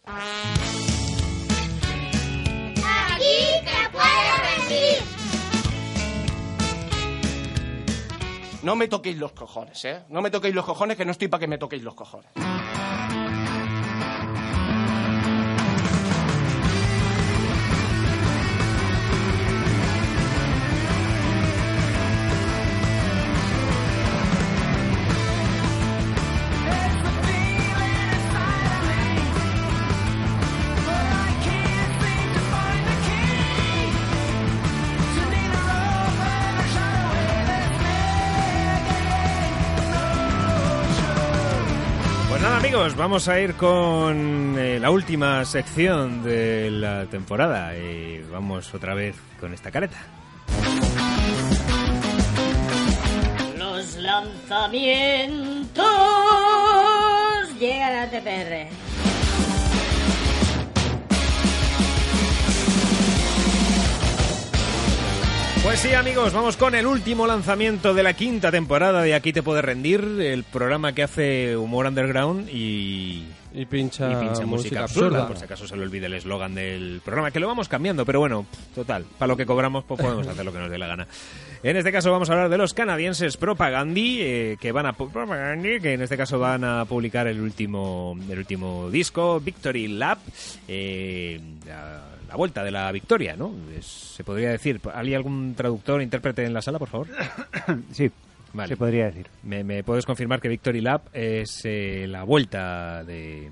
No 8.65 8.75
me 8.75 8.87
toquéis 8.87 9.15
los 9.19 9.31
cojones, 9.33 9.85
¿eh? 9.85 10.05
No 10.09 10.23
me 10.23 10.31
toquéis 10.31 10.55
los 10.55 10.65
cojones, 10.65 10.97
que 10.97 11.05
no 11.05 11.11
estoy 11.11 11.27
para 11.27 11.39
que 11.41 11.47
me 11.47 11.59
toquéis 11.59 11.83
los 11.83 11.93
cojones. 11.93 12.31
Vamos 42.97 43.29
a 43.29 43.39
ir 43.39 43.53
con 43.53 44.57
eh, 44.59 44.79
la 44.81 44.91
última 44.91 45.45
sección 45.45 46.21
de 46.23 46.69
la 46.69 47.05
temporada. 47.05 47.75
Y 47.77 48.21
vamos 48.29 48.73
otra 48.73 48.93
vez 48.93 49.15
con 49.39 49.53
esta 49.53 49.71
careta. 49.71 49.97
Los 53.57 53.95
lanzamientos 53.95 55.85
llegan 57.57 57.95
a 57.95 58.09
TPR. 58.09 58.84
Pues 65.65 65.79
sí, 65.79 65.95
amigos, 65.95 66.31
vamos 66.31 66.57
con 66.57 66.75
el 66.75 66.85
último 66.85 67.25
lanzamiento 67.25 67.95
de 67.95 68.03
la 68.03 68.13
quinta 68.13 68.51
temporada 68.51 69.01
de 69.01 69.15
Aquí 69.15 69.33
te 69.33 69.41
puedes 69.41 69.65
rendir, 69.65 69.99
el 70.21 70.43
programa 70.43 70.93
que 70.93 71.01
hace 71.01 71.57
humor 71.57 71.87
underground 71.87 72.47
y 72.49 73.23
Y 73.51 73.65
pincha, 73.65 74.11
y 74.11 74.15
pincha 74.15 74.45
música, 74.45 74.45
música 74.45 74.83
absurda. 74.83 75.07
absurda. 75.07 75.27
Por 75.27 75.37
si 75.37 75.43
acaso 75.45 75.67
se 75.67 75.75
le 75.75 75.81
olvide 75.81 76.05
el 76.05 76.13
eslogan 76.13 76.53
del 76.53 77.01
programa, 77.03 77.31
que 77.31 77.39
lo 77.39 77.47
vamos 77.47 77.67
cambiando, 77.67 78.05
pero 78.05 78.19
bueno, 78.19 78.45
total, 78.75 79.05
para 79.17 79.27
lo 79.27 79.35
que 79.35 79.47
cobramos 79.47 79.83
pues 79.85 79.99
podemos 79.99 80.27
hacer 80.27 80.45
lo 80.45 80.53
que 80.53 80.59
nos 80.59 80.69
dé 80.69 80.77
la 80.77 80.85
gana. 80.85 81.07
En 81.63 81.75
este 81.75 81.91
caso 81.91 82.11
vamos 82.11 82.29
a 82.29 82.33
hablar 82.33 82.49
de 82.49 82.59
los 82.59 82.75
canadienses 82.75 83.35
Propagandi, 83.35 84.19
eh, 84.21 84.57
que 84.61 84.71
van 84.71 84.85
a 84.85 84.93
Propagandi, 84.93 85.79
que 85.79 85.93
en 85.93 86.01
este 86.03 86.15
caso 86.15 86.37
van 86.37 86.63
a 86.63 86.85
publicar 86.85 87.25
el 87.25 87.41
último 87.41 88.15
el 88.29 88.37
último 88.37 88.91
disco, 88.91 89.39
Victory 89.39 89.87
Lab, 89.87 90.19
eh, 90.67 91.39
la, 92.35 92.37
vuelta 92.37 92.63
de 92.63 92.71
la 92.71 92.91
victoria, 92.91 93.35
¿no? 93.37 93.53
Se 93.79 94.23
podría 94.23 94.49
decir. 94.49 94.81
¿Hay 94.93 95.13
algún 95.13 95.55
traductor, 95.55 96.01
intérprete 96.01 96.43
en 96.43 96.53
la 96.53 96.61
sala, 96.61 96.77
por 96.79 96.89
favor? 96.89 97.07
Sí, 97.91 98.11
Vale. 98.53 98.67
se 98.67 98.77
podría 98.77 99.05
decir. 99.05 99.27
¿Me, 99.43 99.63
me 99.63 99.83
puedes 99.83 100.05
confirmar 100.05 100.41
que 100.41 100.49
Victory 100.49 100.81
Lab 100.81 101.01
es 101.13 101.61
eh, 101.63 102.05
la 102.07 102.23
vuelta 102.23 103.03
de... 103.03 103.49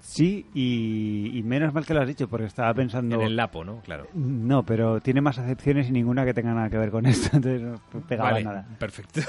Sí, 0.00 0.46
y, 0.54 1.38
y 1.38 1.42
menos 1.44 1.72
mal 1.72 1.86
que 1.86 1.94
lo 1.94 2.00
has 2.00 2.08
dicho, 2.08 2.26
porque 2.26 2.46
estaba 2.46 2.74
pensando... 2.74 3.14
En 3.14 3.20
el 3.20 3.36
Lapo, 3.36 3.64
¿no? 3.64 3.80
Claro. 3.82 4.08
No, 4.14 4.64
pero 4.64 5.00
tiene 5.00 5.20
más 5.20 5.38
acepciones 5.38 5.88
y 5.88 5.92
ninguna 5.92 6.24
que 6.24 6.34
tenga 6.34 6.52
nada 6.52 6.68
que 6.68 6.78
ver 6.78 6.90
con 6.90 7.06
esto, 7.06 7.36
entonces 7.36 7.62
no 7.62 7.80
pegaba 8.08 8.32
Vale, 8.32 8.44
nada. 8.44 8.66
perfecto. 8.78 9.20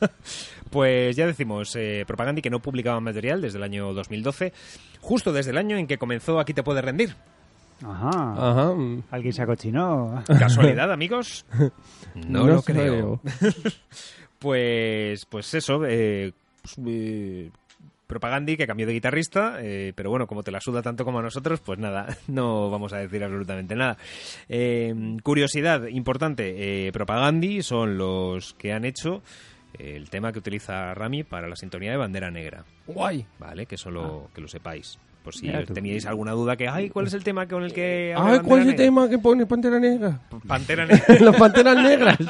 pues 0.70 1.14
ya 1.14 1.26
decimos, 1.26 1.76
eh, 1.76 2.04
Propagandi 2.06 2.42
que 2.42 2.50
no 2.50 2.60
publicaba 2.60 2.98
material 3.00 3.40
desde 3.40 3.58
el 3.58 3.64
año 3.64 3.92
2012, 3.92 4.52
justo 5.00 5.32
desde 5.32 5.52
el 5.52 5.58
año 5.58 5.76
en 5.76 5.86
que 5.86 5.98
comenzó 5.98 6.40
Aquí 6.40 6.52
te 6.54 6.62
puedes 6.64 6.84
rendir. 6.84 7.14
Ajá. 7.84 8.10
Ajá. 8.50 8.74
Alguien 9.10 9.32
se 9.32 9.42
acochinó. 9.42 10.22
¿Casualidad, 10.38 10.90
amigos? 10.92 11.44
No, 12.14 12.44
No 12.44 12.46
lo 12.46 12.62
creo. 12.62 13.20
creo. 13.22 13.50
pues, 14.38 15.26
pues 15.26 15.52
eso, 15.54 15.84
eh, 15.86 16.32
pues, 16.62 16.76
eh, 16.86 17.50
Propagandi 18.06 18.56
que 18.56 18.66
cambió 18.66 18.86
de 18.86 18.92
guitarrista, 18.92 19.56
eh, 19.60 19.92
pero 19.94 20.10
bueno, 20.10 20.26
como 20.26 20.42
te 20.42 20.50
la 20.52 20.60
suda 20.60 20.80
tanto 20.80 21.04
como 21.04 21.18
a 21.18 21.22
nosotros, 21.22 21.60
pues 21.60 21.78
nada, 21.78 22.16
no 22.28 22.70
vamos 22.70 22.92
a 22.92 22.98
decir 22.98 23.22
absolutamente 23.24 23.74
nada. 23.74 23.98
Eh, 24.48 24.94
curiosidad 25.22 25.86
importante, 25.88 26.86
eh, 26.86 26.92
Propagandi 26.92 27.62
son 27.62 27.98
los 27.98 28.54
que 28.54 28.72
han 28.72 28.84
hecho 28.84 29.22
el 29.78 30.08
tema 30.08 30.32
que 30.32 30.38
utiliza 30.38 30.94
Rami 30.94 31.22
para 31.24 31.48
la 31.48 31.56
sintonía 31.56 31.90
de 31.90 31.96
Bandera 31.98 32.30
Negra. 32.30 32.64
Guay. 32.86 33.26
Vale, 33.38 33.66
que 33.66 33.76
solo 33.76 34.30
que 34.34 34.40
lo 34.40 34.48
sepáis. 34.48 34.98
Por 35.26 35.34
si 35.34 35.50
teníais 35.74 36.06
alguna 36.06 36.30
duda 36.30 36.54
que, 36.56 36.68
ay, 36.68 36.88
¿cuál 36.88 37.08
es 37.08 37.12
el 37.14 37.24
tema 37.24 37.48
con 37.48 37.64
el 37.64 37.72
que... 37.72 38.14
Ay, 38.16 38.38
¿cuál 38.38 38.60
es 38.60 38.66
el 38.68 38.70
Negra?". 38.76 38.84
tema 38.84 39.08
que 39.10 39.18
pone 39.18 39.44
Pantera 39.44 39.80
Negra? 39.80 40.20
Pantera 40.46 40.86
Negra. 40.86 41.16
Las 41.20 41.36
Panteras 41.36 41.76
Negras. 41.82 42.16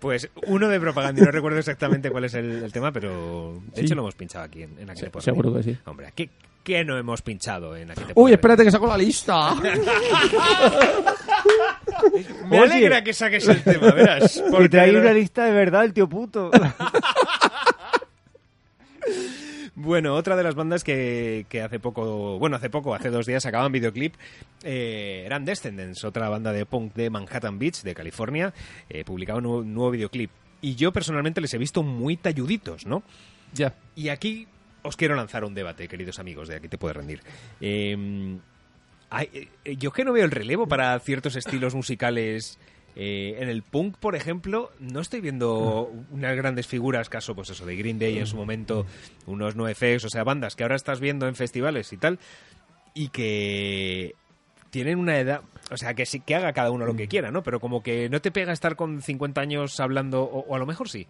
Pues 0.00 0.28
uno 0.48 0.68
de 0.68 0.78
propaganda, 0.78 1.22
y 1.22 1.24
no 1.24 1.30
recuerdo 1.30 1.58
exactamente 1.58 2.10
cuál 2.10 2.24
es 2.24 2.34
el, 2.34 2.62
el 2.64 2.72
tema, 2.72 2.92
pero 2.92 3.58
de 3.68 3.76
Sí. 3.80 3.86
hecho 3.86 3.94
lo 3.94 4.02
hemos 4.02 4.14
pinchado 4.14 4.44
aquí 4.44 4.62
en, 4.62 4.78
en 4.78 4.86
te 4.94 5.08
puedes 5.10 5.24
seguro 5.24 5.54
que 5.54 5.62
sí. 5.62 5.74
Hombre, 5.86 6.12
¿qué, 6.14 6.28
qué 6.62 6.84
no 6.84 6.98
hemos 6.98 7.22
pinchado 7.22 7.74
en 7.74 7.90
Aquí 7.90 8.02
te 8.06 8.12
Uy, 8.16 8.32
espérate 8.32 8.64
que 8.64 8.70
saco 8.70 8.86
la 8.86 8.98
lista. 8.98 9.54
Me 12.48 12.60
Oye. 12.60 12.72
alegra 12.74 13.02
que 13.02 13.12
saques 13.14 13.48
el 13.48 13.62
tema, 13.62 13.92
verás. 13.92 14.36
Y 14.46 14.50
porque 14.50 14.68
trae 14.68 14.92
no- 14.92 15.00
una 15.00 15.12
lista 15.12 15.44
de 15.46 15.52
verdad, 15.52 15.84
el 15.84 15.92
tío 15.94 16.06
puto. 16.08 16.50
Bueno, 19.78 20.14
otra 20.14 20.36
de 20.36 20.42
las 20.42 20.54
bandas 20.54 20.82
que, 20.82 21.44
que 21.50 21.60
hace 21.60 21.78
poco, 21.78 22.38
bueno, 22.38 22.56
hace 22.56 22.70
poco, 22.70 22.94
hace 22.94 23.10
dos 23.10 23.26
días 23.26 23.42
sacaban 23.42 23.70
videoclip, 23.72 24.14
eh, 24.64 25.22
eran 25.26 25.44
Descendants, 25.44 26.02
otra 26.04 26.30
banda 26.30 26.50
de 26.52 26.64
punk 26.64 26.94
de 26.94 27.10
Manhattan 27.10 27.58
Beach, 27.58 27.82
de 27.82 27.94
California, 27.94 28.54
eh, 28.88 29.04
publicaba 29.04 29.36
un 29.38 29.44
nuevo, 29.44 29.62
nuevo 29.62 29.90
videoclip. 29.90 30.30
Y 30.62 30.76
yo 30.76 30.92
personalmente 30.92 31.42
les 31.42 31.52
he 31.52 31.58
visto 31.58 31.82
muy 31.82 32.16
talluditos, 32.16 32.86
¿no? 32.86 33.02
ya. 33.52 33.74
Y 33.94 34.08
aquí 34.08 34.48
os 34.82 34.96
quiero 34.96 35.14
lanzar 35.14 35.44
un 35.44 35.54
debate, 35.54 35.88
queridos 35.88 36.18
amigos, 36.18 36.48
de 36.48 36.56
aquí 36.56 36.68
te 36.68 36.78
puedes 36.78 36.96
rendir. 36.96 37.20
Hay- 39.10 39.48
eh, 39.64 39.76
yo 39.76 39.92
que 39.92 40.04
no 40.04 40.12
veo 40.12 40.24
el 40.24 40.30
relevo 40.30 40.66
para 40.66 40.98
ciertos 41.00 41.36
estilos 41.36 41.74
musicales. 41.74 42.58
Eh, 42.98 43.36
en 43.40 43.50
el 43.50 43.62
punk, 43.62 43.98
por 43.98 44.16
ejemplo, 44.16 44.70
no 44.80 45.00
estoy 45.00 45.20
viendo 45.20 45.92
unas 46.10 46.34
grandes 46.34 46.66
figuras, 46.66 47.10
caso 47.10 47.34
pues 47.34 47.50
eso 47.50 47.66
de 47.66 47.76
Green 47.76 47.98
Day 47.98 48.18
en 48.18 48.26
su 48.26 48.36
momento, 48.36 48.86
unos 49.26 49.54
NoFX, 49.54 50.06
o 50.06 50.08
sea, 50.08 50.24
bandas 50.24 50.56
que 50.56 50.62
ahora 50.62 50.76
estás 50.76 50.98
viendo 50.98 51.28
en 51.28 51.34
festivales 51.34 51.92
y 51.92 51.98
tal, 51.98 52.18
y 52.94 53.08
que 53.08 54.14
tienen 54.70 54.98
una 54.98 55.18
edad, 55.18 55.42
o 55.70 55.76
sea, 55.76 55.92
que 55.92 56.06
sí 56.06 56.20
que 56.20 56.34
haga 56.34 56.54
cada 56.54 56.70
uno 56.70 56.86
lo 56.86 56.96
que 56.96 57.06
quiera, 57.06 57.30
¿no? 57.30 57.42
Pero 57.42 57.60
como 57.60 57.82
que 57.82 58.08
no 58.08 58.22
te 58.22 58.30
pega 58.30 58.54
estar 58.54 58.76
con 58.76 59.02
50 59.02 59.42
años 59.42 59.78
hablando, 59.78 60.22
o, 60.22 60.46
o 60.48 60.56
a 60.56 60.58
lo 60.58 60.64
mejor 60.64 60.88
sí, 60.88 61.06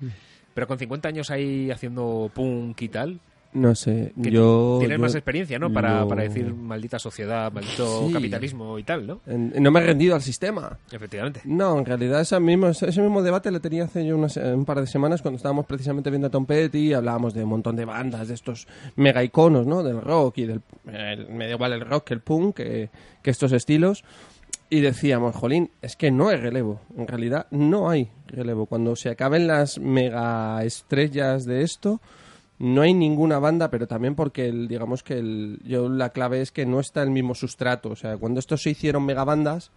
pero 0.55 0.67
con 0.67 0.79
50 0.81 1.09
años 1.09 1.31
ahí 1.31 1.71
haciendo 1.71 2.33
punk 2.35 2.83
y 2.83 2.89
tal, 2.89 3.21
No 3.57 3.75
sé, 3.75 4.13
que 4.23 4.31
yo... 4.31 4.77
tienes 4.81 4.99
yo- 4.99 5.03
más 5.03 5.15
experiencia, 5.15 5.59
¿no? 5.59 5.73
Para, 5.73 6.07
para 6.07 6.23
decir 6.25 6.53
maldita 6.53 6.99
sociedad, 6.99 7.51
maldito 7.51 8.07
Sí. 8.07 8.13
capitalismo 8.13 8.79
y 8.79 8.83
tal, 8.83 9.07
¿no? 9.07 9.21
En- 9.27 9.53
no 9.63 9.71
me 9.71 9.81
he 9.81 9.83
rendido 9.85 10.15
al 10.15 10.21
sistema. 10.21 10.79
Efectivamente. 10.93 11.41
No, 11.45 11.79
en 11.79 11.87
realidad 11.87 12.21
ese 12.21 12.39
mismo, 12.39 12.67
ese 12.69 13.01
mismo 13.01 13.23
debate 13.23 13.51
lo 13.51 13.61
tenía 13.61 13.85
hace 13.85 14.05
yo 14.05 14.15
unas- 14.17 14.37
un 14.37 14.65
par 14.67 14.81
de 14.81 14.87
semanas 14.87 15.23
cuando 15.23 15.37
estábamos 15.37 15.65
precisamente 15.65 16.11
viendo 16.11 16.27
a 16.27 16.31
Tom 16.31 16.45
Petty 16.45 16.89
y 16.89 16.93
hablábamos 16.93 17.33
de 17.33 17.45
un 17.45 17.49
montón 17.51 17.77
de 17.77 17.85
bandas, 17.87 18.29
de 18.29 18.35
estos 18.35 18.67
mega 18.97 19.25
iconos, 19.25 19.67
¿no? 19.67 19.83
Del 19.83 20.03
rock 20.03 20.39
y 20.39 20.45
del... 20.47 20.61
el- 20.93 21.29
me 21.31 21.47
da 21.47 21.53
igual 21.55 21.73
el 21.73 21.81
rock 21.81 22.05
que 22.09 22.15
el 22.15 22.21
punk, 22.21 22.57
que, 22.57 22.91
que 23.23 23.31
estos 23.31 23.53
estilos. 23.53 24.05
Y 24.69 24.81
decíamos, 24.81 25.35
jolín, 25.37 25.71
es 25.81 25.95
que 25.97 26.11
no 26.11 26.29
hay 26.29 26.37
relevo. 26.37 26.81
En 26.99 27.07
realidad 27.07 27.47
no 27.53 27.89
hay 27.89 28.11
relevo. 28.27 28.67
Cuando 28.67 28.97
se 28.97 29.09
acaben 29.09 29.47
las 29.47 29.79
mega 29.79 30.63
estrellas 30.65 31.45
de 31.47 31.63
esto, 31.63 32.01
no 32.59 32.83
hay 32.83 32.95
ninguna 32.95 33.39
banda, 33.39 33.71
pero 33.71 33.87
también 33.87 34.15
porque 34.15 34.47
el, 34.47 34.69
digamos 34.69 35.03
que 35.03 35.19
el, 35.19 35.61
yo 35.65 35.89
la 35.89 36.11
clave 36.11 36.41
es 36.41 36.53
que 36.53 36.65
no 36.65 36.81
está 36.81 37.03
el 37.03 37.11
mismo 37.11 37.35
sustrato. 37.35 37.91
O 37.91 37.97
sea, 37.97 38.17
cuando 38.17 38.41
estos 38.41 38.63
se 38.63 38.71
hicieron 38.71 39.05
megabandas, 39.05 39.71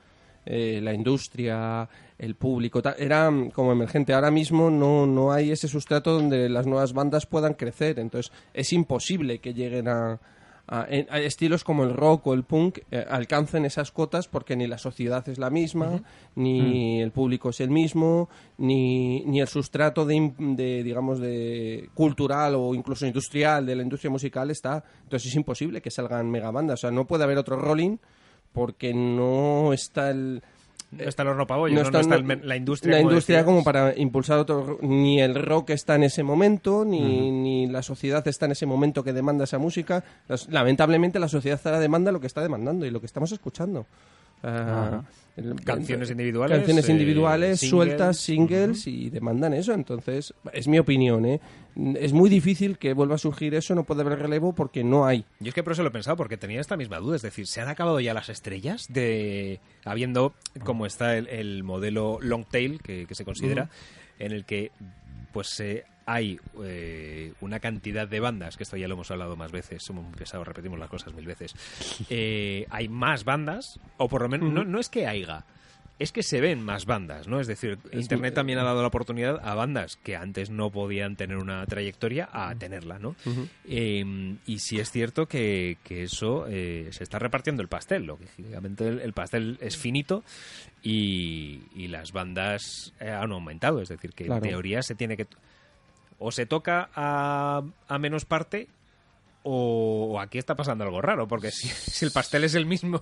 eh, 0.46 0.80
la 0.82 0.94
industria, 0.94 1.90
el 2.18 2.36
público, 2.36 2.82
era 2.98 3.32
como 3.54 3.72
emergente. 3.72 4.14
Ahora 4.14 4.32
mismo 4.32 4.70
no, 4.70 5.06
no 5.06 5.32
hay 5.32 5.52
ese 5.52 5.68
sustrato 5.68 6.14
donde 6.14 6.48
las 6.48 6.66
nuevas 6.66 6.94
bandas 6.94 7.26
puedan 7.26 7.54
crecer. 7.54 8.00
Entonces 8.00 8.32
es 8.54 8.72
imposible 8.72 9.40
que 9.40 9.54
lleguen 9.54 9.90
a, 9.90 10.20
a- 10.72 10.86
en- 10.90 11.08
a 11.10 11.20
estilos 11.20 11.64
como 11.64 11.84
el 11.84 11.94
rock 11.94 12.28
o 12.28 12.34
el 12.34 12.44
punk 12.44 12.80
eh, 12.92 13.04
alcancen 13.10 13.66
esas 13.66 13.92
cotas 13.92 14.28
porque 14.28 14.56
ni 14.56 14.68
la 14.68 14.78
sociedad 14.78 15.28
es 15.28 15.38
la 15.40 15.50
misma, 15.50 16.02
ni 16.36 17.02
el 17.02 17.12
público 17.12 17.50
es 17.50 17.60
el 17.60 17.70
mismo, 17.72 18.30
ni, 18.58 19.22
ni 19.26 19.42
el 19.42 19.48
sustrato 19.48 20.06
de, 20.06 20.32
de, 20.38 20.84
digamos, 20.84 21.20
de 21.20 21.90
cultural 21.94 22.56
o 22.56 22.76
incluso 22.76 23.06
industrial 23.08 23.66
de 23.66 23.76
la 23.76 23.84
industria 23.84 24.12
musical 24.12 24.52
está. 24.52 24.84
Entonces 25.04 25.30
es 25.30 25.36
imposible 25.36 25.82
que 25.82 25.90
salgan 25.92 26.30
megabandas. 26.30 26.80
O 26.80 26.82
sea, 26.82 26.92
no 26.92 27.06
puede 27.08 27.24
haber 27.24 27.38
otro 27.38 27.56
Rolling 27.58 27.98
porque 28.54 28.94
no 28.94 29.74
está 29.74 30.12
el... 30.12 30.42
No 30.92 31.04
está 31.04 31.22
el 31.22 31.30
horno 31.30 31.46
para 31.46 31.62
no, 31.62 31.68
no 31.70 31.82
está 32.00 32.16
el 32.16 32.24
men- 32.24 32.42
la 32.44 32.56
industria. 32.56 32.96
la 32.96 33.02
industria 33.02 33.46
como 33.46 33.64
para 33.64 33.96
impulsar 33.96 34.40
otro 34.40 34.66
ro- 34.66 34.80
ni 34.82 35.22
el 35.22 35.36
rock 35.36 35.70
está 35.70 35.94
en 35.96 36.04
ese 36.04 36.24
momento 36.24 36.84
ni, 36.84 37.30
ni 37.30 37.68
la 37.68 37.84
sociedad 37.84 38.28
está 38.28 38.46
en 38.48 38.54
ese 38.54 38.66
momento 38.66 39.04
que 39.04 39.14
demanda 39.14 39.44
esa 39.44 39.60
música 39.60 40.04
lamentablemente 40.50 41.20
la 41.20 41.28
sociedad 41.28 41.60
ahora 41.64 41.80
demanda 41.80 42.12
lo 42.12 42.20
que 42.20 42.26
está 42.28 42.42
demandando 42.42 42.86
y 42.88 42.90
lo 42.92 43.00
que 43.00 43.06
estamos 43.06 43.32
escuchando 43.32 43.86
Ah, 44.42 45.02
Canciones 45.66 46.10
individuales, 46.12 46.58
canciones 46.58 46.88
eh, 46.88 46.92
individuales 46.94 47.60
singles. 47.60 47.70
sueltas 47.70 48.18
singles 48.18 48.88
y 48.88 49.10
demandan 49.10 49.54
eso 49.54 49.74
entonces 49.74 50.34
es 50.54 50.68
mi 50.70 50.80
opinión 50.80 51.26
¿eh? 51.26 51.40
Es 51.98 52.14
muy 52.14 52.30
difícil 52.30 52.78
que 52.78 52.94
vuelva 52.94 53.16
a 53.16 53.18
surgir 53.18 53.54
eso 53.56 53.76
no 53.76 53.84
puede 53.84 54.02
haber 54.02 54.20
relevo 54.20 54.54
porque 54.54 54.84
no 54.84 55.06
hay 55.06 55.26
Yo 55.40 55.50
es 55.50 55.54
que 55.54 55.64
por 55.64 55.74
eso 55.74 55.84
lo 55.84 55.90
he 55.90 55.92
pensado, 55.92 56.18
porque 56.18 56.38
tenía 56.38 56.62
esta 56.62 56.78
misma 56.78 56.98
duda. 56.98 57.16
Es 57.16 57.22
decir, 57.22 57.48
¿se 57.48 57.62
han 57.62 57.68
acabado 57.68 58.00
ya 58.00 58.14
las 58.14 58.30
estrellas 58.30 58.86
de 58.90 59.60
habiendo 59.86 60.34
como 60.64 60.86
está 60.86 61.18
el, 61.18 61.28
el 61.28 61.64
modelo 61.64 62.20
long 62.22 62.46
tail 62.46 62.82
que, 62.82 63.06
que 63.06 63.16
se 63.16 63.26
considera, 63.26 63.70
en 64.18 64.32
el 64.32 64.46
que 64.46 64.72
pues 65.32 65.60
eh, 65.60 65.86
hay 66.06 66.40
eh, 66.64 67.34
una 67.40 67.60
cantidad 67.60 68.08
de 68.08 68.20
bandas, 68.20 68.58
que 68.58 68.64
esto 68.64 68.78
ya 68.78 68.88
lo 68.88 68.96
hemos 68.96 69.12
hablado 69.12 69.36
más 69.36 69.52
veces, 69.52 69.84
somos 69.86 70.04
muy 70.04 70.16
pesados, 70.16 70.48
repetimos 70.48 70.80
las 70.80 70.90
cosas 70.90 71.14
mil 71.14 71.26
veces. 71.26 71.54
Eh, 72.12 72.66
hay 72.70 72.88
más 72.90 73.24
bandas, 73.24 73.80
o 73.98 74.10
por 74.10 74.24
lo 74.24 74.30
menos, 74.30 74.52
no, 74.52 74.64
no 74.64 74.80
es 74.80 74.90
que 74.90 75.06
haya, 75.06 75.46
es 76.00 76.12
que 76.14 76.24
se 76.24 76.40
ven 76.40 76.64
más 76.64 76.86
bandas, 76.86 77.28
¿no? 77.28 77.40
Es 77.40 77.48
decir, 77.48 77.78
Internet 77.92 78.34
también 78.34 78.58
ha 78.58 78.64
dado 78.64 78.82
la 78.82 78.88
oportunidad 78.88 79.40
a 79.44 79.54
bandas 79.54 79.98
que 79.98 80.16
antes 80.16 80.50
no 80.50 80.70
podían 80.72 81.16
tener 81.18 81.38
una 81.38 81.66
trayectoria 81.66 82.30
a 82.32 82.56
tenerla, 82.56 82.98
¿no? 83.00 83.16
Eh, 83.66 84.36
y 84.46 84.60
sí 84.60 84.80
es 84.80 84.90
cierto 84.92 85.28
que, 85.28 85.78
que 85.84 86.04
eso 86.04 86.46
eh, 86.48 86.88
se 86.92 87.04
está 87.04 87.20
repartiendo 87.20 87.62
el 87.62 87.68
pastel. 87.68 88.06
Lógicamente 88.06 88.88
el, 88.88 89.00
el 89.02 89.12
pastel 89.14 89.58
es 89.62 89.78
finito 89.78 90.24
y, 90.82 91.60
y 91.76 91.90
las 91.90 92.14
bandas 92.14 92.94
eh, 93.00 93.10
han 93.10 93.32
aumentado. 93.32 93.82
Es 93.82 93.90
decir, 93.90 94.12
que 94.14 94.26
Claro. 94.26 94.44
en 94.46 94.50
teoría 94.52 94.82
se 94.82 94.96
tiene 94.96 95.18
que... 95.18 95.28
O 96.18 96.32
se 96.32 96.46
toca 96.46 96.90
a, 96.96 97.62
a 97.88 97.98
menos 98.00 98.26
parte 98.26 98.68
o, 99.44 100.20
aquí 100.20 100.38
está 100.38 100.56
pasando 100.56 100.84
algo 100.84 101.02
raro. 101.02 101.28
Porque 101.28 101.52
si, 101.52 101.68
si 101.92 102.06
el 102.06 102.12
pastel 102.12 102.44
es 102.44 102.56
el 102.56 102.66
mismo... 102.66 103.02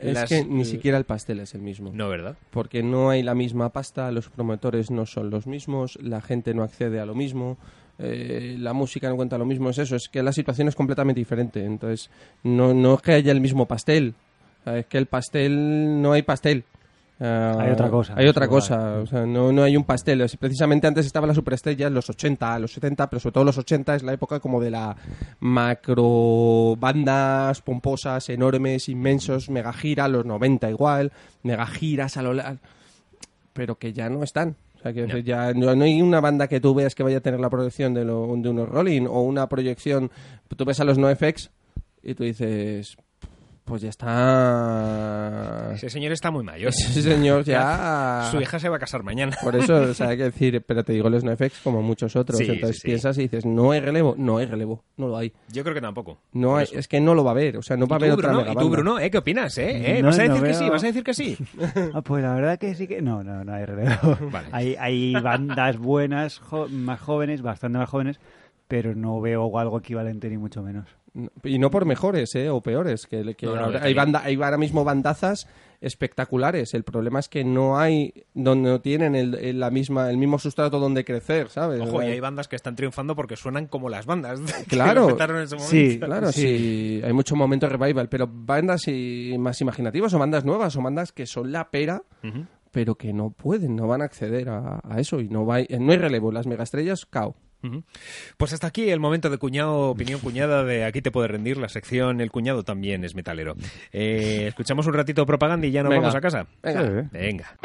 es 0.00 0.14
las- 0.14 0.28
que 0.28 0.44
ni 0.44 0.64
siquiera 0.64 0.98
el 0.98 1.04
pastel 1.04 1.40
es 1.40 1.54
el 1.54 1.62
mismo 1.62 1.90
No, 1.94 2.08
¿verdad? 2.08 2.36
porque 2.50 2.82
no 2.82 3.10
hay 3.10 3.22
la 3.22 3.34
misma 3.34 3.70
pasta, 3.70 4.10
los 4.10 4.28
promotores 4.28 4.90
no 4.90 5.06
son 5.06 5.30
los 5.30 5.46
mismos, 5.46 5.98
la 6.02 6.20
gente 6.20 6.54
no 6.54 6.62
accede 6.62 7.00
a 7.00 7.06
lo 7.06 7.14
mismo, 7.14 7.56
eh, 7.98 8.56
la 8.58 8.72
música 8.72 9.08
no 9.08 9.16
cuenta 9.16 9.38
lo 9.38 9.46
mismo, 9.46 9.70
es 9.70 9.78
eso, 9.78 9.96
es 9.96 10.08
que 10.08 10.22
la 10.22 10.32
situación 10.32 10.68
es 10.68 10.74
completamente 10.74 11.20
diferente, 11.20 11.64
entonces 11.64 12.10
no, 12.42 12.74
no 12.74 12.94
es 12.94 13.02
que 13.02 13.12
haya 13.12 13.32
el 13.32 13.40
mismo 13.40 13.66
pastel, 13.66 14.14
es 14.66 14.86
que 14.86 14.98
el 14.98 15.06
pastel 15.06 16.02
no 16.02 16.12
hay 16.12 16.22
pastel. 16.22 16.64
Ah, 17.18 17.56
Hay 17.60 17.70
otra 17.72 17.88
cosa, 17.88 18.12
Hay 18.16 18.28
otra 18.28 18.46
cosa. 18.46 18.74
igual. 18.74 19.00
O 19.02 19.06
sea, 19.06 19.24
no, 19.24 19.50
no 19.50 19.62
hay 19.62 19.74
un 19.76 19.84
pastel. 19.84 20.20
Es- 20.20 20.36
Precisamente 20.36 20.86
antes 20.86 21.06
estaban 21.06 21.28
las 21.28 21.36
superestrellas, 21.36 21.90
los 21.90 22.10
80, 22.10 22.58
los 22.58 22.72
70, 22.72 23.08
pero 23.08 23.20
sobre 23.20 23.32
todo 23.32 23.44
los 23.44 23.56
80 23.56 23.94
es 23.94 24.02
la 24.02 24.12
época 24.12 24.38
como 24.38 24.60
de 24.60 24.70
la 24.70 24.94
macro 25.40 26.76
bandas 26.78 27.62
pomposas, 27.62 28.28
enormes, 28.28 28.88
inmensos, 28.88 29.48
mega 29.48 29.72
gira, 29.72 30.08
los 30.08 30.24
90 30.26 30.68
igual, 30.70 31.12
mega 31.42 31.66
giras 31.66 32.16
a 32.16 32.22
lo 32.22 32.34
largo 32.34 32.58
pero 33.52 33.76
que 33.78 33.94
ya 33.94 34.10
no 34.10 34.22
están. 34.22 34.54
O 34.74 34.82
sea, 34.82 34.92
que 34.92 35.02
decir, 35.06 35.24
ya 35.24 35.54
no, 35.54 35.74
no 35.74 35.84
hay 35.84 36.02
una 36.02 36.20
banda 36.20 36.46
que 36.46 36.60
tú 36.60 36.74
veas 36.74 36.94
que 36.94 37.02
vaya 37.02 37.16
a 37.16 37.20
tener 37.22 37.40
la 37.40 37.48
proyección 37.48 37.94
de, 37.94 38.04
lo- 38.04 38.26
de 38.36 38.50
unos 38.50 38.68
Rolling 38.68 39.06
o 39.06 39.22
una 39.22 39.48
proyección. 39.48 40.10
Tú 40.54 40.64
ves 40.66 40.78
a 40.80 40.84
los 40.84 40.98
NoFX 40.98 41.50
y 42.02 42.14
tú 42.14 42.24
dices, 42.24 42.98
pues 43.66 43.82
ya 43.82 43.90
está. 43.90 45.72
Ese 45.74 45.90
señor 45.90 46.12
está 46.12 46.30
muy 46.30 46.44
mayor. 46.44 46.68
Ese 46.70 47.02
señor 47.02 47.44
ya. 47.44 48.28
Su 48.30 48.40
hija 48.40 48.58
se 48.58 48.68
va 48.68 48.76
a 48.76 48.78
casar 48.78 49.02
mañana. 49.02 49.36
Por 49.42 49.56
eso, 49.56 49.74
o 49.82 49.94
sea, 49.94 50.08
hay 50.08 50.16
que 50.16 50.22
decir, 50.24 50.62
pero 50.66 50.84
te 50.84 50.92
digo 50.92 51.10
los 51.10 51.24
NoFX 51.24 51.60
como 51.62 51.82
muchos 51.82 52.16
otros. 52.16 52.38
Sí, 52.38 52.44
Entonces 52.44 52.76
sí, 52.76 52.80
sí. 52.82 52.86
piensas 52.88 53.18
y 53.18 53.22
dices, 53.22 53.44
no 53.44 53.72
hay 53.72 53.80
relevo. 53.80 54.14
No 54.16 54.38
hay 54.38 54.46
relevo. 54.46 54.84
No 54.96 55.08
lo 55.08 55.16
hay. 55.18 55.32
Yo 55.52 55.62
creo 55.64 55.74
que 55.74 55.80
tampoco. 55.80 56.18
No 56.32 56.56
hay, 56.56 56.64
eso. 56.64 56.78
es 56.78 56.88
que 56.88 57.00
no 57.00 57.14
lo 57.14 57.24
va 57.24 57.30
a 57.30 57.34
haber. 57.34 57.56
O 57.58 57.62
sea, 57.62 57.76
no 57.76 57.86
va 57.86 57.96
a 57.96 57.98
¿Y 58.00 58.02
haber 58.04 58.12
otra 58.12 58.28
Bruno? 58.28 58.40
mega 58.44 58.52
¿Y 58.52 58.64
tú. 58.64 58.70
Bruno? 58.70 58.98
¿Eh? 59.00 59.10
¿Qué 59.10 59.18
opinas? 59.18 59.58
¿Eh? 59.58 59.98
¿Eh? 59.98 60.02
No, 60.02 60.08
¿Vas 60.08 60.18
a 60.18 60.22
decir 60.22 60.36
no 60.40 60.46
que 60.46 60.54
sí? 60.54 60.70
¿Vas 60.70 60.82
a 60.84 60.86
decir 60.86 61.04
que 61.04 61.14
sí? 61.14 61.36
Ah, 61.94 62.02
pues 62.02 62.22
la 62.22 62.34
verdad 62.34 62.58
que 62.58 62.74
sí 62.74 62.86
que... 62.86 63.02
No, 63.02 63.22
no, 63.24 63.44
no 63.44 63.52
hay 63.52 63.64
relevo. 63.64 64.16
Vale. 64.30 64.48
Hay, 64.52 64.76
hay 64.78 65.12
bandas 65.14 65.76
buenas, 65.78 66.38
jo- 66.38 66.68
más 66.68 67.00
jóvenes, 67.00 67.42
bastante 67.42 67.78
más 67.78 67.88
jóvenes, 67.88 68.20
pero 68.68 68.94
no 68.94 69.20
veo 69.20 69.58
algo 69.58 69.78
equivalente 69.78 70.28
ni 70.30 70.36
mucho 70.38 70.62
menos. 70.62 70.86
Y 71.44 71.58
no 71.58 71.70
por 71.70 71.84
mejores, 71.86 72.34
¿eh? 72.34 72.50
O 72.50 72.60
peores. 72.62 73.06
Que, 73.06 73.34
que 73.34 73.46
No, 73.46 73.54
no, 73.54 73.60
ahora- 73.64 73.76
está 73.76 73.86
hay, 73.86 73.94
banda, 73.94 74.22
hay 74.24 74.34
ahora 74.36 74.58
mismo 74.58 74.84
bandazas 74.84 75.48
espectaculares. 75.80 76.74
El 76.74 76.84
problema 76.84 77.18
es 77.20 77.28
que 77.28 77.44
no 77.44 77.78
hay, 77.78 78.12
donde 78.34 78.70
no 78.70 78.80
tienen 78.80 79.14
el, 79.14 79.34
el- 79.34 79.60
la 79.60 79.70
misma, 79.70 80.10
el 80.10 80.18
mismo 80.18 80.38
sustrato 80.38 80.78
donde 80.78 81.04
crecer, 81.04 81.48
¿sabes? 81.48 81.80
Ojo, 81.80 82.02
y 82.02 82.06
hay 82.06 82.20
bandas 82.20 82.48
que 82.48 82.56
están 82.56 82.76
triunfando 82.76 83.16
porque 83.16 83.36
suenan 83.36 83.66
como 83.66 83.88
las 83.88 84.04
bandas. 84.06 84.40
que 84.68 84.76
Claro, 84.76 85.06
petaron 85.08 85.38
en 85.38 85.42
ese 85.44 85.56
momento. 85.56 85.70
Sí, 85.70 85.98
Claro, 85.98 86.32
sí. 86.32 87.00
hay 87.04 87.12
mucho 87.12 87.34
momento 87.36 87.68
revival, 87.68 88.08
pero 88.08 88.28
bandas 88.30 88.86
y- 88.88 89.36
más 89.38 89.60
imaginativas 89.60 90.12
o 90.14 90.18
bandas 90.18 90.44
nuevas 90.44 90.76
o 90.76 90.82
bandas 90.82 91.12
que 91.12 91.26
son 91.26 91.50
la 91.52 91.70
pera, 91.70 92.02
pero 92.72 92.96
que 92.96 93.12
no 93.14 93.30
pueden, 93.30 93.74
no 93.76 93.86
van 93.86 94.02
a 94.02 94.04
acceder 94.04 94.48
a, 94.50 94.80
a 94.84 95.00
eso 95.00 95.20
y 95.20 95.28
no, 95.28 95.46
va, 95.46 95.60
no 95.78 95.92
hay 95.92 95.98
relevo. 95.98 96.30
Las 96.32 96.46
megaestrellas, 96.46 97.06
cao. 97.06 97.36
Pues 98.36 98.52
hasta 98.52 98.66
aquí 98.66 98.90
el 98.90 99.00
momento 99.00 99.30
de 99.30 99.38
cuñado, 99.38 99.90
opinión 99.90 100.20
cuñada 100.20 100.64
de 100.64 100.84
Aquí 100.84 101.02
te 101.02 101.10
puede 101.10 101.28
rendir. 101.28 101.56
La 101.56 101.68
sección 101.68 102.20
El 102.20 102.30
cuñado 102.30 102.62
también 102.62 103.04
es 103.04 103.14
metalero. 103.14 103.56
Eh, 103.92 104.46
escuchamos 104.48 104.86
un 104.86 104.94
ratito 104.94 105.22
de 105.22 105.26
propaganda 105.26 105.66
y 105.66 105.70
ya 105.70 105.82
nos 105.82 105.90
Venga. 105.90 106.02
vamos 106.02 106.14
a 106.14 106.20
casa. 106.20 106.46
Venga. 106.62 107.08
Venga. 107.12 107.56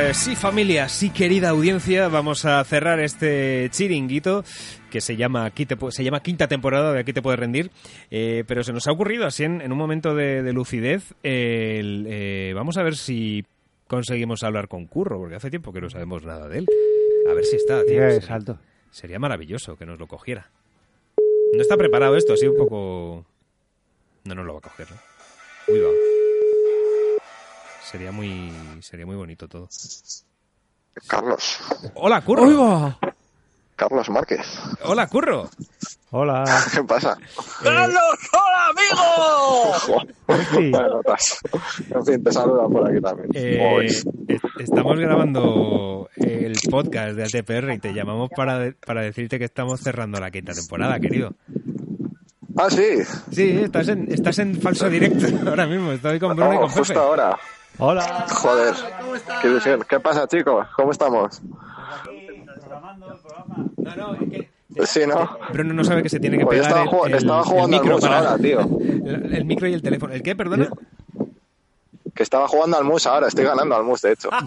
Eh, 0.00 0.14
sí, 0.14 0.36
familia, 0.36 0.88
sí, 0.88 1.10
querida 1.10 1.50
audiencia, 1.50 2.08
vamos 2.08 2.44
a 2.44 2.62
cerrar 2.64 3.00
este 3.00 3.68
chiringuito 3.70 4.44
que 4.90 5.00
se 5.00 5.16
llama, 5.16 5.44
Aquí 5.44 5.66
te 5.66 5.76
se 5.90 6.04
llama 6.04 6.22
quinta 6.22 6.46
temporada 6.48 6.92
de 6.92 7.00
Aquí 7.00 7.12
te 7.12 7.22
puedes 7.22 7.38
rendir, 7.40 7.70
eh, 8.10 8.44
pero 8.46 8.62
se 8.64 8.72
nos 8.72 8.86
ha 8.86 8.92
ocurrido 8.92 9.26
así 9.26 9.44
en, 9.44 9.60
en 9.60 9.72
un 9.72 9.78
momento 9.78 10.14
de, 10.14 10.42
de 10.42 10.52
lucidez, 10.52 11.14
el, 11.22 12.06
eh, 12.08 12.52
vamos 12.54 12.76
a 12.76 12.82
ver 12.82 12.96
si 12.96 13.44
conseguimos 13.86 14.42
hablar 14.42 14.68
con 14.68 14.86
Curro, 14.86 15.18
porque 15.18 15.36
hace 15.36 15.50
tiempo 15.50 15.72
que 15.72 15.80
no 15.80 15.90
sabemos 15.90 16.24
nada 16.24 16.48
de 16.48 16.58
él. 16.58 16.66
A 17.30 17.34
ver 17.34 17.44
si 17.44 17.56
está, 17.56 17.82
tío. 17.84 18.02
Eh, 18.02 18.12
Sería- 18.12 18.26
salto. 18.28 18.58
Sería 18.90 19.18
maravilloso 19.18 19.76
que 19.76 19.86
nos 19.86 19.98
lo 19.98 20.06
cogiera. 20.06 20.50
No 21.54 21.60
está 21.62 21.76
preparado 21.76 22.16
esto, 22.16 22.34
así 22.34 22.46
un 22.46 22.56
poco... 22.56 23.24
No 24.24 24.34
nos 24.34 24.44
lo 24.46 24.52
va 24.54 24.58
a 24.58 24.62
coger, 24.62 24.86
¿no? 24.90 24.96
Uy, 25.74 25.80
va. 25.80 25.88
Sería 27.90 28.12
muy, 28.12 28.52
sería 28.80 29.06
muy 29.06 29.16
bonito 29.16 29.48
todo. 29.48 29.68
Carlos. 31.06 31.58
Hola, 31.94 32.20
Curro. 32.22 32.98
Carlos 33.76 34.10
Márquez. 34.10 34.40
Hola, 34.84 35.06
Curro. 35.08 35.48
Hola. 36.10 36.44
¿Qué 36.74 36.84
pasa? 36.84 37.16
¡Carlos! 37.62 38.02
¡Hola, 38.32 38.68
amigo! 38.70 40.06
En 41.88 42.04
fin, 42.04 42.22
te 42.24 42.32
saludan 42.32 42.70
por 42.70 42.88
aquí 42.90 43.00
también. 43.00 43.30
Eh, 43.34 43.88
estamos 44.58 44.98
grabando 44.98 46.08
el 46.16 46.54
podcast 46.70 47.16
de 47.16 47.24
ATPR 47.24 47.72
y 47.72 47.78
te 47.78 47.94
llamamos 47.94 48.28
para, 48.36 48.58
de- 48.58 48.72
para 48.74 49.00
decirte 49.02 49.38
que 49.38 49.46
estamos 49.46 49.80
cerrando 49.80 50.20
la 50.20 50.30
quinta 50.30 50.52
temporada, 50.52 51.00
querido. 51.00 51.32
Ah, 52.58 52.68
sí. 52.68 52.98
Sí, 53.32 53.60
estás 53.62 53.88
en, 53.88 54.12
estás 54.12 54.38
en 54.38 54.60
falso 54.60 54.90
directo 54.90 55.26
ahora 55.48 55.66
mismo. 55.66 55.92
Estoy 55.92 56.20
con 56.20 56.36
Bruno 56.36 56.54
y 56.54 56.58
con 56.58 56.68
justo 56.68 56.92
Pepe. 56.92 56.98
ahora. 57.00 57.38
Hola. 57.78 58.26
Joder. 58.30 58.74
Qué 59.40 59.48
ilusión. 59.48 59.84
¿Qué 59.88 60.00
pasa, 60.00 60.26
chicos? 60.28 60.66
¿Cómo 60.76 60.92
estamos? 60.92 61.40
Sí, 64.86 65.00
¿no? 65.06 65.38
Bruno 65.52 65.74
no 65.74 65.84
sabe 65.84 66.02
que 66.02 66.08
se 66.08 66.18
tiene 66.18 66.38
que 66.38 66.44
Pues 66.46 66.60
pegar 66.60 66.70
estaba 66.70 66.86
ju- 66.90 67.06
el, 67.06 67.12
el- 67.12 67.18
estaba 67.18 67.40
el 67.40 67.44
jugando 67.46 67.76
al 67.76 67.82
micro 67.82 67.94
mus 67.96 68.00
para- 68.04 68.18
ahora, 68.18 68.38
tío. 68.38 68.60
El, 69.04 69.34
el 69.34 69.44
micro 69.44 69.68
y 69.68 69.74
el 69.74 69.82
teléfono. 69.82 70.12
¿El 70.14 70.22
qué, 70.22 70.34
perdona? 70.36 70.68
Que 72.14 72.22
estaba 72.22 72.46
jugando 72.48 72.78
al 72.78 72.84
mus 72.84 73.06
ahora. 73.06 73.26
Estoy 73.28 73.44
ganando 73.44 73.74
al 73.76 73.84
mus, 73.84 74.00
de 74.02 74.12
hecho. 74.12 74.30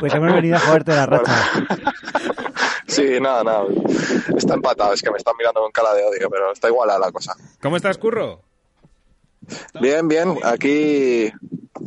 Pues 0.00 0.12
hemos 0.14 0.32
venido 0.32 0.56
a 0.56 0.60
jugarte 0.60 0.92
la 0.92 1.06
racha. 1.06 1.32
Sí, 2.86 3.20
nada, 3.20 3.44
nada. 3.44 3.64
Está 4.36 4.54
empatado. 4.54 4.92
Es 4.92 5.02
que 5.02 5.10
me 5.10 5.18
están 5.18 5.34
mirando 5.38 5.60
con 5.60 5.70
cara 5.70 5.92
de 5.94 6.02
odio, 6.04 6.28
pero 6.30 6.50
está 6.52 6.68
igual 6.68 6.90
a 6.90 6.98
la 6.98 7.12
cosa. 7.12 7.34
¿Cómo 7.62 7.76
estás, 7.76 7.98
Curro? 7.98 8.40
Bien, 9.80 10.08
bien. 10.08 10.36
Aquí 10.44 11.30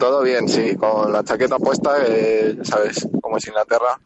todo 0.02 0.24
bien, 0.24 0.50
sí. 0.50 0.76
Con 0.76 1.14
la 1.14 1.24
chaqueta 1.24 1.58
puesta, 1.60 1.92
eh, 2.08 2.56
ya 2.58 2.66
sabes, 2.66 3.08
como 3.22 3.38
es 3.38 3.48
Inglaterra. 3.48 4.00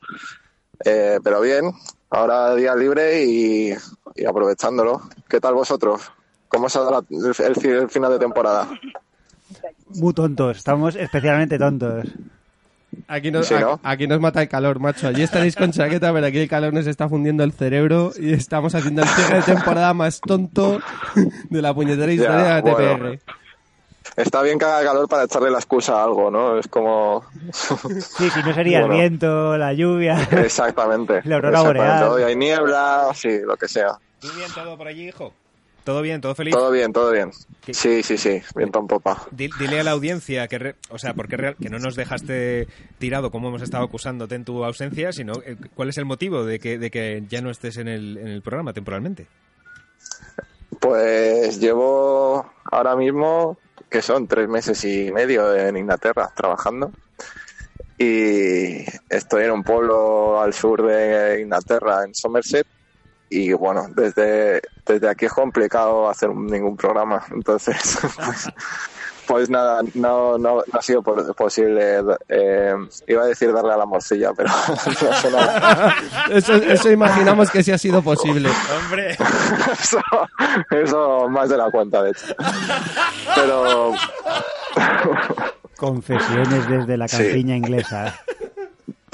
Eh, 0.83 1.19
pero 1.23 1.39
bien. 1.41 1.71
Ahora 2.09 2.53
día 2.53 2.75
libre 2.75 3.23
y, 3.23 3.73
y 4.15 4.25
aprovechándolo. 4.25 5.01
¿Qué 5.29 5.39
tal 5.39 5.53
vosotros? 5.53 6.01
¿Cómo 6.49 6.67
se 6.69 6.77
ha 6.77 6.81
dado 6.81 6.91
la- 7.09 7.17
el, 7.17 7.25
el 7.47 7.55
fi- 7.55 7.67
el 7.69 7.89
final 7.89 8.11
de 8.11 8.19
temporada? 8.19 8.67
Muy 9.87 10.13
tontos, 10.13 10.57
estamos 10.57 10.95
especialmente 10.95 11.57
tontos. 11.57 12.05
Aquí 13.07 13.31
nos, 13.31 13.47
Sí, 13.47 13.55
¿no? 13.59 13.79
a- 13.83 13.91
aquí 13.91 14.07
nos 14.07 14.19
mata 14.19 14.41
el 14.41 14.49
calor, 14.49 14.79
macho. 14.79 15.07
Allí 15.07 15.23
estaréis 15.23 15.55
con 15.55 15.71
chaqueta, 15.71 16.11
pero 16.13 16.25
aquí 16.27 16.39
el 16.39 16.49
calor 16.49 16.73
nos 16.73 16.87
está 16.87 17.07
fundiendo 17.09 17.43
el 17.43 17.51
cerebro 17.53 18.11
y 18.19 18.33
estamos 18.33 18.75
haciendo 18.75 19.01
el 19.01 19.07
cierre 19.07 19.37
de 19.37 19.43
temporada 19.43 19.93
más 19.93 20.19
tonto 20.21 20.81
de 21.49 21.61
la 21.61 21.73
puñetera 21.73 22.11
historia 22.11 22.43
Ya, 22.43 22.61
de 22.61 22.71
la 22.71 22.75
TPR. 22.75 22.99
bueno. 23.01 23.21
Está 24.16 24.41
bien 24.41 24.57
que 24.57 24.63
haga 24.66 24.84
calor 24.86 25.09
para 25.09 25.24
echarle 25.24 25.51
la 25.51 25.57
excusa 25.57 25.99
a 25.99 26.03
algo, 26.05 26.32
¿no? 26.32 26.57
Es 26.57 26.68
como... 26.68 27.24
Sí, 27.99 28.30
si 28.30 28.43
no 28.43 28.53
sería 28.53 28.80
Bueno. 28.82 28.93
el 28.95 28.99
viento, 29.01 29.57
la 29.57 29.74
lluvia. 29.74 30.18
Exactamente. 30.32 31.22
La 31.26 31.36
aurora 31.36 31.61
boreal. 31.61 32.03
Hoy 32.09 32.24
hay 32.24 32.36
niebla, 32.36 33.09
sí, 33.13 33.39
lo 33.45 33.57
que 33.57 33.68
sea. 33.68 33.97
¿Todo 34.22 34.32
bien 34.36 34.49
todo 34.53 34.78
por 34.78 34.88
allí, 34.88 35.09
hijo? 35.09 35.34
¿Todo 35.84 36.01
bien? 36.01 36.20
¿Todo 36.22 36.34
feliz? 36.34 36.51
Todo 36.55 36.72
bien, 36.72 36.91
todo 36.93 37.11
bien. 37.11 37.32
Sí, 37.70 38.01
sí, 38.01 38.18
sí, 38.18 38.41
viento 38.55 38.80
en 38.80 38.88
popa. 38.88 39.22
Di- 39.30 39.51
Dile 39.59 39.82
a 39.82 39.84
la 39.84 39.91
audiencia 39.91 40.47
que, 40.47 40.57
re- 40.57 40.76
o 40.89 40.97
sea, 40.97 41.13
porque 41.13 41.38
real, 41.38 41.55
que 41.61 41.70
no 41.70 41.78
nos 41.78 41.95
dejaste 41.95 42.68
tirado 42.97 43.30
como 43.30 43.49
hemos 43.49 43.61
estado 43.61 43.84
acusándote 43.84 44.34
en 44.34 44.45
tu 44.45 44.63
ausencia, 44.63 45.11
sino 45.11 45.34
eh, 45.45 45.57
cuál 45.76 45.89
es 45.89 45.97
el 45.99 46.05
motivo 46.05 46.43
de 46.43 46.57
que, 46.59 46.80
de 46.80 46.89
que 46.89 47.24
ya 47.30 47.41
no 47.41 47.51
estés 47.51 47.78
en 47.78 47.88
el, 47.88 48.18
en 48.18 48.28
el 48.30 48.41
programa 48.41 48.74
temporalmente. 48.74 49.28
Pues 50.80 51.59
llevo 51.59 52.45
ahora 52.72 52.95
mismo, 52.95 53.57
que 53.95 54.01
son 54.01 54.27
tres 54.27 54.49
meses 54.49 54.83
y 54.83 55.09
medio 55.09 55.55
en 55.55 55.77
Inglaterra 55.77 56.29
trabajando. 56.35 56.91
Y 57.97 58.83
estoy 59.09 59.45
en 59.45 59.51
un 59.51 59.63
pueblo 59.63 60.41
al 60.41 60.53
sur 60.53 60.85
de 60.85 61.39
Inglaterra, 61.41 62.03
en 62.03 62.13
Somerset. 62.13 62.67
Y 63.29 63.53
bueno, 63.53 63.87
desde, 63.95 64.61
desde 64.85 65.07
aquí 65.07 65.27
es 65.27 65.31
complicado 65.31 66.09
hacer 66.09 66.29
ningún 66.35 66.75
programa. 66.75 67.23
Entonces, 67.31 67.97
pues, 68.17 68.49
pues 69.28 69.49
nada, 69.49 69.82
no, 69.93 70.38
no, 70.38 70.55
no 70.55 70.63
ha 70.73 70.82
sido 70.82 71.01
posible. 71.03 72.01
eh, 72.30 72.73
iba 73.07 73.23
a 73.23 73.28
decir 73.28 73.51
darle 73.53 73.73
a 73.73 73.78
la 73.78 73.86
morcilla, 73.86 74.32
pero. 74.36 74.49
Eso, 76.30 76.53
eso 76.55 76.91
imaginamos 76.91 77.49
que 77.51 77.63
sí 77.63 77.71
ha 77.71 77.78
sido 77.78 78.01
posible. 78.01 78.49
¡Hombre! 78.78 79.11
eso, 79.82 79.99
eso 80.71 81.30
más 81.30 81.49
de 81.49 81.57
la 81.57 81.69
cuenta, 81.71 82.01
de 82.03 82.11
hecho. 82.11 82.26
Pero 83.36 83.93
Confesiones 85.78 86.67
desde 86.69 86.97
la 86.97 87.07
Sí. 87.07 87.17
campiña 87.17 87.55
inglesa. 87.57 88.17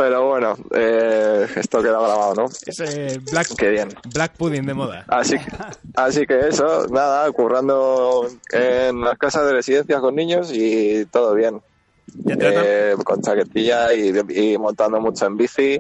Pero 0.02 0.28
bueno, 0.30 0.56
eh, 0.74 1.46
esto 1.56 1.80
queda 1.80 2.00
grabado, 2.02 2.34
¿no? 2.34 2.46
Black, 3.32 3.50
Qué 3.56 3.70
bien. 3.70 3.90
Black 4.12 4.36
Pudding 4.36 4.66
de 4.66 4.74
moda. 4.74 5.06
Así, 5.08 5.36
así 5.96 6.26
que 6.26 6.40
eso, 6.48 6.88
nada, 6.88 7.32
currando 7.32 8.26
en 8.52 9.00
las 9.02 9.16
casas 9.20 9.46
de 9.46 9.54
residencia 9.54 10.00
con 10.00 10.16
niños 10.16 10.50
y 10.52 11.06
todo 11.06 11.36
bien. 11.36 11.62
eh, 12.28 12.96
con 13.06 13.22
chaquetilla 13.22 13.94
y, 13.94 14.12
y 14.30 14.58
montando 14.58 15.00
mucho 15.00 15.28
en 15.28 15.38
bici 15.38 15.80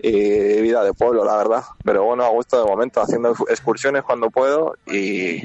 y 0.00 0.60
vida 0.60 0.82
de 0.82 0.92
pueblo, 0.92 1.24
la 1.24 1.36
verdad. 1.36 1.62
Pero 1.84 2.02
bueno, 2.02 2.24
a 2.24 2.30
gusto 2.30 2.58
de 2.60 2.68
momento, 2.68 3.00
haciendo 3.00 3.30
excursiones 3.48 4.02
cuando 4.02 4.28
puedo 4.28 4.74
y, 4.86 5.36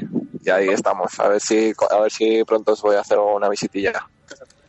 y 0.44 0.50
ahí 0.50 0.70
estamos. 0.70 1.20
A 1.20 1.28
ver 1.28 1.40
si 1.40 1.72
a 1.88 2.00
ver 2.00 2.10
si 2.10 2.42
pronto 2.42 2.72
os 2.72 2.82
voy 2.82 2.96
a 2.96 3.00
hacer 3.00 3.18
una 3.20 3.48
visitilla. 3.48 4.08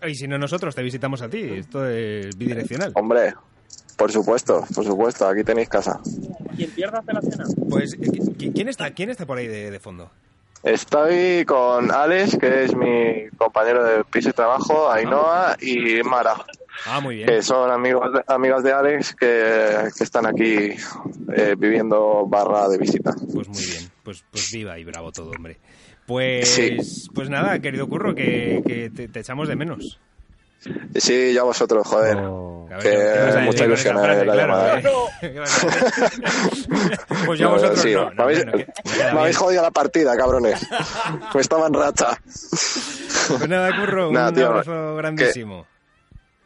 Y 0.07 0.15
si 0.15 0.27
no, 0.27 0.37
nosotros 0.37 0.73
te 0.75 0.81
visitamos 0.83 1.21
a 1.21 1.29
ti. 1.29 1.41
Esto 1.43 1.85
es 1.87 2.37
bidireccional. 2.37 2.91
Hombre, 2.95 3.33
por 3.97 4.11
supuesto, 4.11 4.63
por 4.73 4.85
supuesto, 4.85 5.27
aquí 5.27 5.43
tenéis 5.43 5.69
casa. 5.69 5.99
¿Quién 6.55 6.71
pierda 6.71 6.99
hace 6.99 7.13
la 7.13 7.21
cena? 7.21 7.43
Pues, 7.69 7.93
eh, 7.93 7.97
¿qui- 7.99 8.53
¿quién 8.53 8.69
está, 8.69 8.91
quién 8.91 9.09
está 9.09 9.25
por 9.25 9.37
ahí 9.37 9.47
de, 9.47 9.71
de 9.71 9.79
fondo? 9.79 10.09
Estoy 10.63 11.45
con 11.45 11.89
Alex, 11.91 12.37
que 12.37 12.65
es 12.65 12.75
mi 12.75 13.29
compañero 13.37 13.81
de 13.83 14.03
piso 14.03 14.29
y 14.29 14.33
trabajo, 14.33 14.91
Ainhoa 14.91 15.55
y 15.61 16.03
Mara, 16.03 16.35
Ah, 16.85 16.99
muy 16.99 17.15
bien. 17.15 17.27
que 17.27 17.41
son 17.41 17.71
amigos 17.71 18.11
de, 18.13 18.21
amigas 18.27 18.61
de 18.63 18.73
Alex 18.73 19.15
que, 19.15 19.87
que 19.97 20.03
están 20.03 20.25
aquí 20.25 20.71
eh, 21.33 21.55
viviendo 21.57 22.25
barra 22.27 22.67
de 22.67 22.77
visita. 22.77 23.13
Pues 23.33 23.47
muy 23.47 23.65
bien. 23.65 23.89
Pues, 24.03 24.23
pues 24.29 24.51
viva 24.51 24.77
y 24.77 24.83
bravo 24.83 25.11
todo, 25.13 25.31
hombre. 25.31 25.57
Pues, 26.09 26.49
Sí. 26.49 26.75
pues 27.13 27.29
nada, 27.29 27.59
querido 27.59 27.87
Curro, 27.87 28.15
que, 28.15 28.63
que 28.65 28.89
te, 28.89 29.07
te 29.07 29.19
echamos 29.19 29.47
de 29.47 29.55
menos. 29.55 29.99
Sí, 30.95 31.33
ya 31.33 31.43
vosotros, 31.43 31.85
joder. 31.87 32.17
Ver, 32.17 32.79
que 32.79 32.89
¿qué 32.89 33.19
vas 33.27 33.35
a 33.35 33.39
mucha 33.41 33.65
ilusión 33.65 33.97
frase? 33.99 34.25
la 34.25 34.33
Claro, 34.33 34.39
llamada. 34.41 34.79
¿eh? 35.21 35.35
Pues 37.27 37.39
ya 37.39 37.45
No, 37.45 37.51
vosotros 37.51 37.79
sí, 37.79 37.93
no. 37.93 38.09
me 38.09 38.15
no, 38.15 38.23
habéis, 38.23 38.43
bueno, 38.43 38.57
que- 38.57 38.65
que 38.65 38.97
queda 38.97 39.13
me 39.13 39.19
habéis 39.19 39.37
jodido 39.37 39.61
la 39.61 39.69
partida, 39.71 40.17
cabrones. 40.17 40.67
Me 41.35 41.41
estaba 41.41 41.67
en 41.67 41.73
racha. 41.75 42.19
Pues 42.25 43.47
nada, 43.47 43.79
Curro, 43.79 44.11
Nada, 44.11 44.29
un 44.29 44.35
tío, 44.35 44.47
abrazo 44.47 44.95
grandísimo. 44.95 45.67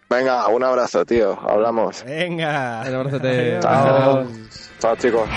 Venga, 0.10 0.46
un 0.50 0.62
abrazo, 0.64 1.06
tío. 1.06 1.40
Hablamos. 1.50 2.04
Venga. 2.04 2.84
Un 2.86 2.96
abrazote. 2.96 3.60
Chao. 3.62 4.28
Chao, 4.80 4.96
chicos. 4.98 5.30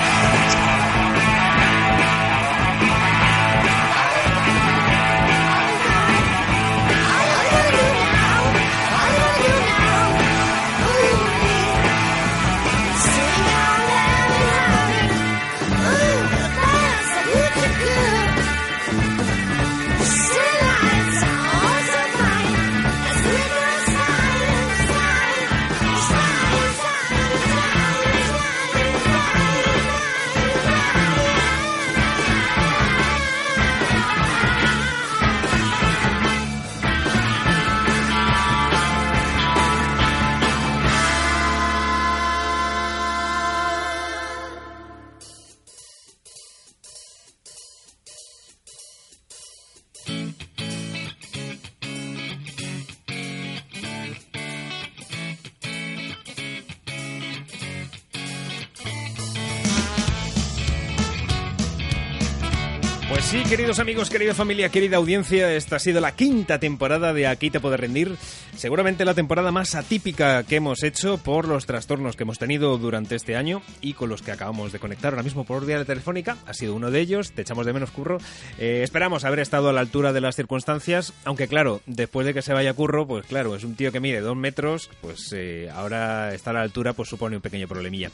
Queridos 63.48 63.78
amigos, 63.78 64.10
querida 64.10 64.34
familia, 64.34 64.70
querida 64.70 64.96
audiencia, 64.96 65.52
esta 65.52 65.76
ha 65.76 65.78
sido 65.78 66.00
la 66.00 66.16
quinta 66.16 66.58
temporada 66.58 67.12
de 67.12 67.28
Aquí 67.28 67.48
te 67.48 67.60
puedes 67.60 67.78
rendir. 67.78 68.16
Seguramente 68.56 69.04
la 69.04 69.14
temporada 69.14 69.52
más 69.52 69.74
atípica 69.76 70.42
que 70.42 70.56
hemos 70.56 70.82
hecho 70.82 71.18
por 71.18 71.46
los 71.46 71.64
trastornos 71.64 72.16
que 72.16 72.24
hemos 72.24 72.38
tenido 72.38 72.76
durante 72.78 73.14
este 73.14 73.36
año 73.36 73.62
y 73.80 73.92
con 73.92 74.08
los 74.08 74.22
que 74.22 74.32
acabamos 74.32 74.72
de 74.72 74.80
conectar 74.80 75.12
ahora 75.12 75.22
mismo 75.22 75.44
por 75.44 75.64
vía 75.64 75.84
telefónica. 75.84 76.38
Ha 76.46 76.54
sido 76.54 76.74
uno 76.74 76.90
de 76.90 76.98
ellos, 76.98 77.32
te 77.32 77.42
echamos 77.42 77.66
de 77.66 77.72
menos 77.72 77.92
curro. 77.92 78.18
Eh, 78.58 78.80
esperamos 78.82 79.24
haber 79.24 79.38
estado 79.38 79.68
a 79.68 79.72
la 79.72 79.80
altura 79.80 80.12
de 80.12 80.20
las 80.20 80.34
circunstancias, 80.34 81.12
aunque 81.24 81.46
claro, 81.46 81.82
después 81.86 82.26
de 82.26 82.34
que 82.34 82.42
se 82.42 82.52
vaya 82.52 82.74
curro, 82.74 83.06
pues 83.06 83.26
claro, 83.26 83.54
es 83.54 83.62
un 83.62 83.76
tío 83.76 83.92
que 83.92 84.00
mide 84.00 84.20
dos 84.20 84.36
metros, 84.36 84.90
pues 85.00 85.32
eh, 85.32 85.70
ahora 85.72 86.34
está 86.34 86.50
a 86.50 86.54
la 86.54 86.62
altura, 86.62 86.94
pues 86.94 87.08
supone 87.08 87.36
un 87.36 87.42
pequeño 87.42 87.68
problemilla. 87.68 88.10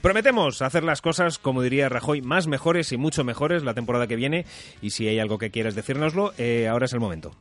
Prometemos 0.00 0.62
hacer 0.62 0.84
las 0.84 1.00
cosas, 1.00 1.38
como 1.38 1.62
diría 1.62 1.88
Rajoy, 1.88 2.22
más 2.22 2.46
mejores 2.46 2.92
y 2.92 2.96
mucho 2.96 3.24
mejores 3.24 3.64
la 3.64 3.74
temporada 3.74 4.06
que 4.06 4.16
viene. 4.16 4.44
Y 4.82 4.90
si 4.90 5.08
hay 5.08 5.18
algo 5.18 5.38
que 5.38 5.50
quieras 5.50 5.74
decírnoslo, 5.74 6.32
eh, 6.38 6.68
ahora 6.68 6.86
es 6.86 6.92
el 6.92 7.00
momento. 7.00 7.32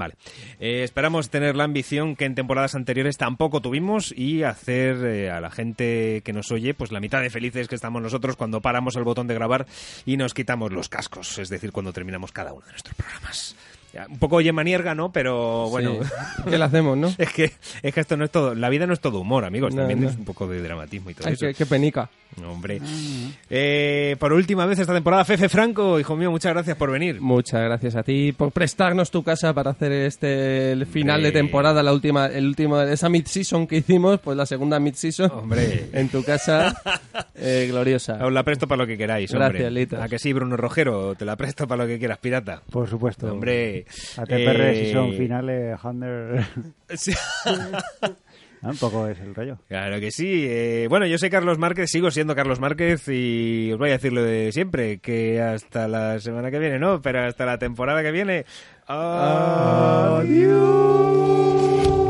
Vale. 0.00 0.14
Eh, 0.60 0.82
esperamos 0.82 1.28
tener 1.28 1.56
la 1.56 1.64
ambición 1.64 2.16
que 2.16 2.24
en 2.24 2.34
temporadas 2.34 2.74
anteriores 2.74 3.18
tampoco 3.18 3.60
tuvimos 3.60 4.14
y 4.16 4.44
hacer 4.44 4.96
eh, 5.04 5.30
a 5.30 5.42
la 5.42 5.50
gente 5.50 6.22
que 6.24 6.32
nos 6.32 6.50
oye 6.52 6.72
pues 6.72 6.90
la 6.90 7.00
mitad 7.00 7.20
de 7.20 7.28
felices 7.28 7.68
que 7.68 7.74
estamos 7.74 8.00
nosotros 8.00 8.34
cuando 8.34 8.62
paramos 8.62 8.96
el 8.96 9.04
botón 9.04 9.26
de 9.26 9.34
grabar 9.34 9.66
y 10.06 10.16
nos 10.16 10.32
quitamos 10.32 10.72
los 10.72 10.88
cascos, 10.88 11.38
es 11.38 11.50
decir, 11.50 11.70
cuando 11.70 11.92
terminamos 11.92 12.32
cada 12.32 12.54
uno 12.54 12.64
de 12.64 12.72
nuestros 12.72 12.94
programas. 12.94 13.54
Un 14.08 14.18
poco 14.18 14.36
oye 14.36 14.52
manierga, 14.52 14.94
¿no? 14.94 15.10
Pero 15.12 15.68
bueno. 15.68 15.96
Sí. 16.02 16.10
¿Qué 16.50 16.58
le 16.58 16.64
hacemos, 16.64 16.96
no? 16.96 17.12
es 17.18 17.32
que 17.32 17.52
es 17.82 17.94
que 17.94 18.00
esto 18.00 18.16
no 18.16 18.24
es 18.24 18.30
todo, 18.30 18.54
la 18.54 18.68
vida 18.68 18.86
no 18.86 18.92
es 18.92 19.00
todo 19.00 19.20
humor, 19.20 19.44
amigos, 19.44 19.74
No, 19.74 19.82
también 19.82 20.00
no. 20.02 20.08
es 20.08 20.16
un 20.16 20.24
poco 20.24 20.46
de 20.46 20.62
dramatismo 20.62 21.10
y 21.10 21.14
todo 21.14 21.26
Ay, 21.28 21.34
eso. 21.34 21.46
qué, 21.46 21.54
qué 21.54 21.66
penica. 21.66 22.08
Hombre. 22.46 22.80
Eh, 23.48 24.16
por 24.20 24.32
última 24.32 24.64
vez 24.66 24.78
esta 24.78 24.94
temporada, 24.94 25.24
Fefe 25.24 25.48
Franco, 25.48 25.98
hijo 25.98 26.14
mío, 26.16 26.30
muchas 26.30 26.52
gracias 26.52 26.76
por 26.76 26.90
venir. 26.92 27.20
Muchas 27.20 27.60
gracias 27.62 27.96
a 27.96 28.04
ti 28.04 28.32
por 28.32 28.52
prestarnos 28.52 29.10
tu 29.10 29.24
casa 29.24 29.52
para 29.52 29.72
hacer 29.72 29.90
este 29.90 30.70
el 30.72 30.86
final 30.86 31.22
de 31.22 31.28
Hombre. 31.28 31.40
temporada, 31.42 31.82
la 31.82 31.92
última, 31.92 32.26
el 32.26 32.46
último 32.46 32.80
esa 32.80 33.08
mid 33.08 33.26
season 33.26 33.66
que 33.66 33.78
hicimos, 33.78 34.20
pues 34.20 34.36
la 34.36 34.46
segunda 34.46 34.78
mid 34.78 34.94
season. 34.94 35.30
Hombre. 35.32 35.88
En 35.92 36.08
tu 36.08 36.22
casa, 36.22 36.80
eh, 37.34 37.66
gloriosa. 37.68 38.24
Os 38.24 38.32
la 38.32 38.44
presto 38.44 38.68
para 38.68 38.82
lo 38.82 38.86
que 38.86 38.96
queráis, 38.96 39.32
hombre. 39.32 39.48
Gracias, 39.48 39.72
Litas. 39.72 40.00
A 40.00 40.08
que 40.08 40.18
sí, 40.20 40.32
Bruno 40.32 40.56
Rojero, 40.56 41.16
te 41.16 41.24
la 41.24 41.34
presto 41.36 41.66
para 41.66 41.82
lo 41.82 41.88
que 41.88 41.98
quieras, 41.98 42.18
pirata. 42.18 42.62
Por 42.70 42.88
supuesto. 42.88 43.32
Hombre. 43.32 43.79
ATPR 44.16 44.60
eh, 44.60 44.84
si 44.86 44.92
son 44.92 45.12
finales, 45.14 45.78
Hunter. 45.82 46.44
Sí. 46.94 47.12
Ah, 48.62 48.68
Un 48.70 48.76
poco 48.76 49.06
es 49.08 49.18
el 49.20 49.34
rollo. 49.34 49.56
Claro 49.68 49.98
que 50.00 50.10
sí. 50.10 50.44
Eh, 50.46 50.86
bueno, 50.90 51.06
yo 51.06 51.16
soy 51.16 51.30
Carlos 51.30 51.56
Márquez, 51.58 51.88
sigo 51.90 52.10
siendo 52.10 52.34
Carlos 52.34 52.60
Márquez 52.60 53.08
y 53.08 53.70
os 53.72 53.78
voy 53.78 53.88
a 53.88 53.92
decir 53.92 54.12
lo 54.12 54.22
de 54.22 54.52
siempre, 54.52 54.98
que 54.98 55.40
hasta 55.40 55.88
la 55.88 56.18
semana 56.20 56.50
que 56.50 56.58
viene, 56.58 56.78
no, 56.78 57.00
pero 57.00 57.24
hasta 57.24 57.46
la 57.46 57.58
temporada 57.58 58.02
que 58.02 58.10
viene. 58.10 58.44
Adiós. 60.20 62.09